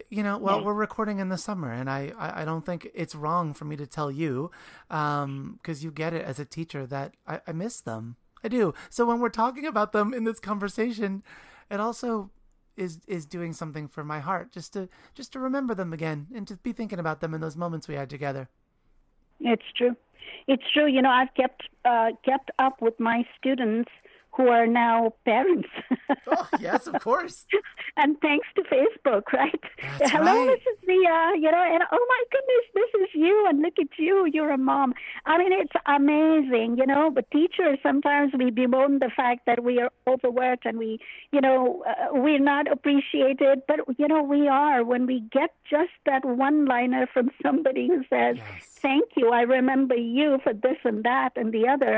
you 0.09 0.23
know, 0.23 0.39
well, 0.39 0.59
yeah. 0.59 0.65
we're 0.65 0.73
recording 0.73 1.19
in 1.19 1.29
the 1.29 1.37
summer, 1.37 1.71
and 1.71 1.89
I, 1.89 2.11
I, 2.17 2.41
I, 2.41 2.45
don't 2.45 2.65
think 2.65 2.89
it's 2.93 3.15
wrong 3.15 3.53
for 3.53 3.63
me 3.63 3.77
to 3.77 3.85
tell 3.85 4.11
you, 4.11 4.49
um 4.89 5.59
because 5.61 5.83
you 5.83 5.91
get 5.91 6.13
it 6.13 6.25
as 6.25 6.39
a 6.39 6.45
teacher 6.45 6.87
that 6.87 7.13
I, 7.27 7.41
I 7.47 7.51
miss 7.51 7.79
them. 7.79 8.15
I 8.43 8.47
do. 8.47 8.73
So 8.89 9.05
when 9.05 9.19
we're 9.19 9.29
talking 9.29 9.67
about 9.67 9.91
them 9.91 10.13
in 10.13 10.23
this 10.23 10.39
conversation, 10.39 11.23
it 11.69 11.79
also 11.79 12.31
is 12.77 12.99
is 13.07 13.25
doing 13.25 13.53
something 13.53 13.87
for 13.87 14.03
my 14.03 14.19
heart 14.19 14.51
just 14.51 14.73
to 14.73 14.89
just 15.13 15.31
to 15.33 15.39
remember 15.39 15.75
them 15.75 15.93
again 15.93 16.27
and 16.35 16.47
to 16.47 16.57
be 16.57 16.71
thinking 16.71 16.99
about 16.99 17.21
them 17.21 17.33
in 17.33 17.41
those 17.41 17.55
moments 17.55 17.87
we 17.87 17.95
had 17.95 18.09
together. 18.09 18.49
It's 19.39 19.65
true. 19.75 19.95
It's 20.47 20.63
true. 20.73 20.87
You 20.87 21.01
know, 21.01 21.09
I've 21.09 21.33
kept 21.35 21.63
uh, 21.83 22.11
kept 22.23 22.51
up 22.59 22.81
with 22.81 22.99
my 22.99 23.25
students 23.37 23.89
who 24.35 24.49
are 24.49 24.67
now 24.67 25.13
parents. 25.23 25.69
oh, 26.27 26.49
yes, 26.59 26.87
of 26.87 27.01
course. 27.01 27.45
and 27.97 28.19
thanks 28.21 28.47
to 28.55 28.63
Facebook, 28.63 29.31
right? 29.33 29.59
That's 29.99 30.11
Hello, 30.11 30.25
right. 30.25 30.57
Mrs. 30.57 30.85
Zia, 30.85 31.31
you 31.41 31.51
know, 31.51 31.63
and 31.63 31.83
oh 31.91 32.05
my 32.09 32.23
goodness, 32.31 32.65
this 32.73 33.01
is 33.01 33.09
you, 33.13 33.45
and 33.47 33.61
look 33.61 33.73
at 33.79 33.87
you, 33.97 34.27
you're 34.31 34.51
a 34.51 34.57
mom. 34.57 34.93
I 35.25 35.37
mean, 35.37 35.51
it's 35.53 35.73
amazing, 35.85 36.77
you 36.77 36.85
know, 36.85 37.09
but 37.11 37.29
teachers, 37.31 37.79
sometimes 37.81 38.33
we 38.37 38.51
bemoan 38.51 38.99
the 38.99 39.11
fact 39.15 39.45
that 39.45 39.63
we 39.63 39.79
are 39.79 39.91
overworked 40.07 40.65
and 40.65 40.77
we, 40.77 40.99
you 41.31 41.41
know, 41.41 41.83
uh, 41.87 42.07
we're 42.11 42.39
not 42.39 42.71
appreciated, 42.71 43.61
but, 43.67 43.79
you 43.97 44.07
know, 44.07 44.21
we 44.23 44.47
are 44.47 44.83
when 44.83 45.05
we 45.05 45.21
get 45.31 45.51
just 45.69 45.91
that 46.05 46.23
one 46.25 46.65
liner 46.65 47.07
from 47.13 47.29
somebody 47.41 47.87
who 47.87 48.03
says, 48.09 48.37
Yes. 48.37 48.74
Thank 48.87 49.07
you, 49.19 49.27
I 49.41 49.43
remember 49.57 49.95
you 49.95 50.29
for 50.43 50.53
this 50.65 50.79
and 50.89 50.99
that 51.09 51.31
and 51.39 51.47
the 51.57 51.65
other, 51.73 51.95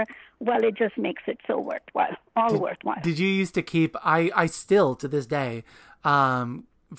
well, 0.48 0.62
it 0.70 0.76
just 0.84 0.98
makes 1.08 1.24
it 1.32 1.40
so 1.50 1.56
worthwhile, 1.72 2.16
all 2.36 2.54
worthwhile. 2.68 3.02
Did 3.10 3.18
you 3.24 3.28
used 3.44 3.56
to 3.60 3.64
keep? 3.74 3.92
I 4.20 4.20
I 4.44 4.46
still 4.64 4.90
to 5.02 5.08
this 5.16 5.26
day, 5.40 5.54
um, 6.14 6.48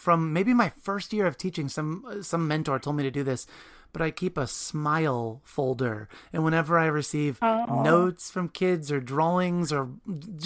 from 0.04 0.18
maybe 0.36 0.52
my 0.64 0.70
first 0.88 1.08
year 1.16 1.26
of 1.30 1.34
teaching, 1.44 1.68
some 1.68 1.90
some 2.30 2.42
mentor 2.52 2.78
told 2.78 2.96
me 2.96 3.02
to 3.04 3.10
do 3.20 3.24
this, 3.30 3.46
but 3.92 4.02
I 4.02 4.10
keep 4.22 4.36
a 4.36 4.46
smile 4.46 5.40
folder, 5.44 5.96
and 6.32 6.44
whenever 6.44 6.72
I 6.84 6.86
receive 7.00 7.38
Oh. 7.40 7.64
notes 7.82 8.30
from 8.34 8.48
kids 8.62 8.92
or 8.92 9.00
drawings 9.14 9.72
or 9.72 9.88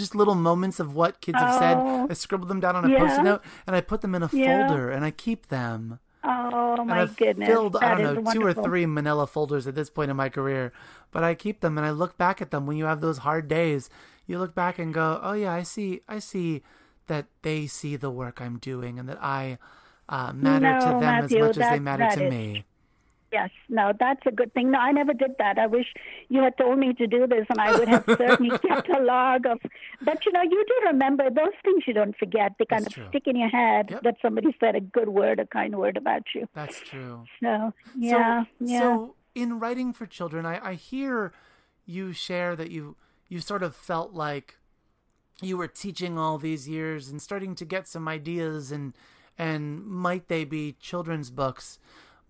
just 0.00 0.14
little 0.14 0.36
moments 0.50 0.78
of 0.80 0.94
what 0.94 1.20
kids 1.20 1.40
have 1.44 1.54
said, 1.64 1.76
Oh. 1.78 2.06
I 2.10 2.14
scribble 2.14 2.46
them 2.46 2.60
down 2.60 2.76
on 2.76 2.84
a 2.84 2.90
Yeah. 2.90 2.98
post-it 3.02 3.24
note 3.30 3.42
and 3.66 3.74
I 3.74 3.80
put 3.80 4.00
them 4.02 4.14
in 4.14 4.22
a 4.22 4.30
Yeah. 4.32 4.46
folder 4.46 4.90
and 4.94 5.04
I 5.04 5.10
keep 5.10 5.48
them. 5.48 5.98
Oh 6.24 6.84
my 6.84 7.02
I've 7.02 7.16
goodness. 7.16 7.48
filled, 7.48 7.76
I 7.76 7.80
That 7.96 8.02
don't 8.02 8.18
is 8.18 8.24
know, 8.24 8.32
two 8.32 8.46
or 8.46 8.54
three 8.54 8.86
manila 8.86 9.26
folders 9.26 9.66
at 9.66 9.74
this 9.74 9.90
point 9.90 10.10
in 10.10 10.16
my 10.16 10.28
career, 10.28 10.72
but 11.10 11.24
I 11.24 11.34
keep 11.34 11.60
them 11.60 11.76
and 11.78 11.86
I 11.86 11.90
look 11.90 12.16
back 12.16 12.40
at 12.40 12.50
them 12.50 12.66
when 12.66 12.76
you 12.76 12.84
have 12.84 13.00
those 13.00 13.18
hard 13.18 13.48
days. 13.48 13.90
You 14.26 14.38
look 14.38 14.54
back 14.54 14.78
and 14.78 14.94
go, 14.94 15.18
"Oh 15.22 15.32
yeah, 15.32 15.52
I 15.52 15.62
see, 15.64 16.02
I 16.08 16.20
see 16.20 16.62
that 17.08 17.26
they 17.42 17.66
see 17.66 17.96
the 17.96 18.10
work 18.10 18.40
I'm 18.40 18.58
doing 18.58 18.98
and 18.98 19.08
that 19.08 19.18
I 19.22 19.58
uh, 20.08 20.32
matter 20.32 20.78
to 20.86 20.86
them 20.92 21.00
Matthew, 21.00 21.38
as 21.44 21.56
much 21.56 21.64
as 21.64 21.70
they 21.72 21.78
matter 21.80 22.08
to 22.16 22.24
is- 22.26 22.30
me." 22.30 22.64
Yes, 23.32 23.50
no, 23.68 23.92
that's 23.98 24.20
a 24.26 24.30
good 24.30 24.52
thing. 24.52 24.70
No, 24.70 24.78
I 24.78 24.92
never 24.92 25.14
did 25.14 25.32
that. 25.38 25.58
I 25.58 25.66
wish 25.66 25.86
you 26.28 26.42
had 26.42 26.56
told 26.58 26.78
me 26.78 26.92
to 26.94 27.06
do 27.06 27.26
this, 27.26 27.46
and 27.48 27.58
I 27.58 27.78
would 27.78 27.88
have 27.88 28.04
certainly 28.18 28.50
kept 28.58 28.88
a 28.90 29.00
log 29.02 29.46
of. 29.46 29.58
But 30.02 30.24
you 30.26 30.32
know, 30.32 30.42
you 30.42 30.64
do 30.68 30.86
remember 30.88 31.30
those 31.30 31.54
things. 31.64 31.84
You 31.86 31.94
don't 31.94 32.16
forget. 32.16 32.52
They 32.58 32.66
kind 32.66 32.84
That's 32.84 32.94
of 32.94 33.02
true. 33.02 33.08
stick 33.08 33.26
in 33.26 33.36
your 33.36 33.48
head 33.48 33.88
Yep. 33.90 34.02
that 34.02 34.16
somebody 34.20 34.54
said 34.60 34.74
a 34.76 34.80
good 34.80 35.08
word, 35.08 35.40
a 35.40 35.46
kind 35.46 35.76
word 35.76 35.96
about 35.96 36.22
you. 36.34 36.46
That's 36.54 36.78
true. 36.80 37.24
So 37.42 37.72
yeah, 37.96 38.44
so, 38.44 38.46
yeah. 38.66 38.78
So 38.80 39.14
in 39.34 39.58
writing 39.58 39.92
for 39.94 40.04
children, 40.06 40.44
I, 40.44 40.60
I 40.70 40.74
hear 40.74 41.32
you 41.86 42.12
share 42.12 42.54
that 42.56 42.70
you 42.70 42.96
you 43.28 43.40
sort 43.40 43.62
of 43.62 43.74
felt 43.74 44.12
like 44.12 44.58
you 45.40 45.56
were 45.56 45.68
teaching 45.68 46.18
all 46.18 46.36
these 46.38 46.68
years 46.68 47.08
and 47.08 47.20
starting 47.20 47.54
to 47.56 47.64
get 47.64 47.88
some 47.88 48.06
ideas 48.08 48.70
and 48.70 48.92
and 49.38 49.84
might 49.86 50.28
they 50.28 50.44
be 50.44 50.72
children's 50.78 51.30
books. 51.30 51.78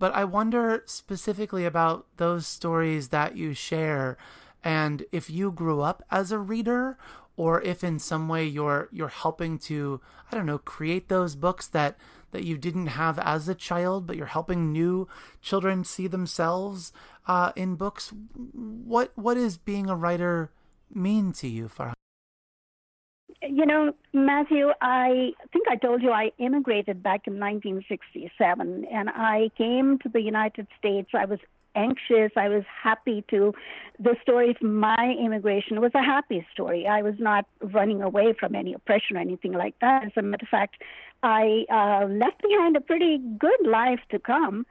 But 0.03 0.17
I 0.17 0.25
wonder 0.25 0.83
specifically 0.87 1.65
about 1.65 2.07
those 2.17 2.45
stories 2.45 3.11
that 3.11 3.37
you 3.37 3.55
share 3.55 4.19
and 4.65 5.05
if 5.13 5.31
you 5.31 5.53
grew 5.53 5.81
up 5.81 6.03
as 6.11 6.33
a 6.33 6.41
reader 6.41 6.99
or 7.37 7.63
if 7.63 7.85
in 7.85 8.01
some 8.01 8.27
way 8.27 8.45
you're 8.45 8.89
you're 8.91 9.07
helping 9.07 9.61
to 9.71 10.01
I 10.29 10.35
don't 10.35 10.47
know 10.47 10.59
create 10.59 11.09
those 11.09 11.37
books 11.37 11.69
that 11.69 11.99
that 12.33 12.43
you 12.43 12.59
didn't 12.59 12.89
have 12.89 13.17
as 13.21 13.49
a 13.49 13.55
child 13.55 14.09
but 14.09 14.17
you're 14.17 14.27
helping 14.27 14.73
new 14.73 15.07
children 15.41 15.85
see 15.85 16.09
themselves 16.09 16.93
uh, 17.29 17.53
in 17.55 17.77
books 17.77 18.13
what 18.43 19.13
what 19.15 19.37
is 19.37 19.57
being 19.57 19.89
a 19.89 19.95
writer 19.95 20.51
mean 20.93 21.33
to 21.35 21.47
you 21.47 21.69
Farhan? 21.69 22.02
You 23.49 23.67
know, 23.67 23.93
Matthew, 24.13 24.71
I 24.81 25.33
think 25.53 25.67
I 25.69 25.77
told 25.77 26.03
you 26.03 26.11
I 26.11 26.31
immigrated 26.39 27.03
back 27.03 27.27
in 27.27 27.41
1967 27.41 28.87
and 28.91 29.11
I 29.11 29.51
came 29.59 29.99
to 30.01 30.09
the 30.09 30.21
United 30.21 30.69
States. 30.79 31.11
I 31.13 31.25
was 31.25 31.41
anxious. 31.75 32.31
I 32.37 32.49
was 32.49 32.65
happy 32.83 33.25
to. 33.31 33.53
The 33.99 34.15
story 34.23 34.51
of 34.51 34.63
my 34.63 35.17
immigration 35.19 35.81
was 35.81 35.93
a 35.95 36.03
happy 36.03 36.47
story. 36.53 36.87
I 36.87 37.03
was 37.03 37.15
not 37.19 37.47
running 37.61 38.03
away 38.03 38.35
from 38.39 38.55
any 38.55 38.75
oppression 38.75 39.17
or 39.17 39.21
anything 39.21 39.53
like 39.53 39.75
that. 39.81 40.05
As 40.05 40.13
a 40.17 40.23
matter 40.23 40.45
of 40.45 40.49
fact, 40.49 40.83
I 41.23 41.65
uh, 41.71 42.07
left 42.07 42.43
behind 42.43 42.77
a 42.77 42.81
pretty 42.81 43.19
good 43.19 43.67
life 43.67 44.01
to 44.11 44.19
come 44.19 44.67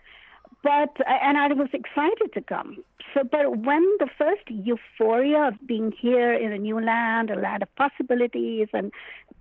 but 0.64 0.96
and 1.08 1.38
I 1.38 1.48
was 1.48 1.70
excited 1.74 2.34
to 2.34 2.42
come. 2.42 2.84
So, 3.14 3.24
but 3.24 3.58
when 3.58 3.84
the 4.00 4.08
first 4.18 4.44
euphoria 4.48 5.50
of 5.50 5.56
being 5.66 5.92
here 5.92 6.34
in 6.34 6.52
a 6.52 6.58
new 6.58 6.80
land, 6.80 7.30
a 7.30 7.36
land 7.36 7.64
of 7.64 7.76
possibilities 7.76 8.68
and 8.74 8.92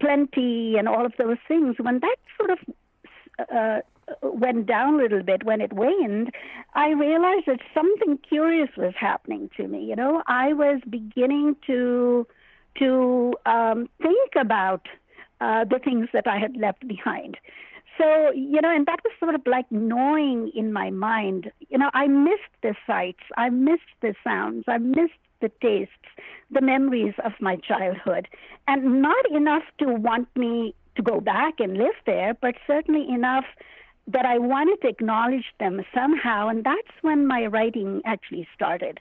plenty, 0.01 0.77
and 0.77 0.89
all 0.89 1.07
of 1.07 1.13
those 1.19 1.39
things, 1.47 1.77
when 1.79 2.01
that 2.01 2.17
sort 2.37 2.51
of 2.51 2.59
uh, 3.55 3.81
went 4.23 4.67
down 4.67 4.95
a 4.95 5.03
little 5.03 5.23
bit, 5.23 5.45
when 5.45 5.61
it 5.61 5.73
waned, 5.73 6.33
I 6.75 6.91
realized 6.91 7.47
that 7.47 7.61
something 7.75 8.19
curious 8.29 8.71
was 8.77 8.95
happening 8.99 9.51
to 9.57 9.69
me. 9.69 9.85
You 9.85 9.97
know, 9.97 10.23
I 10.27 10.53
was 10.53 10.81
beginning 10.89 11.57
to 11.67 12.27
to 12.79 13.35
um, 13.47 13.89
think 14.01 14.33
about 14.41 14.87
uh, 15.41 15.65
the 15.65 15.79
things 15.79 16.09
that 16.13 16.27
I 16.27 16.39
had 16.39 16.57
left 16.57 16.87
behind. 16.87 17.37
So, 18.01 18.31
you 18.33 18.61
know, 18.63 18.75
and 18.75 18.87
that 18.87 19.01
was 19.05 19.13
sort 19.21 19.35
of 19.35 19.43
like 19.47 19.71
gnawing 19.71 20.51
in 20.55 20.73
my 20.73 20.91
mind. 20.91 21.53
You 21.69 21.79
know, 21.79 21.91
I 21.93 22.07
missed 22.07 22.55
the 22.63 22.75
sights, 22.87 23.21
I 23.37 23.51
missed 23.51 23.93
the 24.01 24.15
sounds, 24.25 24.65
I 24.69 24.79
missed 24.79 25.21
the 25.41 25.51
tastes, 25.61 25.93
the 26.51 26.63
memories 26.63 27.15
of 27.25 27.33
my 27.41 27.57
childhood. 27.57 28.29
And 28.69 29.03
not 29.03 29.31
enough 29.31 29.65
to 29.79 29.87
want 29.93 30.29
me 30.35 30.75
to 30.97 31.03
go 31.03 31.21
back 31.21 31.55
and 31.59 31.77
live 31.77 31.95
there, 32.07 32.35
but 32.41 32.55
certainly 32.67 33.07
enough 33.09 33.45
that 34.07 34.25
I 34.25 34.39
wanted 34.39 34.81
to 34.83 34.89
acknowledge 34.89 35.47
them 35.59 35.83
somehow. 35.95 36.49
And 36.49 36.65
that's 36.65 36.97
when 37.03 37.27
my 37.27 37.47
writing 37.47 38.01
actually 38.07 38.49
started. 38.55 38.99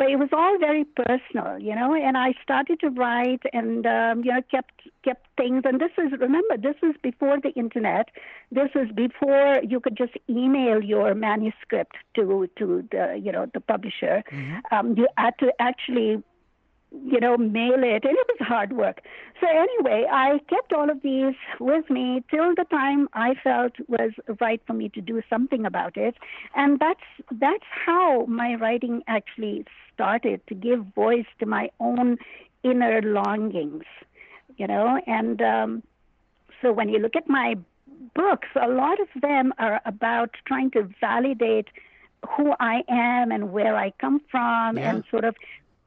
But 0.00 0.10
it 0.10 0.18
was 0.18 0.30
all 0.32 0.56
very 0.58 0.84
personal, 0.84 1.58
you 1.58 1.74
know, 1.74 1.94
and 1.94 2.16
I 2.16 2.32
started 2.42 2.80
to 2.80 2.88
write 2.88 3.42
and, 3.52 3.84
um, 3.86 4.24
you 4.24 4.32
know, 4.32 4.40
kept 4.50 4.80
kept 5.04 5.26
things. 5.36 5.60
And 5.66 5.78
this 5.78 5.90
is, 5.98 6.18
remember, 6.18 6.56
this 6.56 6.76
was 6.82 6.94
before 7.02 7.38
the 7.38 7.50
internet. 7.50 8.08
This 8.50 8.70
was 8.74 8.88
before 8.94 9.60
you 9.62 9.78
could 9.78 9.98
just 9.98 10.14
email 10.30 10.82
your 10.82 11.14
manuscript 11.14 11.96
to, 12.14 12.48
to 12.56 12.88
the, 12.90 13.20
you 13.22 13.30
know, 13.30 13.44
the 13.52 13.60
publisher. 13.60 14.24
Um, 14.72 14.94
you 14.96 15.06
had 15.18 15.34
to 15.40 15.52
actually 15.60 16.22
you 16.92 17.20
know, 17.20 17.36
mail 17.36 17.82
it, 17.84 18.04
and 18.04 18.16
it 18.16 18.26
was 18.28 18.38
hard 18.40 18.72
work. 18.72 19.02
So 19.40 19.46
anyway, 19.48 20.06
I 20.10 20.40
kept 20.48 20.72
all 20.72 20.90
of 20.90 21.02
these 21.02 21.34
with 21.60 21.88
me 21.88 22.24
till 22.30 22.54
the 22.54 22.64
time 22.70 23.08
I 23.12 23.34
felt 23.42 23.72
was 23.88 24.10
right 24.40 24.60
for 24.66 24.72
me 24.72 24.88
to 24.90 25.00
do 25.00 25.22
something 25.30 25.64
about 25.64 25.96
it, 25.96 26.16
and 26.54 26.78
that's 26.78 27.00
that's 27.30 27.64
how 27.86 28.24
my 28.26 28.54
writing 28.54 29.02
actually 29.06 29.64
started 29.94 30.40
to 30.48 30.54
give 30.54 30.84
voice 30.94 31.26
to 31.38 31.46
my 31.46 31.70
own 31.78 32.18
inner 32.64 33.00
longings, 33.02 33.84
you 34.56 34.66
know, 34.66 35.00
and 35.06 35.40
um, 35.40 35.82
so 36.60 36.72
when 36.72 36.88
you 36.88 36.98
look 36.98 37.16
at 37.16 37.28
my 37.28 37.54
books, 38.14 38.48
a 38.60 38.68
lot 38.68 38.98
of 39.00 39.08
them 39.20 39.52
are 39.58 39.80
about 39.86 40.30
trying 40.44 40.70
to 40.72 40.88
validate 41.00 41.68
who 42.36 42.52
I 42.60 42.82
am 42.88 43.30
and 43.32 43.52
where 43.52 43.76
I 43.76 43.92
come 43.98 44.20
from, 44.30 44.76
Yeah. 44.76 44.90
and 44.90 45.04
sort 45.10 45.24
of 45.24 45.36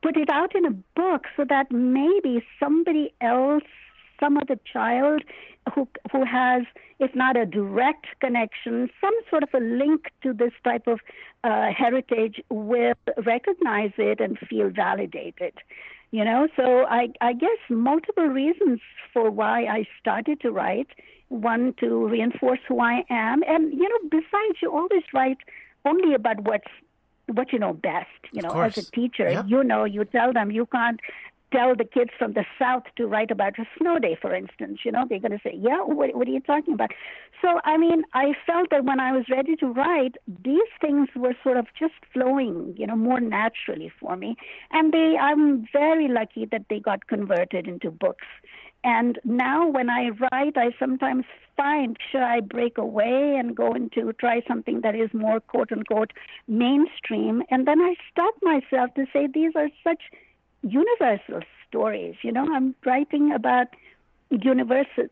put 0.03 0.17
it 0.17 0.29
out 0.29 0.53
in 0.53 0.65
a 0.65 0.71
book 0.95 1.23
so 1.35 1.45
that 1.47 1.71
maybe 1.71 2.45
somebody 2.59 3.13
else, 3.21 3.63
some 4.19 4.37
other 4.37 4.59
child 4.71 5.23
who 5.73 5.87
who 6.11 6.25
has, 6.25 6.63
if 6.99 7.15
not 7.15 7.37
a 7.37 7.45
direct 7.45 8.05
connection, 8.19 8.89
some 8.99 9.15
sort 9.29 9.43
of 9.43 9.49
a 9.53 9.59
link 9.59 10.11
to 10.21 10.33
this 10.33 10.51
type 10.63 10.87
of 10.87 10.99
uh, 11.45 11.71
heritage, 11.71 12.41
will 12.49 12.93
recognize 13.25 13.91
it 13.97 14.19
and 14.19 14.37
feel 14.49 14.69
validated. 14.69 15.53
You 16.11 16.25
know, 16.25 16.47
so 16.55 16.85
I 16.85 17.07
I 17.21 17.33
guess 17.33 17.59
multiple 17.69 18.27
reasons 18.27 18.81
for 19.13 19.31
why 19.31 19.65
I 19.65 19.87
started 19.99 20.41
to 20.41 20.51
write. 20.51 20.89
One 21.29 21.73
to 21.79 22.07
reinforce 22.07 22.59
who 22.67 22.79
I 22.79 23.03
am, 23.09 23.41
and 23.47 23.71
you 23.73 23.87
know, 23.89 24.01
besides, 24.11 24.57
you 24.61 24.69
always 24.71 25.03
write 25.13 25.39
only 25.85 26.13
about 26.13 26.43
what's 26.43 26.67
what 27.27 27.51
you 27.53 27.59
know 27.59 27.73
best. 27.73 28.07
You 28.31 28.41
know, 28.41 28.59
as 28.62 28.77
a 28.77 28.91
teacher, 28.91 29.29
Yep. 29.29 29.45
you 29.47 29.63
know, 29.63 29.86
you 29.86 30.05
tell 30.05 30.33
them 30.33 30.51
you 30.51 30.65
can't 30.65 30.99
tell 31.51 31.75
the 31.75 31.86
kids 31.86 32.09
from 32.17 32.33
the 32.33 32.43
South 32.57 32.83
to 32.95 33.05
write 33.05 33.29
about 33.29 33.59
a 33.59 33.65
snow 33.77 33.99
day, 33.99 34.17
for 34.19 34.33
instance. 34.33 34.79
You 34.83 34.91
know, 34.91 35.05
they're 35.07 35.19
going 35.19 35.31
to 35.31 35.39
say, 35.43 35.55
Yeah, 35.55 35.83
what, 35.83 36.15
what 36.15 36.27
are 36.27 36.31
you 36.31 36.39
talking 36.39 36.73
about? 36.73 36.91
So, 37.41 37.59
I 37.63 37.77
mean, 37.77 38.03
I 38.13 38.33
felt 38.45 38.69
that 38.71 38.86
when 38.86 38.99
I 38.99 39.12
was 39.12 39.25
ready 39.29 39.55
to 39.57 39.67
write, 39.67 40.15
these 40.43 40.71
things 40.81 41.09
were 41.15 41.36
sort 41.43 41.57
of 41.57 41.67
just 41.77 41.93
flowing, 42.12 42.73
you 42.77 42.88
know, 42.88 42.95
more 42.95 43.19
naturally 43.19 43.91
for 43.99 44.15
me. 44.15 44.36
And 44.71 44.91
they, 44.91 45.15
I'm 45.19 45.67
very 45.71 46.07
lucky 46.07 46.45
that 46.51 46.65
they 46.69 46.79
got 46.79 47.07
converted 47.07 47.67
into 47.67 47.91
books. 47.91 48.25
And 48.83 49.19
now 49.23 49.67
when 49.67 49.89
I 49.89 50.09
write, 50.09 50.57
I 50.57 50.71
sometimes 50.77 51.25
find 51.55 51.97
should 52.11 52.21
I 52.21 52.41
break 52.41 52.77
away 52.77 53.35
and 53.37 53.55
go 53.55 53.73
into 53.73 54.11
try 54.13 54.41
something 54.47 54.81
that 54.81 54.95
is 54.95 55.13
more 55.13 55.39
quote 55.39 55.71
unquote 55.71 56.11
mainstream? 56.47 57.43
And 57.49 57.67
then 57.67 57.81
I 57.81 57.95
stop 58.11 58.33
myself 58.41 58.93
to 58.95 59.05
say 59.13 59.27
these 59.27 59.53
are 59.55 59.69
such 59.83 60.01
universal 60.61 61.41
stories. 61.67 62.15
You 62.23 62.31
know, 62.31 62.47
I'm 62.53 62.75
writing 62.85 63.31
about 63.31 63.67
universal 64.29 65.05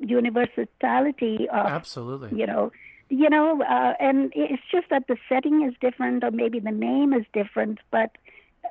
universality 0.00 1.48
of 1.48 1.66
absolutely. 1.66 2.38
You 2.38 2.46
know, 2.46 2.72
you 3.10 3.28
know, 3.28 3.62
uh, 3.62 3.94
and 4.00 4.32
it's 4.34 4.62
just 4.70 4.88
that 4.90 5.06
the 5.08 5.16
setting 5.28 5.62
is 5.68 5.74
different, 5.80 6.24
or 6.24 6.30
maybe 6.30 6.58
the 6.58 6.70
name 6.70 7.12
is 7.12 7.24
different, 7.32 7.78
but 7.90 8.10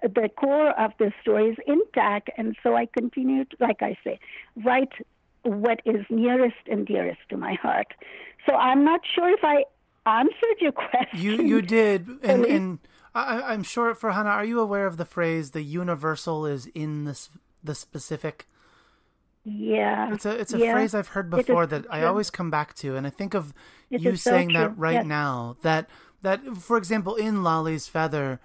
the 0.01 0.29
core 0.35 0.71
of 0.79 0.91
the 0.99 1.11
story 1.21 1.49
is 1.49 1.57
intact. 1.67 2.29
And 2.37 2.55
so 2.63 2.75
I 2.75 2.85
continue, 2.85 3.45
to, 3.45 3.55
like 3.59 3.81
I 3.81 3.97
say, 4.03 4.19
write 4.63 4.91
what 5.43 5.81
is 5.85 6.05
nearest 6.09 6.67
and 6.69 6.85
dearest 6.85 7.19
to 7.29 7.37
my 7.37 7.53
heart. 7.53 7.93
So 8.45 8.55
I'm 8.55 8.83
not 8.83 9.01
sure 9.15 9.29
if 9.29 9.43
I 9.43 9.63
answered 10.05 10.59
your 10.59 10.71
question. 10.89 11.19
You 11.19 11.41
you 11.41 11.61
did, 11.61 12.07
and, 12.23 12.45
and 12.45 12.79
I, 13.15 13.53
am 13.53 13.63
sure 13.63 13.93
for 13.95 14.11
Hannah, 14.11 14.29
are 14.29 14.45
you 14.45 14.59
aware 14.59 14.87
of 14.87 14.97
the 14.97 15.05
phrase 15.05 15.51
"the 15.51 15.61
universal 15.61 16.45
is 16.45 16.67
in 16.67 17.05
the 17.05 17.27
the 17.63 17.75
specific"? 17.75 18.47
Yeah, 19.45 20.13
it's 20.13 20.25
a 20.25 20.31
it's 20.39 20.53
a 20.53 20.57
yeah. 20.57 20.73
phrase 20.73 20.95
I've 20.95 21.09
heard 21.09 21.29
before 21.29 21.65
that 21.67 21.85
I 21.89 22.03
always 22.03 22.29
come 22.29 22.49
back 22.49 22.73
to, 22.75 22.95
and 22.95 23.05
I 23.05 23.09
think 23.09 23.33
of 23.33 23.53
it 23.89 24.01
you 24.01 24.15
saying 24.15 24.51
so 24.53 24.59
that 24.59 24.77
right 24.77 24.93
yes. 24.93 25.05
now. 25.05 25.57
That 25.61 25.89
that, 26.21 26.57
for 26.57 26.77
example, 26.77 27.15
in 27.15 27.43
Lali's 27.43 27.87
Feather, 27.87 28.39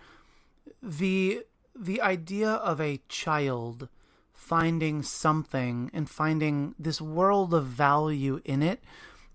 the 0.82 1.44
the 1.78 2.00
idea 2.00 2.50
of 2.50 2.80
a 2.80 3.00
child 3.08 3.88
finding 4.32 5.02
something 5.02 5.90
and 5.92 6.08
finding 6.08 6.74
this 6.78 7.00
world 7.00 7.54
of 7.54 7.66
value 7.66 8.40
in 8.44 8.62
it 8.62 8.82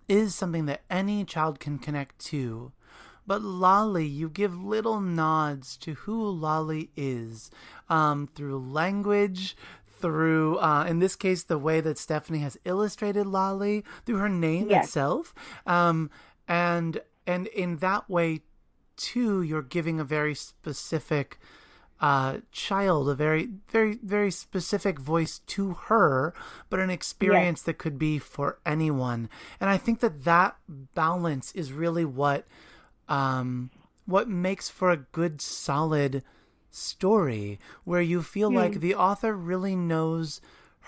is 0.07 0.35
something 0.35 0.65
that 0.65 0.81
any 0.89 1.23
child 1.23 1.59
can 1.59 1.77
connect 1.77 2.19
to. 2.19 2.71
But 3.25 3.41
Lali, 3.41 4.05
you 4.05 4.29
give 4.29 4.61
little 4.61 4.99
nods 4.99 5.77
to 5.77 5.93
who 5.93 6.29
Lali 6.29 6.89
is 6.97 7.49
um, 7.89 8.27
through 8.27 8.59
language, 8.59 9.55
through, 9.87 10.57
uh, 10.59 10.85
in 10.85 10.99
this 10.99 11.15
case, 11.15 11.43
the 11.43 11.57
way 11.57 11.79
that 11.79 11.97
Stephanie 11.97 12.39
has 12.39 12.57
illustrated 12.65 13.25
Lali, 13.25 13.85
through 14.05 14.17
her 14.17 14.29
name 14.29 14.69
yes. 14.69 14.87
itself. 14.87 15.33
Um, 15.65 16.09
and 16.47 16.99
and 17.25 17.47
in 17.47 17.77
that 17.77 18.09
way, 18.09 18.41
too, 19.03 19.41
you're 19.41 19.61
giving 19.61 19.99
a 19.99 20.05
very 20.05 20.33
specific 20.33 21.37
uh, 21.99 22.37
child, 22.51 23.09
a 23.09 23.15
very, 23.15 23.49
very, 23.69 23.99
very 24.01 24.31
specific 24.31 24.97
voice 24.97 25.39
to 25.47 25.73
her, 25.87 26.33
but 26.69 26.79
an 26.79 26.89
experience 26.89 27.59
yes. 27.59 27.65
that 27.65 27.77
could 27.77 27.99
be 27.99 28.17
for 28.17 28.59
anyone. 28.65 29.29
And 29.59 29.69
I 29.69 29.77
think 29.77 29.99
that 29.99 30.23
that 30.23 30.55
balance 30.95 31.51
is 31.51 31.73
really 31.73 32.05
what, 32.05 32.47
um, 33.09 33.71
what 34.05 34.29
makes 34.29 34.69
for 34.69 34.89
a 34.89 35.05
good, 35.11 35.41
solid 35.41 36.23
story 36.71 37.59
where 37.83 38.01
you 38.01 38.21
feel 38.21 38.51
mm. 38.51 38.55
like 38.55 38.79
the 38.79 38.95
author 38.95 39.33
really 39.33 39.75
knows 39.75 40.41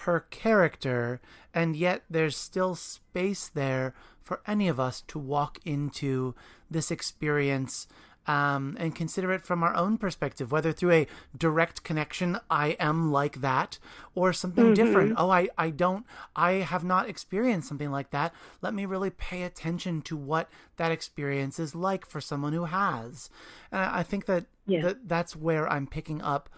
her 0.03 0.21
character, 0.29 1.21
and 1.53 1.75
yet 1.75 2.03
there's 2.09 2.37
still 2.37 2.75
space 2.75 3.49
there 3.49 3.93
for 4.25 4.41
any 4.45 4.67
of 4.67 4.79
us 4.79 5.01
to 5.07 5.19
walk 5.19 5.59
into 5.63 6.35
this 6.69 6.91
experience 6.91 7.87
um, 8.27 8.75
and 8.79 8.95
consider 8.95 9.31
it 9.31 9.43
from 9.43 9.61
our 9.61 9.75
own 9.75 9.99
perspective, 9.99 10.51
whether 10.51 10.71
through 10.71 10.91
a 10.91 11.07
direct 11.37 11.83
connection, 11.83 12.39
I 12.49 12.69
am 12.79 13.11
like 13.11 13.41
that, 13.41 13.77
or 14.15 14.33
something 14.33 14.65
mm-hmm. 14.65 14.73
different. 14.73 15.13
Oh, 15.17 15.29
I, 15.29 15.49
I 15.59 15.69
don't, 15.69 16.07
I 16.35 16.53
have 16.53 16.83
not 16.83 17.07
experienced 17.07 17.67
something 17.67 17.91
like 17.91 18.09
that. 18.09 18.33
Let 18.63 18.73
me 18.73 18.87
really 18.87 19.11
pay 19.11 19.43
attention 19.43 20.01
to 20.03 20.17
what 20.17 20.49
that 20.77 20.91
experience 20.91 21.59
is 21.59 21.75
like 21.75 22.03
for 22.05 22.19
someone 22.19 22.53
who 22.53 22.65
has. 22.65 23.29
And 23.71 23.81
I, 23.81 23.99
I 23.99 24.03
think 24.03 24.25
that, 24.25 24.45
yeah. 24.65 24.81
that 24.81 25.07
that's 25.07 25.35
where 25.35 25.71
I'm 25.71 25.85
picking 25.85 26.21
up 26.21 26.49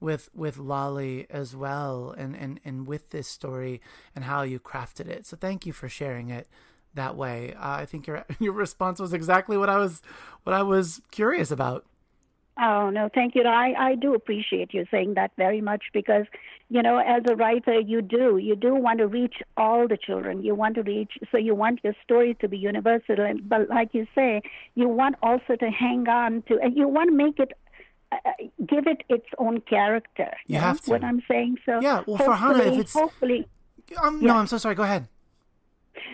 with 0.00 0.28
with 0.34 0.58
Lali 0.58 1.26
as 1.30 1.56
well 1.56 2.14
and, 2.18 2.36
and 2.36 2.60
and 2.62 2.86
with 2.86 3.08
this 3.08 3.26
story 3.26 3.80
and 4.14 4.24
how 4.24 4.42
you 4.42 4.60
crafted 4.60 5.08
it. 5.08 5.24
So 5.24 5.34
thank 5.34 5.64
you 5.64 5.72
for 5.72 5.88
sharing 5.88 6.28
it 6.28 6.46
that 6.94 7.16
way. 7.16 7.54
Uh, 7.54 7.76
I 7.76 7.86
think 7.86 8.06
your 8.06 8.24
your 8.38 8.52
response 8.52 9.00
was 9.00 9.12
exactly 9.12 9.56
what 9.56 9.68
I 9.68 9.78
was 9.78 10.02
what 10.44 10.54
I 10.54 10.62
was 10.62 11.00
curious 11.10 11.50
about. 11.50 11.84
Oh 12.60 12.90
no, 12.90 13.08
thank 13.12 13.34
you. 13.34 13.42
I 13.42 13.74
I 13.76 13.94
do 13.96 14.14
appreciate 14.14 14.72
you 14.72 14.86
saying 14.90 15.14
that 15.14 15.32
very 15.36 15.60
much 15.60 15.84
because 15.92 16.26
you 16.68 16.82
know 16.82 16.98
as 16.98 17.22
a 17.28 17.34
writer 17.34 17.80
you 17.80 18.00
do 18.00 18.36
you 18.36 18.54
do 18.54 18.74
want 18.74 18.98
to 19.00 19.08
reach 19.08 19.36
all 19.56 19.88
the 19.88 19.96
children. 19.96 20.44
You 20.44 20.54
want 20.54 20.76
to 20.76 20.82
reach 20.82 21.12
so 21.32 21.38
you 21.38 21.54
want 21.54 21.80
your 21.82 21.94
story 22.04 22.36
to 22.40 22.48
be 22.48 22.56
universal, 22.56 23.18
and 23.18 23.48
but 23.48 23.68
like 23.68 23.90
you 23.92 24.06
say, 24.14 24.42
you 24.76 24.88
want 24.88 25.16
also 25.22 25.56
to 25.56 25.70
hang 25.70 26.08
on 26.08 26.42
to 26.48 26.58
and 26.60 26.76
you 26.76 26.86
want 26.86 27.10
to 27.10 27.16
make 27.16 27.40
it 27.40 27.52
uh, 28.12 28.18
give 28.68 28.86
it 28.86 29.02
its 29.08 29.26
own 29.38 29.60
character. 29.62 30.30
You, 30.46 30.54
you 30.54 30.60
have 30.60 30.80
to. 30.82 30.90
What 30.90 31.02
I'm 31.02 31.22
saying. 31.26 31.56
So 31.66 31.80
yeah, 31.80 32.04
well, 32.06 32.18
for 32.18 32.34
Hannah, 32.34 32.62
if 32.62 32.78
it's 32.78 32.92
hopefully, 32.92 33.48
um, 34.00 34.20
yeah. 34.20 34.28
no, 34.28 34.36
I'm 34.36 34.46
so 34.46 34.58
sorry. 34.58 34.76
Go 34.76 34.84
ahead. 34.84 35.08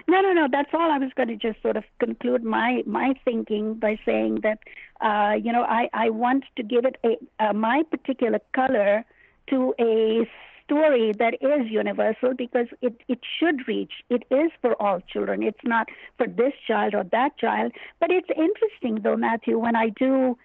No, 0.08 0.20
no, 0.20 0.32
no. 0.32 0.48
That's 0.50 0.70
all. 0.72 0.90
I 0.90 0.98
was 0.98 1.10
going 1.16 1.28
to 1.28 1.36
just 1.36 1.60
sort 1.62 1.76
of 1.76 1.84
conclude 1.98 2.42
my 2.42 2.82
my 2.86 3.14
thinking 3.24 3.74
by 3.74 3.98
saying 4.04 4.40
that, 4.42 4.58
uh, 5.00 5.34
you 5.34 5.52
know, 5.52 5.62
I 5.62 5.88
I 5.92 6.10
want 6.10 6.44
to 6.56 6.62
give 6.62 6.84
it 6.84 6.96
a 7.04 7.16
uh, 7.44 7.52
my 7.52 7.82
particular 7.90 8.40
color 8.54 9.04
to 9.48 9.74
a 9.80 10.28
story 10.64 11.12
that 11.18 11.34
is 11.40 11.70
universal 11.70 12.34
because 12.34 12.66
it 12.80 13.00
it 13.08 13.20
should 13.38 13.66
reach. 13.66 13.92
It 14.08 14.24
is 14.30 14.50
for 14.60 14.80
all 14.80 15.00
children. 15.00 15.42
It's 15.42 15.64
not 15.64 15.88
for 16.16 16.26
this 16.26 16.52
child 16.66 16.94
or 16.94 17.04
that 17.04 17.36
child. 17.38 17.72
But 17.98 18.10
it's 18.10 18.28
interesting 18.30 19.02
though, 19.02 19.16
Matthew, 19.16 19.58
when 19.58 19.76
I 19.76 19.88
do 19.88 20.36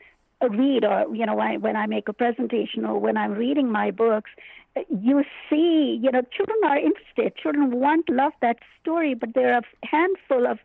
a 0.41 0.49
read 0.49 0.83
or 0.83 1.15
you 1.15 1.25
know 1.25 1.35
when 1.35 1.75
I 1.75 1.85
make 1.85 2.09
a 2.09 2.13
presentation 2.13 2.85
or 2.85 2.99
when 2.99 3.17
I'm 3.17 3.33
reading 3.33 3.71
my 3.71 3.91
books 3.91 4.31
you 4.89 5.23
see, 5.49 5.99
you 6.01 6.11
know, 6.11 6.21
children 6.35 6.57
are 6.65 6.77
interested. 6.77 7.35
Children 7.41 7.79
want 7.79 8.09
love 8.09 8.33
that 8.41 8.57
story, 8.81 9.13
but 9.13 9.33
there 9.33 9.53
are 9.53 9.61
a 9.61 9.87
handful 9.87 10.47
of 10.47 10.59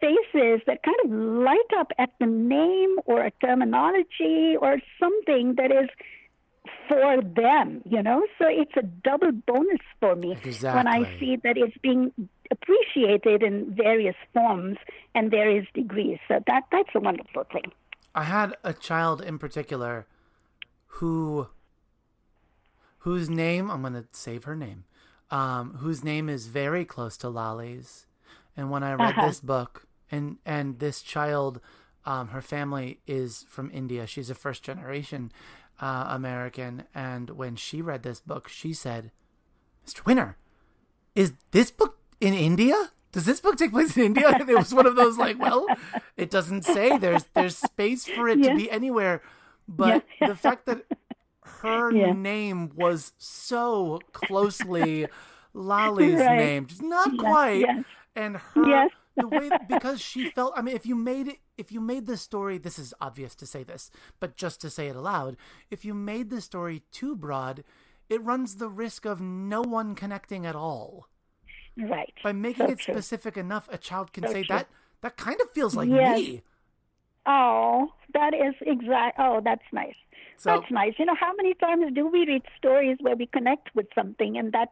faces 0.00 0.60
that 0.66 0.82
kind 0.82 0.96
of 1.04 1.10
light 1.10 1.58
up 1.78 1.92
at 1.98 2.10
the 2.18 2.26
name 2.26 2.96
or 3.04 3.22
a 3.22 3.30
terminology 3.44 4.56
or 4.60 4.78
something 4.98 5.54
that 5.56 5.70
is 5.70 5.88
for 6.88 7.22
them, 7.22 7.82
you 7.88 8.02
know? 8.02 8.26
So 8.38 8.46
it's 8.48 8.76
a 8.76 8.82
double 8.82 9.32
bonus 9.32 9.80
for 10.00 10.16
me 10.16 10.32
exactly. 10.44 10.78
when 10.78 10.88
I 10.88 11.18
see 11.18 11.36
that 11.44 11.56
it's 11.56 11.76
being 11.78 12.12
appreciated 12.50 13.42
in 13.42 13.74
various 13.74 14.16
forms 14.34 14.76
and 15.14 15.30
various 15.30 15.66
degrees. 15.74 16.18
So 16.28 16.40
that 16.46 16.64
that's 16.70 16.90
a 16.94 17.00
wonderful 17.00 17.44
thing. 17.52 17.72
I 18.14 18.24
had 18.24 18.56
a 18.62 18.72
child 18.72 19.22
in 19.22 19.38
particular 19.38 20.06
who 20.86 21.48
whose 23.02 23.28
name 23.28 23.70
I'm 23.70 23.80
going 23.80 23.94
to 23.94 24.04
save 24.12 24.44
her 24.44 24.56
name, 24.56 24.84
um, 25.30 25.74
whose 25.80 26.04
name 26.04 26.28
is 26.28 26.46
very 26.46 26.84
close 26.84 27.16
to 27.18 27.28
Lali's. 27.28 28.06
And 28.56 28.70
when 28.70 28.82
I 28.82 28.92
read 28.92 29.18
uh-huh. 29.18 29.26
this 29.26 29.40
book, 29.40 29.86
and 30.10 30.36
and 30.44 30.78
this 30.78 31.02
child, 31.02 31.60
um, 32.04 32.28
her 32.28 32.42
family 32.42 33.00
is 33.06 33.44
from 33.48 33.70
India. 33.72 34.06
She's 34.06 34.30
a 34.30 34.34
first 34.34 34.62
generation 34.62 35.32
uh, 35.80 36.06
American, 36.10 36.84
and 36.94 37.30
when 37.30 37.56
she 37.56 37.82
read 37.82 38.02
this 38.02 38.20
book, 38.20 38.48
she 38.48 38.72
said, 38.72 39.10
"Mr. 39.86 40.04
Winner, 40.04 40.36
is 41.14 41.32
this 41.50 41.70
book 41.70 41.98
in 42.20 42.34
India?" 42.34 42.92
Does 43.10 43.26
this 43.26 43.40
book 43.40 43.58
take 43.58 43.72
place 43.72 43.94
in 43.96 44.04
India? 44.04 44.28
And 44.28 44.40
it 44.48 44.56
was 44.56 44.72
one 44.72 44.86
of 44.86 44.96
those 44.96 45.18
like, 45.18 45.38
well, 45.38 45.66
it 46.16 46.30
doesn't 46.30 46.64
say. 46.64 46.96
There's 46.96 47.24
there's 47.34 47.58
space 47.58 48.06
for 48.06 48.28
it 48.28 48.42
to 48.42 48.54
be 48.54 48.70
anywhere, 48.70 49.22
but 49.68 50.04
yeah. 50.20 50.28
the 50.28 50.34
fact 50.34 50.64
that 50.66 50.84
her 51.44 51.92
yeah. 51.92 52.12
name 52.12 52.70
was 52.74 53.12
so 53.18 54.00
closely 54.12 55.06
Lali's 55.54 56.14
right. 56.14 56.36
name, 56.36 56.66
just 56.66 56.82
not 56.82 57.10
yes, 57.12 57.20
quite. 57.20 57.60
Yes. 57.60 57.84
And 58.14 58.36
her 58.36 58.66
yes. 58.66 58.90
the 59.16 59.28
way 59.28 59.50
because 59.68 60.00
she 60.00 60.30
felt. 60.30 60.52
I 60.56 60.62
mean, 60.62 60.76
if 60.76 60.86
you 60.86 60.94
made 60.94 61.28
it, 61.28 61.38
if 61.58 61.72
you 61.72 61.80
made 61.80 62.06
the 62.06 62.16
story, 62.16 62.58
this 62.58 62.78
is 62.78 62.94
obvious 63.00 63.34
to 63.36 63.46
say 63.46 63.62
this, 63.62 63.90
but 64.20 64.36
just 64.36 64.60
to 64.62 64.70
say 64.70 64.88
it 64.88 64.96
aloud, 64.96 65.36
if 65.70 65.84
you 65.84 65.94
made 65.94 66.30
the 66.30 66.40
story 66.40 66.82
too 66.90 67.16
broad, 67.16 67.64
it 68.08 68.22
runs 68.22 68.56
the 68.56 68.68
risk 68.68 69.04
of 69.04 69.20
no 69.20 69.62
one 69.62 69.94
connecting 69.94 70.46
at 70.46 70.56
all. 70.56 71.08
Right. 71.76 72.12
By 72.22 72.32
making 72.32 72.66
so 72.66 72.72
it 72.72 72.78
true. 72.80 72.94
specific 72.94 73.36
enough, 73.36 73.68
a 73.70 73.78
child 73.78 74.12
can 74.12 74.26
so 74.26 74.32
say 74.32 74.42
true. 74.44 74.56
that 74.56 74.68
that 75.00 75.16
kind 75.16 75.40
of 75.40 75.50
feels 75.50 75.74
like 75.74 75.88
me. 75.88 76.42
Oh, 77.24 77.88
that 78.14 78.34
is 78.34 78.54
exact. 78.62 79.16
Oh, 79.18 79.40
that's 79.44 79.62
nice. 79.72 79.94
So, 80.36 80.50
That's 80.50 80.70
nice. 80.70 80.94
You 80.98 81.06
know, 81.06 81.14
how 81.18 81.32
many 81.36 81.54
times 81.54 81.92
do 81.94 82.06
we 82.08 82.26
read 82.26 82.42
stories 82.58 82.96
where 83.00 83.14
we 83.16 83.26
connect 83.26 83.74
with 83.74 83.86
something 83.94 84.36
and 84.36 84.52
that 84.52 84.70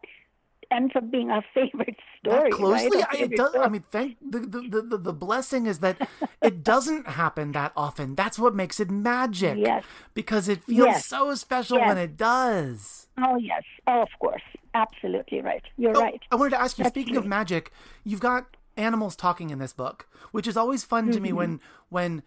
ends 0.71 0.93
up 0.97 1.11
being 1.11 1.31
our 1.31 1.45
favorite 1.55 1.97
story? 2.19 2.51
that 2.51 2.57
closely, 2.57 2.99
right? 2.99 3.07
I, 3.13 3.17
it 3.25 3.37
does. 3.37 3.55
I 3.55 3.69
mean, 3.69 3.85
thank 3.91 4.17
the, 4.21 4.41
the 4.41 4.83
the 4.83 4.99
the 4.99 5.13
blessing 5.13 5.67
is 5.67 5.79
that 5.81 6.09
it 6.43 6.63
doesn't 6.65 7.07
happen 7.09 7.53
that 7.53 7.73
often. 7.77 8.15
That's 8.15 8.39
what 8.39 8.55
makes 8.55 8.81
it 8.81 8.91
magic. 8.91 9.59
Yes. 9.59 9.85
because 10.15 10.49
it 10.49 10.65
feels 10.65 10.87
Yes. 10.87 11.07
so 11.07 11.35
special 11.35 11.79
Yes. 11.79 11.89
when 11.89 11.99
it 11.99 12.17
does. 12.17 13.09
Oh, 13.19 13.37
yes. 13.37 13.63
Oh, 13.87 14.03
of 14.03 14.09
course. 14.19 14.43
Absolutely 14.75 15.41
right. 15.41 15.63
You're 15.77 15.97
Oh, 15.97 16.01
right. 16.01 16.23
I 16.31 16.37
wanted 16.37 16.51
to 16.51 16.61
ask 16.61 16.79
you. 16.79 16.85
That's 16.85 16.95
speaking 16.95 17.17
of 17.17 17.27
magic, 17.27 17.73
you've 18.05 18.21
got 18.21 18.57
animals 18.77 19.15
talking 19.17 19.51
in 19.51 19.59
this 19.59 19.73
book, 19.73 20.09
which 20.31 20.47
is 20.47 20.57
always 20.57 20.85
fun 20.85 21.07
to 21.07 21.15
Mm-hmm. 21.15 21.23
me 21.23 21.33
when 21.33 21.61
when 21.91 22.23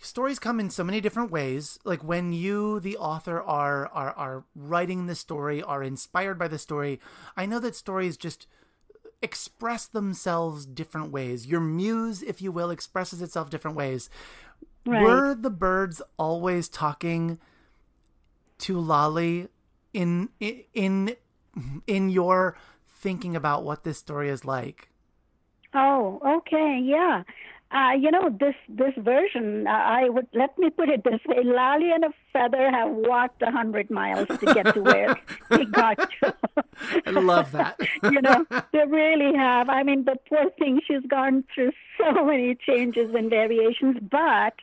stories 0.00 0.38
come 0.38 0.58
in 0.58 0.70
so 0.70 0.82
many 0.82 1.00
different 1.00 1.30
ways. 1.30 1.78
Like 1.84 2.02
when 2.02 2.32
you, 2.32 2.80
the 2.80 2.96
author, 2.96 3.40
are 3.40 3.86
are 3.88 4.12
are 4.12 4.44
writing 4.54 5.06
the 5.06 5.14
story, 5.14 5.62
are 5.62 5.82
inspired 5.82 6.38
by 6.38 6.48
the 6.48 6.58
story. 6.58 7.00
I 7.36 7.46
know 7.46 7.60
that 7.60 7.76
stories 7.76 8.16
just 8.16 8.46
express 9.22 9.86
themselves 9.86 10.66
different 10.66 11.12
ways. 11.12 11.46
Your 11.46 11.60
muse, 11.60 12.22
if 12.22 12.40
you 12.40 12.50
will, 12.50 12.70
expresses 12.70 13.20
itself 13.22 13.50
different 13.50 13.76
ways. 13.76 14.08
Right. 14.86 15.02
Were 15.02 15.34
the 15.34 15.50
birds 15.50 16.00
always 16.18 16.68
talking 16.68 17.38
to 18.58 18.78
Lolly 18.78 19.48
in 19.92 20.30
in 20.40 21.16
in 21.86 22.10
your 22.10 22.56
thinking 22.86 23.36
about 23.36 23.64
what 23.64 23.84
this 23.84 23.98
story 23.98 24.28
is 24.30 24.44
like? 24.44 24.88
Oh, 25.74 26.20
okay, 26.26 26.80
yeah. 26.82 27.22
Uh, 27.72 27.92
you 27.92 28.10
know 28.10 28.28
this 28.40 28.56
this 28.68 28.92
version. 28.98 29.66
Uh, 29.66 29.70
I 29.70 30.08
would 30.08 30.26
let 30.34 30.58
me 30.58 30.70
put 30.70 30.88
it 30.88 31.04
this 31.04 31.20
way: 31.26 31.44
Lali 31.44 31.92
and 31.92 32.04
a 32.04 32.10
feather 32.32 32.68
have 32.70 32.90
walked 32.90 33.42
a 33.42 33.50
hundred 33.52 33.90
miles 33.90 34.26
to 34.26 34.54
get 34.54 34.74
to 34.74 34.82
where 34.82 35.16
they 35.50 35.64
got 35.66 35.96
to. 36.20 36.34
I 37.06 37.10
love 37.10 37.52
that. 37.52 37.78
you 38.02 38.20
know, 38.22 38.44
they 38.72 38.84
really 38.86 39.36
have. 39.36 39.68
I 39.68 39.84
mean, 39.84 40.04
the 40.04 40.16
poor 40.28 40.50
thing, 40.58 40.80
she's 40.84 41.06
gone 41.06 41.44
through 41.54 41.70
so 41.96 42.24
many 42.24 42.56
changes 42.56 43.14
and 43.14 43.30
variations, 43.30 43.98
but 44.10 44.54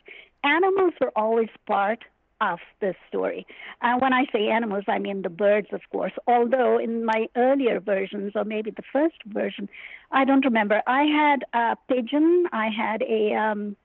animals 0.44 0.92
are 1.00 1.12
always 1.16 1.48
part 1.66 2.04
of 2.40 2.58
this 2.80 2.94
story. 3.08 3.46
And 3.82 4.00
when 4.00 4.12
I 4.12 4.24
say 4.32 4.48
animals, 4.48 4.84
I 4.88 4.98
mean 4.98 5.22
the 5.22 5.28
birds, 5.28 5.68
of 5.72 5.80
course. 5.90 6.12
Although 6.26 6.78
in 6.78 7.04
my 7.04 7.28
earlier 7.36 7.80
versions, 7.80 8.32
or 8.34 8.44
maybe 8.44 8.70
the 8.70 8.82
first 8.92 9.16
version, 9.26 9.68
I 10.10 10.24
don't 10.24 10.44
remember, 10.44 10.82
I 10.86 11.02
had 11.04 11.44
a 11.52 11.76
pigeon, 11.88 12.46
I 12.52 12.68
had 12.68 13.02
a. 13.02 13.34
Um, 13.34 13.76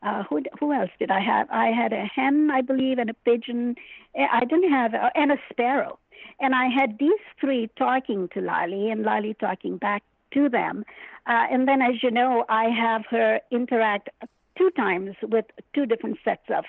uh, 0.00 0.22
who 0.30 0.40
who 0.60 0.72
else 0.72 0.90
did 1.00 1.10
I 1.10 1.18
have? 1.18 1.48
I 1.50 1.72
had 1.72 1.92
a 1.92 2.04
hen, 2.04 2.50
I 2.52 2.60
believe, 2.60 2.98
and 2.98 3.10
a 3.10 3.14
pigeon. 3.14 3.74
Eh, 4.14 4.26
I 4.32 4.44
didn't 4.44 4.70
have, 4.70 4.94
uh, 4.94 5.10
and 5.16 5.32
a 5.32 5.36
sparrow. 5.50 5.98
And 6.38 6.54
I 6.54 6.68
had 6.68 6.98
these 7.00 7.18
three 7.40 7.68
talking 7.76 8.28
to 8.34 8.40
Lali, 8.40 8.90
and 8.92 9.02
Lali 9.02 9.34
talking 9.34 9.76
back 9.76 10.04
to 10.34 10.48
them. 10.48 10.84
Uh, 11.26 11.46
and 11.50 11.66
then, 11.66 11.82
as 11.82 12.02
you 12.02 12.12
know, 12.12 12.44
I 12.48 12.66
have 12.66 13.06
her 13.10 13.40
interact 13.50 14.10
two 14.56 14.70
times 14.70 15.14
with 15.22 15.46
two 15.74 15.86
different 15.86 16.18
sets 16.24 16.46
of 16.48 16.64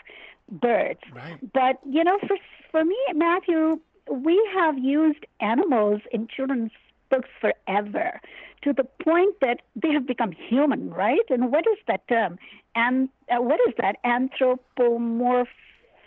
birds. 0.51 0.99
Right. 1.13 1.37
But 1.53 1.79
you 1.89 2.03
know, 2.03 2.17
for 2.27 2.37
for 2.71 2.85
me, 2.85 2.97
Matthew, 3.13 3.79
we 4.11 4.39
have 4.55 4.77
used 4.77 5.25
animals 5.39 6.01
in 6.11 6.27
children's 6.27 6.71
books 7.09 7.29
forever, 7.41 8.21
to 8.63 8.73
the 8.73 8.83
point 9.03 9.35
that 9.41 9.61
they 9.75 9.91
have 9.91 10.05
become 10.05 10.31
human, 10.31 10.91
right? 10.91 11.25
And 11.29 11.51
what 11.51 11.65
is 11.71 11.77
that 11.87 12.07
term? 12.07 12.37
And 12.75 13.09
uh, 13.31 13.41
what 13.41 13.59
is 13.67 13.73
that? 13.77 13.95
Anthropomorph. 14.05 15.47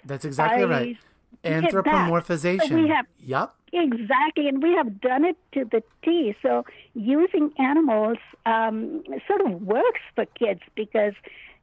That's 0.04 0.24
exactly 0.24 0.64
right. 0.64 0.96
I. 1.44 1.48
Anthropomorphization. 1.48 2.68
So 2.68 2.74
we 2.76 2.88
have- 2.88 3.06
Yep. 3.18 3.54
Exactly, 3.74 4.48
and 4.48 4.62
we 4.62 4.72
have 4.74 5.00
done 5.00 5.24
it 5.24 5.36
to 5.52 5.64
the 5.64 5.82
T. 6.04 6.36
So 6.42 6.64
using 6.94 7.52
animals 7.58 8.18
um, 8.44 9.02
sort 9.26 9.40
of 9.40 9.62
works 9.62 10.00
for 10.14 10.26
kids 10.38 10.60
because, 10.76 11.14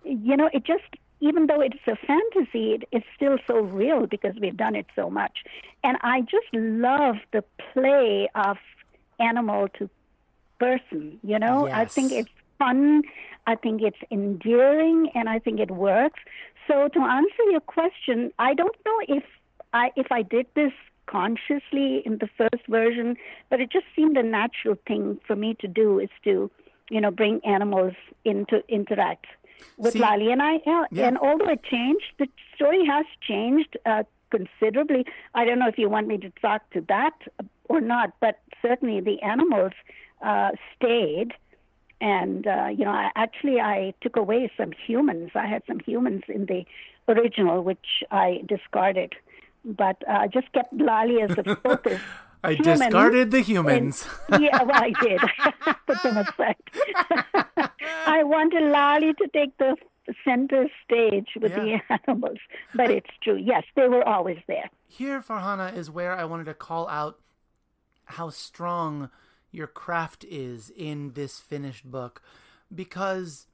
you 0.03 0.35
know, 0.35 0.49
it 0.51 0.63
just 0.65 0.85
even 1.21 1.47
though 1.47 1.61
it's 1.61 1.77
a 1.87 1.95
fantasy, 1.95 2.73
it, 2.73 2.83
it's 2.91 3.05
still 3.15 3.37
so 3.45 3.59
real 3.59 4.07
because 4.07 4.35
we've 4.39 4.57
done 4.57 4.75
it 4.75 4.87
so 4.95 5.09
much. 5.09 5.43
And 5.83 5.97
I 6.01 6.21
just 6.21 6.47
love 6.53 7.17
the 7.31 7.43
play 7.73 8.29
of 8.35 8.57
animal 9.19 9.67
to 9.79 9.89
person. 10.59 11.19
You 11.23 11.39
know, 11.39 11.67
I 11.67 11.85
think 11.85 12.11
it's 12.11 12.29
fun. 12.57 13.03
I 13.47 13.55
think 13.55 13.81
it's 13.81 13.97
endearing, 14.11 15.09
and 15.15 15.27
I 15.27 15.39
think 15.39 15.59
it 15.59 15.71
works. 15.71 16.19
So 16.67 16.87
to 16.89 16.99
answer 16.99 17.43
your 17.49 17.61
question, 17.61 18.31
I 18.37 18.53
don't 18.53 18.75
know 18.85 18.99
if 19.07 19.23
I 19.73 19.91
if 19.95 20.11
I 20.11 20.21
did 20.21 20.45
this 20.55 20.73
consciously 21.07 22.03
in 22.05 22.19
the 22.19 22.29
first 22.37 22.67
version, 22.67 23.17
but 23.49 23.59
it 23.59 23.71
just 23.71 23.85
seemed 23.95 24.15
a 24.17 24.23
natural 24.23 24.75
thing 24.87 25.19
for 25.25 25.35
me 25.35 25.55
to 25.59 25.67
do 25.67 25.99
is 25.99 26.09
to, 26.23 26.51
you 26.91 27.01
know, 27.01 27.09
bring 27.09 27.43
animals 27.43 27.93
into 28.23 28.61
interact 28.69 29.25
with 29.77 29.93
See- 29.93 29.99
Lali. 29.99 30.31
And 30.31 30.41
I 30.41 30.59
yeah, 30.65 30.83
Yeah. 30.91 31.07
and 31.07 31.17
although 31.17 31.49
it 31.49 31.63
changed, 31.63 32.05
the 32.17 32.27
story 32.55 32.85
has 32.85 33.05
changed 33.21 33.77
uh, 33.85 34.03
considerably. 34.31 35.05
I 35.33 35.45
don't 35.45 35.59
know 35.59 35.67
if 35.67 35.77
you 35.77 35.89
want 35.89 36.07
me 36.07 36.17
to 36.19 36.29
talk 36.41 36.69
to 36.71 36.81
that 36.89 37.13
or 37.67 37.81
not, 37.81 38.13
but 38.19 38.39
certainly 38.61 38.99
the 39.01 39.21
animals 39.21 39.71
uh, 40.21 40.51
stayed. 40.75 41.33
And 42.01 42.47
uh, 42.47 42.67
you 42.67 42.85
know, 42.85 42.91
I, 42.91 43.11
actually, 43.15 43.59
I 43.59 43.93
took 44.01 44.15
away 44.15 44.49
some 44.55 44.71
humans. 44.71 45.31
I 45.35 45.45
had 45.47 45.63
some 45.67 45.79
humans 45.85 46.23
in 46.27 46.45
the 46.45 46.63
original, 47.07 47.61
which 47.63 48.03
I 48.11 48.41
discarded, 48.47 49.13
but 49.65 49.97
uh, 50.07 50.27
just 50.27 50.51
kept 50.53 50.73
Lali 50.73 51.21
as 51.21 51.31
the 51.35 51.55
focus. 51.63 51.99
I 52.43 52.53
human. 52.53 52.79
discarded 52.79 53.31
the 53.31 53.37
And- 53.37 53.45
humans. 53.45 54.07
yeah, 54.39 54.63
well, 54.63 54.81
I 54.83 54.93
did. 55.01 55.19
Put 55.87 56.01
them 56.03 56.17
aside. 56.17 56.55
I 58.05 58.23
wanted 58.23 58.63
Lali 58.63 59.13
to 59.15 59.27
take 59.33 59.57
the 59.57 59.75
center 60.23 60.67
stage 60.83 61.27
with 61.39 61.51
Yeah. 61.51 61.79
the 61.87 62.01
animals, 62.07 62.39
but 62.73 62.89
it's 62.89 63.09
true. 63.21 63.35
Yes, 63.37 63.63
they 63.75 63.87
were 63.87 64.07
always 64.07 64.39
there. 64.47 64.69
Here, 64.87 65.21
Farhana, 65.21 65.75
is 65.75 65.91
where 65.91 66.13
I 66.17 66.23
wanted 66.25 66.45
to 66.45 66.53
call 66.53 66.87
out 66.87 67.19
how 68.05 68.29
strong 68.29 69.09
your 69.51 69.67
craft 69.67 70.23
is 70.23 70.71
in 70.75 71.13
this 71.13 71.39
finished 71.39 71.85
book. 71.89 72.21
Because 72.73 73.47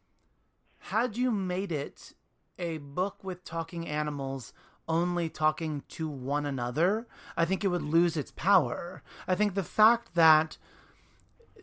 had 0.80 1.18
you 1.18 1.32
made 1.32 1.72
it 1.72 2.14
a 2.60 2.78
book 2.78 3.24
with 3.24 3.44
talking 3.44 3.88
animals 3.88 4.54
only 4.88 5.30
talking 5.30 5.84
to 5.90 6.08
one 6.08 6.46
another, 6.46 7.08
I 7.36 7.46
think 7.46 7.64
it 7.64 7.70
would 7.70 7.82
lose 7.82 8.18
its 8.18 8.32
power. 8.32 9.02
I 9.28 9.36
think 9.36 9.56
the 9.56 9.64
fact 9.64 10.16
that 10.16 10.58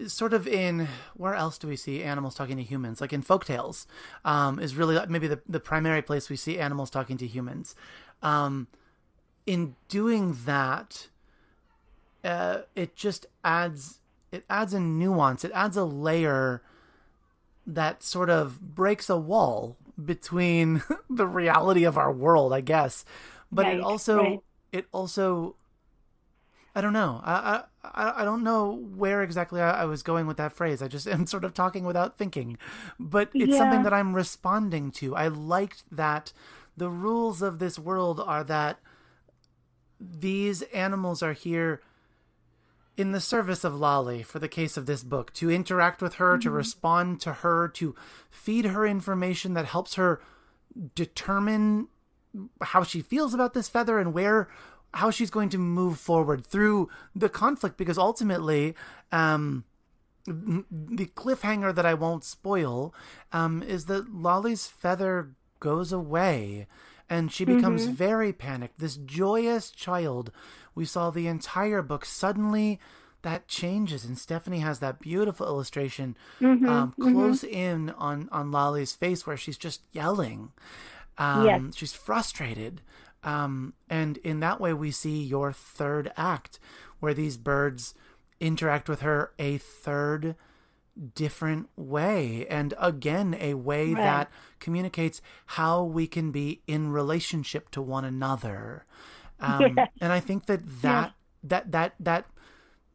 sort 0.07 0.33
of 0.33 0.49
in 0.49 0.89
where 1.15 1.35
else 1.35 1.59
do 1.59 1.69
we 1.69 1.77
see 1.77 2.03
animals 2.03 2.35
talking 2.35 2.57
to 2.57 2.63
humans 2.63 3.01
like 3.01 3.13
in 3.13 3.23
folktales 3.23 3.87
um, 4.25 4.59
is 4.59 4.75
really 4.75 4.99
maybe 5.09 5.29
the, 5.29 5.41
the 5.49 5.61
primary 5.61 6.03
place 6.03 6.29
we 6.29 6.37
see 6.37 6.59
animals 6.59 6.91
talking 6.91 7.17
to 7.17 7.27
humans 7.27 7.77
um, 8.23 8.67
in 9.47 9.77
doing 9.89 10.37
that 10.45 11.09
uh, 12.25 12.59
it 12.75 12.97
just 12.97 13.27
adds 13.45 14.01
it 14.33 14.45
adds 14.49 14.73
a 14.73 14.81
nuance 14.81 15.45
it 15.45 15.53
adds 15.55 15.77
a 15.77 15.85
layer 15.85 16.63
that 17.67 18.03
sort 18.03 18.31
of 18.31 18.75
breaks 18.75 19.09
a 19.09 19.17
wall 19.17 19.77
between 20.03 20.83
the 21.11 21.27
reality 21.27 21.85
of 21.85 21.99
our 21.99 22.13
world 22.13 22.53
i 22.53 22.61
guess 22.61 23.05
but 23.51 23.67
it 23.67 23.81
also 23.81 24.17
right. 24.19 24.41
it 24.73 24.87
also 24.93 25.57
I 26.75 26.81
don't 26.81 26.95
know. 26.95 27.21
I 27.23 27.65
I 27.85 28.23
I 28.23 28.25
don't 28.25 28.43
know 28.43 28.73
where 28.73 29.23
exactly 29.23 29.61
I, 29.61 29.83
I 29.83 29.85
was 29.85 30.03
going 30.03 30.27
with 30.27 30.39
that 30.39 30.53
phrase. 30.53 30.81
I 30.81 30.89
just 30.89 31.07
am 31.09 31.27
sort 31.27 31.45
of 31.45 31.55
talking 31.55 31.85
without 31.85 32.17
thinking, 32.17 32.57
but 32.99 33.31
it's 33.35 33.57
something 33.57 33.83
that 33.83 33.93
I'm 33.93 34.15
responding 34.15 34.91
to. 34.93 35.15
I 35.15 35.29
liked 35.29 35.85
that 35.91 36.33
the 36.77 36.89
rules 36.89 37.43
of 37.43 37.59
this 37.59 37.79
world 37.79 38.21
are 38.21 38.45
that 38.45 38.79
these 40.01 40.63
animals 40.73 41.23
are 41.23 41.35
here 41.35 41.83
in 42.97 43.13
the 43.13 43.21
service 43.21 43.65
of 43.65 43.75
Lali 43.79 44.23
for 44.23 44.39
the 44.39 44.49
case 44.49 44.77
of 44.77 44.87
this 44.87 45.03
book 45.03 45.33
to 45.35 45.51
interact 45.51 46.03
with 46.03 46.15
her, 46.15 46.37
to 46.39 46.51
respond 46.51 47.21
to 47.23 47.33
her, 47.33 47.69
to 47.69 47.95
feed 48.31 48.67
her 48.67 48.87
information 48.87 49.55
that 49.55 49.67
helps 49.67 49.95
her 49.95 50.21
determine 50.95 51.89
how 52.61 52.83
she 52.83 53.01
feels 53.01 53.35
about 53.35 53.55
this 53.55 53.69
feather 53.69 53.99
and 53.99 54.13
where 54.13 54.49
how 54.95 55.11
she's 55.11 55.31
going 55.31 55.49
to 55.49 55.59
move 55.59 55.99
forward 55.99 56.47
through 56.47 56.89
the 57.15 57.29
conflict. 57.29 57.77
Because 57.77 57.99
ultimately 57.99 58.75
um 59.11 59.65
the 60.27 61.07
cliffhanger 61.17 61.75
that 61.75 61.87
I 61.87 61.95
won't 61.95 62.25
spoil 62.25 62.95
um 63.33 63.63
is 63.63 63.87
that 63.87 64.15
Lali's 64.15 64.67
feather 64.67 65.35
goes 65.61 65.93
away 65.93 66.67
and 67.09 67.31
she 67.31 67.45
becomes 67.45 67.85
very 67.87 68.33
panicked. 68.33 68.79
This 68.79 68.97
joyous 68.97 69.71
child 69.71 70.31
we 70.75 70.85
saw 70.85 71.11
the 71.11 71.27
entire 71.27 71.83
book 71.83 72.05
suddenly 72.05 72.79
that 73.23 73.47
changes 73.49 74.05
and 74.05 74.19
Stephanie 74.19 74.61
has 74.61 74.79
that 74.81 74.99
beautiful 75.01 75.47
illustration 75.47 76.17
um, 76.41 76.95
close 77.01 77.45
in 77.45 77.91
on 77.91 78.29
on 78.33 78.51
Lali's 78.51 78.95
face 78.95 79.27
where 79.27 79.37
she's 79.37 79.59
just 79.59 79.83
yelling 79.93 80.51
um, 81.19 81.47
Yes. 81.47 81.77
she's 81.77 81.93
frustrated 81.93 82.81
Um, 83.25 83.75
and 83.89 84.17
in 84.25 84.41
that 84.41 84.61
way, 84.61 84.73
we 84.75 84.91
see 84.91 85.23
your 85.23 85.53
third 85.53 86.11
act, 86.17 86.59
where 86.99 87.15
these 87.15 87.37
birds 87.37 87.95
interact 88.41 88.89
with 88.89 89.01
her 89.03 89.31
a 89.39 89.59
third 89.59 90.35
different 91.15 91.69
way. 91.77 92.47
And 92.51 92.75
again, 92.81 93.37
a 93.39 93.55
way 93.55 93.93
right. 93.95 94.03
that 94.03 94.31
communicates 94.59 95.23
how 95.47 95.85
we 95.85 96.07
can 96.09 96.33
be 96.33 96.63
in 96.67 96.91
relationship 96.91 97.71
to 97.71 97.81
one 97.81 98.05
another. 98.05 98.85
Um. 99.43 99.79
And 100.01 100.13
I 100.13 100.21
think 100.21 100.47
that 100.47 100.61
that, 100.83 101.05
yes. 101.05 101.13
that, 101.45 101.73
that, 101.73 101.95
that, 102.01 102.27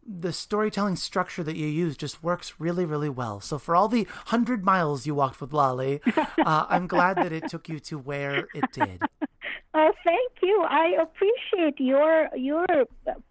the 0.07 0.31
storytelling 0.31 0.95
structure 0.95 1.43
that 1.43 1.57
you 1.57 1.67
use 1.67 1.97
just 1.97 2.23
works 2.23 2.53
really, 2.59 2.85
really 2.85 3.09
well. 3.09 3.41
So 3.41 3.59
for 3.59 3.75
all 3.75 3.89
the 3.89 4.07
hundred 4.27 4.63
miles 4.63 5.05
you 5.05 5.13
walked 5.13 5.41
with 5.41 5.51
Lali, 5.51 5.99
uh, 6.15 6.65
I'm 6.69 6.87
glad 6.87 7.17
that 7.17 7.33
it 7.33 7.49
took 7.49 7.67
you 7.67 7.79
to 7.81 7.97
where 7.97 8.47
it 8.55 8.71
did. 8.71 9.01
Oh, 9.73 9.91
thank 10.03 10.31
you. 10.41 10.65
I 10.67 10.95
appreciate 10.99 11.79
your 11.79 12.29
your 12.35 12.65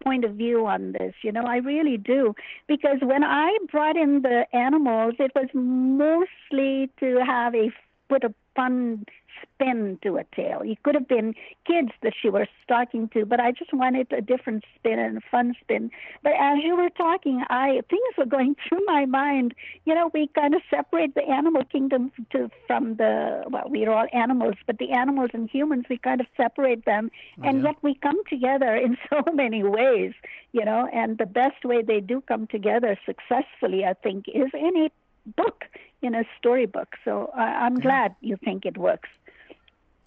point 0.04 0.24
of 0.24 0.34
view 0.34 0.64
on 0.66 0.92
this. 0.92 1.12
You 1.22 1.32
know, 1.32 1.42
I 1.42 1.56
really 1.56 1.96
do 1.96 2.34
because 2.68 2.98
when 3.02 3.24
I 3.24 3.58
brought 3.70 3.96
in 3.96 4.22
the 4.22 4.44
animals, 4.52 5.14
it 5.18 5.32
was 5.34 5.48
mostly 5.54 6.88
to 7.00 7.24
have 7.26 7.54
a 7.54 7.72
put 8.08 8.22
a 8.22 8.32
fun 8.54 9.04
spin 9.42 9.98
to 10.02 10.16
a 10.16 10.24
tale. 10.34 10.60
It 10.64 10.82
could 10.82 10.94
have 10.94 11.08
been 11.08 11.34
kids 11.66 11.90
that 12.02 12.12
she 12.20 12.28
was 12.28 12.46
talking 12.68 13.08
to, 13.10 13.24
but 13.24 13.40
I 13.40 13.52
just 13.52 13.72
wanted 13.72 14.12
a 14.12 14.20
different 14.20 14.64
spin 14.76 14.98
and 14.98 15.18
a 15.18 15.20
fun 15.30 15.54
spin. 15.60 15.90
But 16.22 16.32
as 16.38 16.58
you 16.62 16.76
were 16.76 16.90
talking, 16.90 17.42
I 17.48 17.80
things 17.88 18.16
were 18.18 18.26
going 18.26 18.56
through 18.68 18.84
my 18.86 19.06
mind. 19.06 19.54
You 19.84 19.94
know, 19.94 20.10
we 20.12 20.28
kind 20.28 20.54
of 20.54 20.62
separate 20.70 21.14
the 21.14 21.22
animal 21.22 21.64
kingdom 21.64 22.12
to 22.30 22.50
from 22.66 22.96
the 22.96 23.44
well, 23.48 23.64
we're 23.66 23.90
all 23.90 24.06
animals, 24.12 24.54
but 24.66 24.78
the 24.78 24.92
animals 24.92 25.30
and 25.32 25.48
humans 25.48 25.86
we 25.88 25.98
kind 25.98 26.20
of 26.20 26.26
separate 26.36 26.84
them, 26.84 27.10
oh, 27.38 27.48
and 27.48 27.58
yeah. 27.58 27.68
yet 27.68 27.76
we 27.82 27.94
come 27.94 28.20
together 28.28 28.74
in 28.86 28.96
so 29.10 29.22
many 29.32 29.62
ways. 29.62 30.12
You 30.52 30.64
know, 30.64 30.88
and 30.92 31.18
the 31.18 31.26
best 31.26 31.64
way 31.64 31.82
they 31.82 32.00
do 32.00 32.22
come 32.22 32.46
together 32.46 32.98
successfully, 33.04 33.84
I 33.84 33.92
think, 33.92 34.26
is 34.28 34.50
in 34.54 34.76
a 34.76 34.90
book 35.36 35.64
in 36.02 36.14
a 36.14 36.24
storybook. 36.38 36.96
So 37.04 37.30
uh, 37.36 37.40
I'm 37.40 37.76
glad 37.76 38.14
you 38.20 38.36
think 38.44 38.64
it 38.66 38.78
works. 38.78 39.08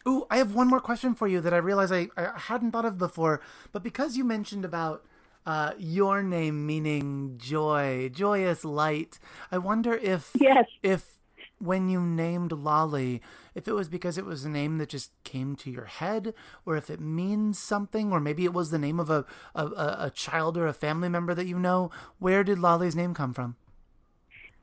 Ooh, 0.07 0.25
I 0.29 0.37
have 0.37 0.55
one 0.55 0.67
more 0.67 0.79
question 0.79 1.13
for 1.13 1.27
you 1.27 1.41
that 1.41 1.53
I 1.53 1.57
realize 1.57 1.91
I, 1.91 2.07
I 2.15 2.31
hadn't 2.35 2.71
thought 2.71 2.85
of 2.85 2.97
before. 2.97 3.41
But 3.71 3.83
because 3.83 4.17
you 4.17 4.23
mentioned 4.23 4.65
about 4.65 5.05
uh, 5.45 5.73
your 5.77 6.23
name 6.23 6.65
meaning 6.65 7.35
joy, 7.37 8.09
joyous 8.13 8.63
light, 8.63 9.19
I 9.51 9.57
wonder 9.57 9.93
if 9.93 10.31
yes. 10.39 10.65
if 10.83 11.19
when 11.59 11.89
you 11.89 12.01
named 12.01 12.53
Lali, 12.53 13.21
if 13.53 13.67
it 13.67 13.73
was 13.73 13.89
because 13.89 14.17
it 14.17 14.25
was 14.25 14.45
a 14.45 14.49
name 14.49 14.77
that 14.77 14.89
just 14.89 15.11
came 15.23 15.55
to 15.57 15.69
your 15.69 15.85
head, 15.85 16.33
or 16.65 16.77
if 16.77 16.89
it 16.89 17.01
means 17.01 17.59
something, 17.59 18.11
or 18.11 18.19
maybe 18.19 18.45
it 18.45 18.53
was 18.53 18.71
the 18.71 18.79
name 18.79 18.99
of 18.99 19.09
a, 19.09 19.25
a, 19.53 19.65
a 19.65 20.11
child 20.13 20.57
or 20.57 20.67
a 20.67 20.73
family 20.73 21.09
member 21.09 21.35
that 21.35 21.47
you 21.47 21.59
know. 21.59 21.91
Where 22.17 22.43
did 22.43 22.59
Lali's 22.59 22.95
name 22.95 23.13
come 23.13 23.33
from? 23.33 23.57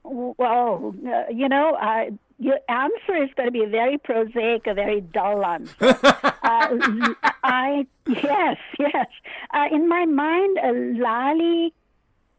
Well, 0.09 0.95
uh, 1.07 1.25
you 1.33 1.49
know, 1.49 1.75
uh, 1.75 2.11
your 2.39 2.59
answer 2.69 3.23
is 3.23 3.31
going 3.35 3.49
to 3.49 3.51
be 3.51 3.65
a 3.65 3.69
very 3.69 3.99
prosaic, 3.99 4.67
a 4.67 4.75
very 4.75 5.01
dull 5.01 5.45
answer. 5.45 5.75
uh, 5.81 7.15
I 7.43 7.87
yes, 8.07 8.57
yes. 8.79 9.07
Uh, 9.53 9.67
in 9.73 9.89
my 9.89 10.05
mind, 10.05 10.59
uh, 10.59 11.03
Lali 11.03 11.73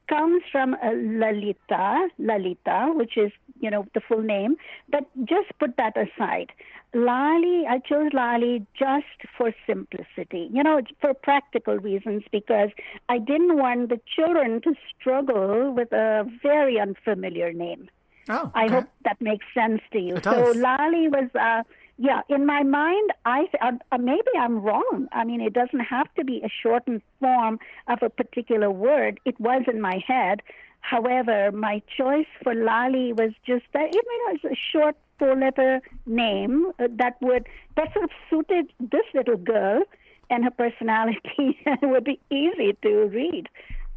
comes 0.07 0.43
from 0.51 0.75
uh, 0.75 0.91
Lalita, 0.93 2.07
Lalita, 2.17 2.91
which 2.95 3.17
is 3.17 3.31
you 3.59 3.69
know 3.69 3.85
the 3.93 4.01
full 4.01 4.21
name. 4.21 4.55
But 4.89 5.05
just 5.25 5.49
put 5.59 5.77
that 5.77 5.95
aside. 5.97 6.51
Lali, 6.93 7.65
I 7.67 7.79
chose 7.79 8.11
Lali 8.13 8.65
just 8.77 9.05
for 9.37 9.53
simplicity, 9.65 10.49
you 10.51 10.63
know, 10.63 10.81
for 11.01 11.13
practical 11.13 11.77
reasons, 11.77 12.23
because 12.31 12.69
I 13.09 13.17
didn't 13.19 13.57
want 13.57 13.89
the 13.89 13.99
children 14.15 14.61
to 14.61 14.73
struggle 14.99 15.73
with 15.73 15.91
a 15.91 16.25
very 16.41 16.79
unfamiliar 16.79 17.51
name. 17.51 17.89
Oh, 18.29 18.43
okay. 18.43 18.51
I 18.55 18.67
hope 18.69 18.85
that 19.03 19.21
makes 19.21 19.45
sense 19.53 19.81
to 19.93 19.99
you. 19.99 20.15
It 20.15 20.23
does. 20.23 20.55
so 20.55 20.59
Lali 20.59 21.07
was, 21.07 21.29
uh, 21.39 21.63
yeah, 21.97 22.21
in 22.29 22.45
my 22.45 22.63
mind, 22.63 23.11
I 23.25 23.45
uh, 23.61 23.71
uh, 23.91 23.97
maybe 23.97 24.31
I'm 24.39 24.59
wrong. 24.59 25.07
I 25.11 25.23
mean, 25.23 25.41
it 25.41 25.53
doesn't 25.53 25.79
have 25.79 26.13
to 26.15 26.23
be 26.23 26.41
a 26.43 26.49
shortened 26.61 27.01
form 27.19 27.59
of 27.87 27.99
a 28.01 28.09
particular 28.09 28.69
word. 28.69 29.19
It 29.25 29.39
was 29.39 29.63
in 29.71 29.81
my 29.81 30.01
head. 30.05 30.41
However, 30.81 31.51
my 31.51 31.81
choice 31.97 32.27
for 32.43 32.53
Lali 32.53 33.13
was 33.13 33.31
just 33.45 33.65
that 33.73 33.93
it 33.93 34.05
was 34.05 34.39
a 34.51 34.55
short 34.71 34.95
four-letter 35.19 35.81
name 36.05 36.71
uh, 36.79 36.87
that 36.91 37.19
would 37.21 37.47
that 37.75 37.91
sort 37.93 38.05
of 38.05 38.11
suited 38.29 38.71
this 38.79 39.05
little 39.13 39.37
girl 39.37 39.83
and 40.29 40.43
her 40.43 40.51
personality. 40.51 41.19
it 41.65 41.79
would 41.81 42.03
be 42.03 42.19
easy 42.29 42.77
to 42.81 43.07
read, 43.07 43.49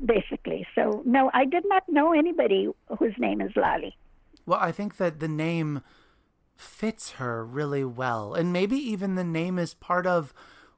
basically. 0.04 0.66
So, 0.74 1.02
no, 1.04 1.30
I 1.34 1.44
did 1.44 1.64
not 1.66 1.84
know 1.88 2.12
anybody 2.12 2.68
whose 2.98 3.14
name 3.18 3.40
is 3.40 3.52
Lali. 3.56 3.96
Well, 4.46 4.58
I 4.60 4.72
think 4.72 4.96
that 4.96 5.20
the 5.20 5.28
name 5.28 5.82
fits 6.56 7.12
her 7.12 7.44
really 7.44 7.84
well. 7.84 8.34
And 8.34 8.52
maybe 8.52 8.76
even 8.76 9.14
the 9.14 9.24
name 9.24 9.58
is 9.58 9.74
part 9.74 10.06
of 10.06 10.32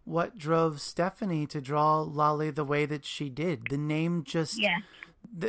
what 0.05 0.36
drove 0.36 0.80
Stephanie 0.80 1.46
to 1.46 1.61
draw 1.61 2.00
Lali 2.00 2.50
the 2.50 2.64
way 2.64 2.86
that 2.86 3.05
she 3.05 3.28
did. 3.28 3.68
The 3.68 3.78
name 3.78 4.24
just 4.24 4.61
yeah. 4.61 4.78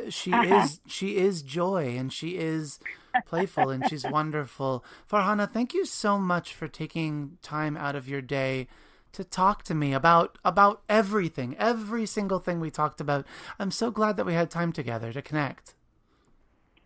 She 0.10 0.32
uh-huh. 0.32 0.64
is 0.64 0.80
she 0.88 1.18
is 1.18 1.42
joy 1.42 1.96
and 1.98 2.12
she 2.12 2.38
is 2.38 2.80
playful 3.26 3.70
and 3.70 3.88
she's 3.90 4.06
wonderful. 4.06 4.84
Farhana, 5.12 5.52
thank 5.52 5.74
you 5.74 5.86
so 5.86 6.18
much 6.18 6.54
for 6.54 6.68
taking 6.68 7.38
time 7.42 7.76
out 7.76 7.96
of 7.96 8.08
your 8.08 8.22
day 8.22 8.68
to 9.12 9.24
talk 9.24 9.64
to 9.64 9.76
me 9.76 9.94
about 9.94 10.38
about 10.46 10.82
everything, 10.88 11.56
every 11.58 12.06
single 12.06 12.40
thing 12.40 12.60
we 12.60 12.72
talked 12.72 13.02
about. 13.02 13.26
I'm 13.60 13.72
so 13.72 13.92
glad 13.92 14.18
that 14.18 14.26
we 14.26 14.34
had 14.34 14.50
time 14.50 14.72
together 14.72 15.12
to 15.14 15.22
connect. 15.22 15.74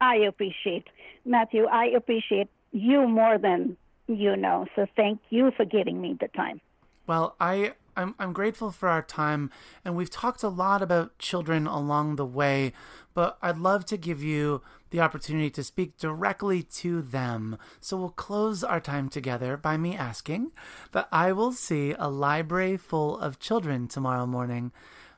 I 0.02 0.16
appreciate 0.18 0.88
Matthew, 1.26 1.66
I 1.66 1.88
appreciate 1.88 2.50
you 2.72 3.08
more 3.08 3.38
than 3.38 3.78
you 4.08 4.36
know. 4.36 4.66
So 4.76 4.88
thank 4.96 5.20
you 5.30 5.52
for 5.56 5.66
giving 5.66 6.02
me 6.02 6.18
the 6.20 6.30
time. 6.30 6.62
Well, 7.06 7.36
I 7.40 7.74
I'm 7.98 8.16
I'm 8.20 8.32
grateful 8.32 8.72
for 8.72 8.88
our 8.88 9.02
time 9.02 9.50
and 9.84 9.96
we've 9.96 10.10
talked 10.10 10.44
a 10.44 10.50
lot 10.50 10.82
about 10.82 11.18
children 11.18 11.68
along 11.68 12.16
the 12.16 12.26
way, 12.26 12.72
but 13.14 13.38
I'd 13.42 13.58
love 13.58 13.86
to 13.88 13.98
give 13.98 14.24
you 14.24 14.62
the 14.92 15.02
opportunity 15.02 15.50
to 15.50 15.64
speak 15.64 15.98
directly 15.98 16.62
to 16.64 17.02
them. 17.02 17.58
So 17.82 17.98
we'll 17.98 18.10
close 18.10 18.64
our 18.64 18.80
time 18.80 19.10
together 19.10 19.58
by 19.58 19.76
me 19.76 19.98
asking 19.98 20.52
that 20.92 21.10
I 21.12 21.32
will 21.32 21.52
see 21.52 21.94
a 21.98 22.08
library 22.08 22.78
full 22.78 23.18
of 23.18 23.40
children 23.40 23.88
tomorrow 23.88 24.26
morning. 24.26 24.72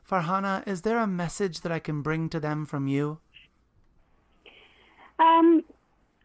Farhana, 0.10 0.68
is 0.68 0.82
there 0.82 0.98
a 0.98 1.06
message 1.06 1.62
that 1.62 1.72
I 1.72 1.80
can 1.80 2.02
bring 2.02 2.30
to 2.30 2.40
them 2.40 2.66
from 2.66 2.88
you? 2.88 3.20
Um, 5.20 5.64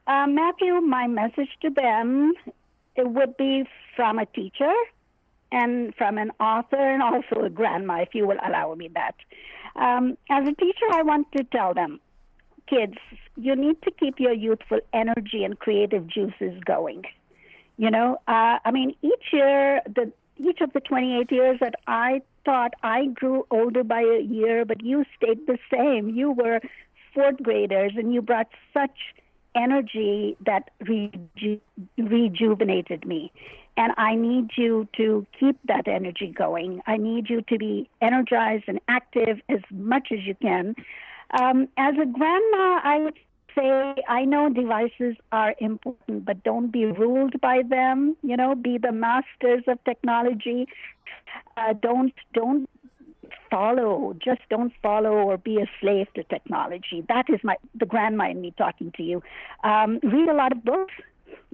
uh, 0.06 0.26
Matthew, 0.26 0.80
my 0.80 1.06
message 1.06 1.50
to 1.62 1.70
them 1.70 2.32
it 2.96 3.08
would 3.08 3.36
be 3.36 3.64
from 3.96 4.18
a 4.18 4.26
teacher 4.26 4.72
and 5.54 5.94
from 5.94 6.18
an 6.18 6.32
author 6.40 6.84
and 6.94 7.00
also 7.00 7.44
a 7.44 7.48
grandma, 7.48 8.02
if 8.02 8.08
you 8.12 8.26
will 8.26 8.38
allow 8.44 8.74
me 8.74 8.90
that. 8.94 9.14
Um, 9.76 10.18
as 10.28 10.42
a 10.48 10.52
teacher, 10.52 10.88
I 10.92 11.02
want 11.02 11.28
to 11.36 11.44
tell 11.44 11.72
them, 11.74 12.00
kids, 12.68 12.96
you 13.36 13.54
need 13.54 13.80
to 13.82 13.92
keep 13.92 14.18
your 14.18 14.32
youthful 14.32 14.80
energy 14.92 15.44
and 15.44 15.56
creative 15.58 16.08
juices 16.08 16.60
going. 16.64 17.04
You 17.76 17.90
know, 17.90 18.18
uh, 18.26 18.58
I 18.64 18.70
mean, 18.72 18.94
each 19.02 19.26
year, 19.32 19.80
the 19.86 20.12
each 20.36 20.60
of 20.60 20.72
the 20.72 20.80
28 20.80 21.30
years 21.30 21.58
that 21.60 21.76
I 21.86 22.22
thought 22.44 22.74
I 22.82 23.06
grew 23.06 23.46
older 23.52 23.84
by 23.84 24.00
a 24.00 24.20
year, 24.20 24.64
but 24.64 24.82
you 24.82 25.04
stayed 25.16 25.46
the 25.46 25.58
same. 25.72 26.08
You 26.08 26.32
were 26.32 26.60
fourth 27.14 27.40
graders, 27.40 27.92
and 27.96 28.12
you 28.12 28.20
brought 28.20 28.48
such 28.72 28.98
energy 29.54 30.36
that 30.44 30.70
reju- 30.80 31.60
rejuvenated 31.98 33.06
me. 33.06 33.32
And 33.76 33.92
I 33.96 34.14
need 34.14 34.50
you 34.56 34.86
to 34.96 35.26
keep 35.38 35.58
that 35.66 35.88
energy 35.88 36.28
going. 36.28 36.80
I 36.86 36.96
need 36.96 37.28
you 37.28 37.42
to 37.42 37.58
be 37.58 37.88
energized 38.00 38.64
and 38.68 38.80
active 38.86 39.40
as 39.48 39.60
much 39.70 40.08
as 40.12 40.20
you 40.24 40.36
can. 40.40 40.76
Um, 41.32 41.68
as 41.76 41.94
a 41.94 42.06
grandma, 42.06 42.80
I 42.84 43.00
would 43.02 43.18
say 43.56 43.94
I 44.08 44.24
know 44.24 44.48
devices 44.48 45.16
are 45.32 45.54
important, 45.58 46.24
but 46.24 46.42
don't 46.44 46.70
be 46.70 46.84
ruled 46.86 47.40
by 47.40 47.62
them. 47.68 48.16
You 48.22 48.36
know, 48.36 48.54
be 48.54 48.78
the 48.78 48.92
masters 48.92 49.64
of 49.66 49.82
technology. 49.84 50.68
Uh, 51.56 51.72
don't 51.72 52.12
don't 52.32 52.68
follow, 53.54 54.14
just 54.28 54.40
don't 54.50 54.72
follow 54.82 55.12
or 55.28 55.36
be 55.38 55.56
a 55.58 55.66
slave 55.80 56.08
to 56.16 56.24
technology. 56.24 57.04
That 57.08 57.26
is 57.34 57.40
my 57.44 57.56
the 57.82 57.86
grandma 57.86 58.30
in 58.30 58.40
me 58.40 58.52
talking 58.58 58.92
to 58.96 59.02
you. 59.10 59.22
Um, 59.62 60.00
read 60.02 60.28
a 60.28 60.34
lot 60.34 60.52
of 60.52 60.64
books. 60.64 60.94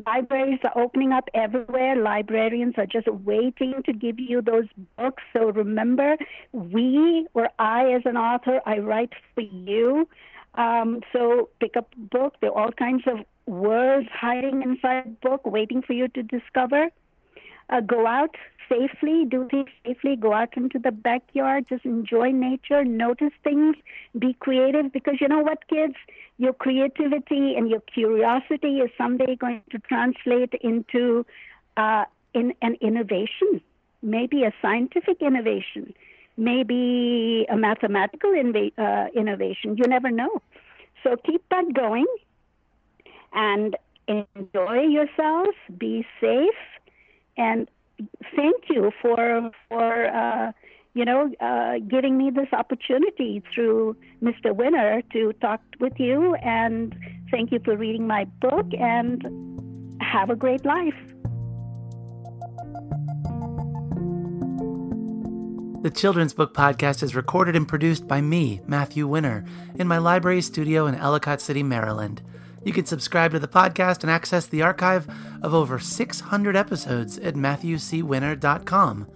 Libraries 0.06 0.60
are 0.64 0.76
opening 0.82 1.12
up 1.12 1.28
everywhere. 1.34 1.94
Librarians 1.96 2.74
are 2.78 2.86
just 2.86 3.08
waiting 3.08 3.82
to 3.86 3.92
give 3.92 4.18
you 4.18 4.40
those 4.40 4.68
books. 4.96 5.22
So 5.34 5.50
remember, 5.50 6.16
we 6.52 7.26
or 7.34 7.50
I, 7.58 7.92
as 7.92 8.02
an 8.06 8.16
author, 8.16 8.60
I 8.64 8.78
write 8.78 9.12
for 9.34 9.42
you. 9.42 10.08
Um, 10.54 11.00
so 11.12 11.50
pick 11.60 11.76
up 11.76 11.88
a 11.96 12.00
book. 12.16 12.34
There 12.40 12.50
are 12.50 12.64
all 12.64 12.72
kinds 12.72 13.04
of 13.06 13.18
words 13.46 14.08
hiding 14.12 14.62
inside 14.62 15.04
a 15.06 15.28
book, 15.28 15.42
waiting 15.44 15.82
for 15.82 15.92
you 15.92 16.08
to 16.08 16.22
discover. 16.22 16.88
Uh, 17.70 17.80
go 17.80 18.06
out 18.06 18.34
safely, 18.68 19.24
do 19.28 19.48
things 19.50 19.68
safely, 19.84 20.16
go 20.16 20.32
out 20.32 20.56
into 20.56 20.78
the 20.78 20.92
backyard, 20.92 21.66
just 21.68 21.84
enjoy 21.84 22.30
nature, 22.30 22.84
notice 22.84 23.32
things, 23.42 23.76
be 24.18 24.34
creative. 24.34 24.92
Because 24.92 25.16
you 25.20 25.28
know 25.28 25.40
what, 25.40 25.66
kids? 25.68 25.94
Your 26.38 26.52
creativity 26.52 27.54
and 27.56 27.68
your 27.68 27.80
curiosity 27.80 28.78
is 28.78 28.90
someday 28.96 29.34
going 29.36 29.62
to 29.70 29.78
translate 29.78 30.54
into 30.60 31.26
uh, 31.76 32.04
in 32.32 32.54
an 32.62 32.76
innovation, 32.80 33.60
maybe 34.02 34.44
a 34.44 34.52
scientific 34.62 35.20
innovation, 35.20 35.92
maybe 36.36 37.46
a 37.50 37.56
mathematical 37.56 38.30
inv- 38.30 38.78
uh, 38.78 39.08
innovation. 39.14 39.76
You 39.76 39.84
never 39.88 40.10
know. 40.10 40.40
So 41.02 41.16
keep 41.16 41.42
that 41.50 41.74
going 41.74 42.06
and 43.32 43.76
enjoy 44.06 44.80
yourselves, 44.82 45.56
be 45.78 46.06
safe, 46.20 46.54
and 47.40 47.68
thank 48.36 48.64
you 48.68 48.92
for 49.00 49.50
for 49.68 50.06
uh, 50.06 50.52
you 50.94 51.04
know 51.04 51.32
uh, 51.40 51.78
giving 51.88 52.16
me 52.18 52.30
this 52.30 52.48
opportunity 52.52 53.42
through 53.54 53.96
Mr. 54.22 54.54
Winner 54.54 55.02
to 55.12 55.32
talk 55.40 55.60
with 55.80 55.98
you, 55.98 56.34
and 56.36 56.94
thank 57.30 57.50
you 57.50 57.60
for 57.64 57.76
reading 57.76 58.06
my 58.06 58.24
book, 58.40 58.66
and 58.78 59.96
have 60.00 60.30
a 60.30 60.36
great 60.36 60.64
life. 60.64 60.98
The 65.82 65.90
Children's 65.90 66.34
Book 66.34 66.52
Podcast 66.52 67.02
is 67.02 67.16
recorded 67.16 67.56
and 67.56 67.66
produced 67.66 68.06
by 68.06 68.20
me, 68.20 68.60
Matthew 68.66 69.06
Winner, 69.06 69.46
in 69.76 69.88
my 69.88 69.96
library 69.96 70.42
studio 70.42 70.86
in 70.86 70.94
Ellicott 70.94 71.40
City, 71.40 71.62
Maryland. 71.62 72.20
You 72.62 72.72
can 72.74 72.84
subscribe 72.84 73.32
to 73.32 73.38
the 73.38 73.48
podcast 73.48 74.02
and 74.02 74.10
access 74.10 74.46
the 74.46 74.62
archive 74.62 75.08
of 75.42 75.54
over 75.54 75.78
600 75.78 76.56
episodes 76.56 77.18
at 77.18 77.34
MatthewCWinner.com. 77.34 79.06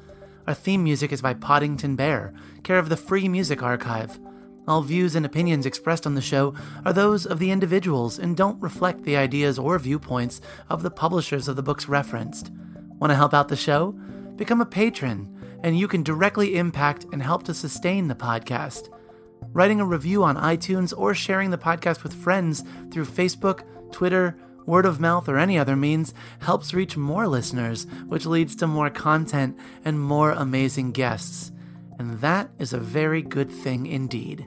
Our 0.47 0.55
theme 0.55 0.82
music 0.82 1.12
is 1.12 1.20
by 1.20 1.34
Poddington 1.34 1.95
Bear, 1.97 2.32
care 2.62 2.78
of 2.78 2.88
the 2.88 2.97
Free 2.97 3.28
Music 3.28 3.62
Archive. 3.62 4.18
All 4.66 4.80
views 4.80 5.14
and 5.14 5.26
opinions 5.26 5.66
expressed 5.66 6.07
on 6.07 6.14
the 6.14 6.22
show 6.22 6.55
are 6.86 6.92
those 6.95 7.26
of 7.26 7.38
the 7.38 7.51
individuals 7.51 8.18
and 8.18 8.34
don't 8.34 8.61
reflect 8.62 9.03
the 9.03 9.16
ideas 9.16 9.59
or 9.59 9.78
viewpoints 9.78 10.40
of 10.70 10.82
the 10.82 10.90
publishers 10.90 11.47
of 11.47 11.57
the 11.57 11.62
books 11.62 11.86
referenced. 11.86 12.51
Want 12.99 13.11
to 13.11 13.16
help 13.16 13.34
out 13.34 13.49
the 13.49 13.57
show? 13.57 13.92
Become 14.36 14.62
a 14.62 14.66
patron, 14.66 15.30
and 15.62 15.78
you 15.78 15.86
can 15.86 16.03
directly 16.03 16.57
impact 16.57 17.05
and 17.12 17.22
help 17.22 17.42
to 17.42 17.53
sustain 17.53 18.09
the 18.09 18.14
podcast. 18.14 18.88
Writing 19.53 19.80
a 19.80 19.84
review 19.84 20.24
on 20.24 20.36
iTunes 20.36 20.92
or 20.97 21.14
sharing 21.14 21.51
the 21.51 21.59
podcast 21.59 22.03
with 22.03 22.14
friends 22.14 22.64
through 22.90 23.05
Facebook, 23.05 23.62
Twitter, 23.92 24.36
word 24.66 24.86
of 24.86 25.01
mouth, 25.01 25.28
or 25.28 25.38
any 25.38 25.59
other 25.59 25.76
means 25.76 26.14
helps 26.40 26.74
reach 26.74 26.97
more 26.97 27.28
listeners, 27.28 27.86
which 28.07 28.26
leads 28.26 28.57
to 28.57 28.66
more 28.66 28.90
content 28.90 29.59
and 29.84 30.01
more 30.01 30.32
amazing 30.32 30.92
guests. 30.92 31.53
And 31.99 32.20
that 32.20 32.51
is 32.59 32.72
a 32.72 32.78
very 32.78 33.22
good 33.22 33.51
thing 33.51 33.86
indeed. 33.86 34.47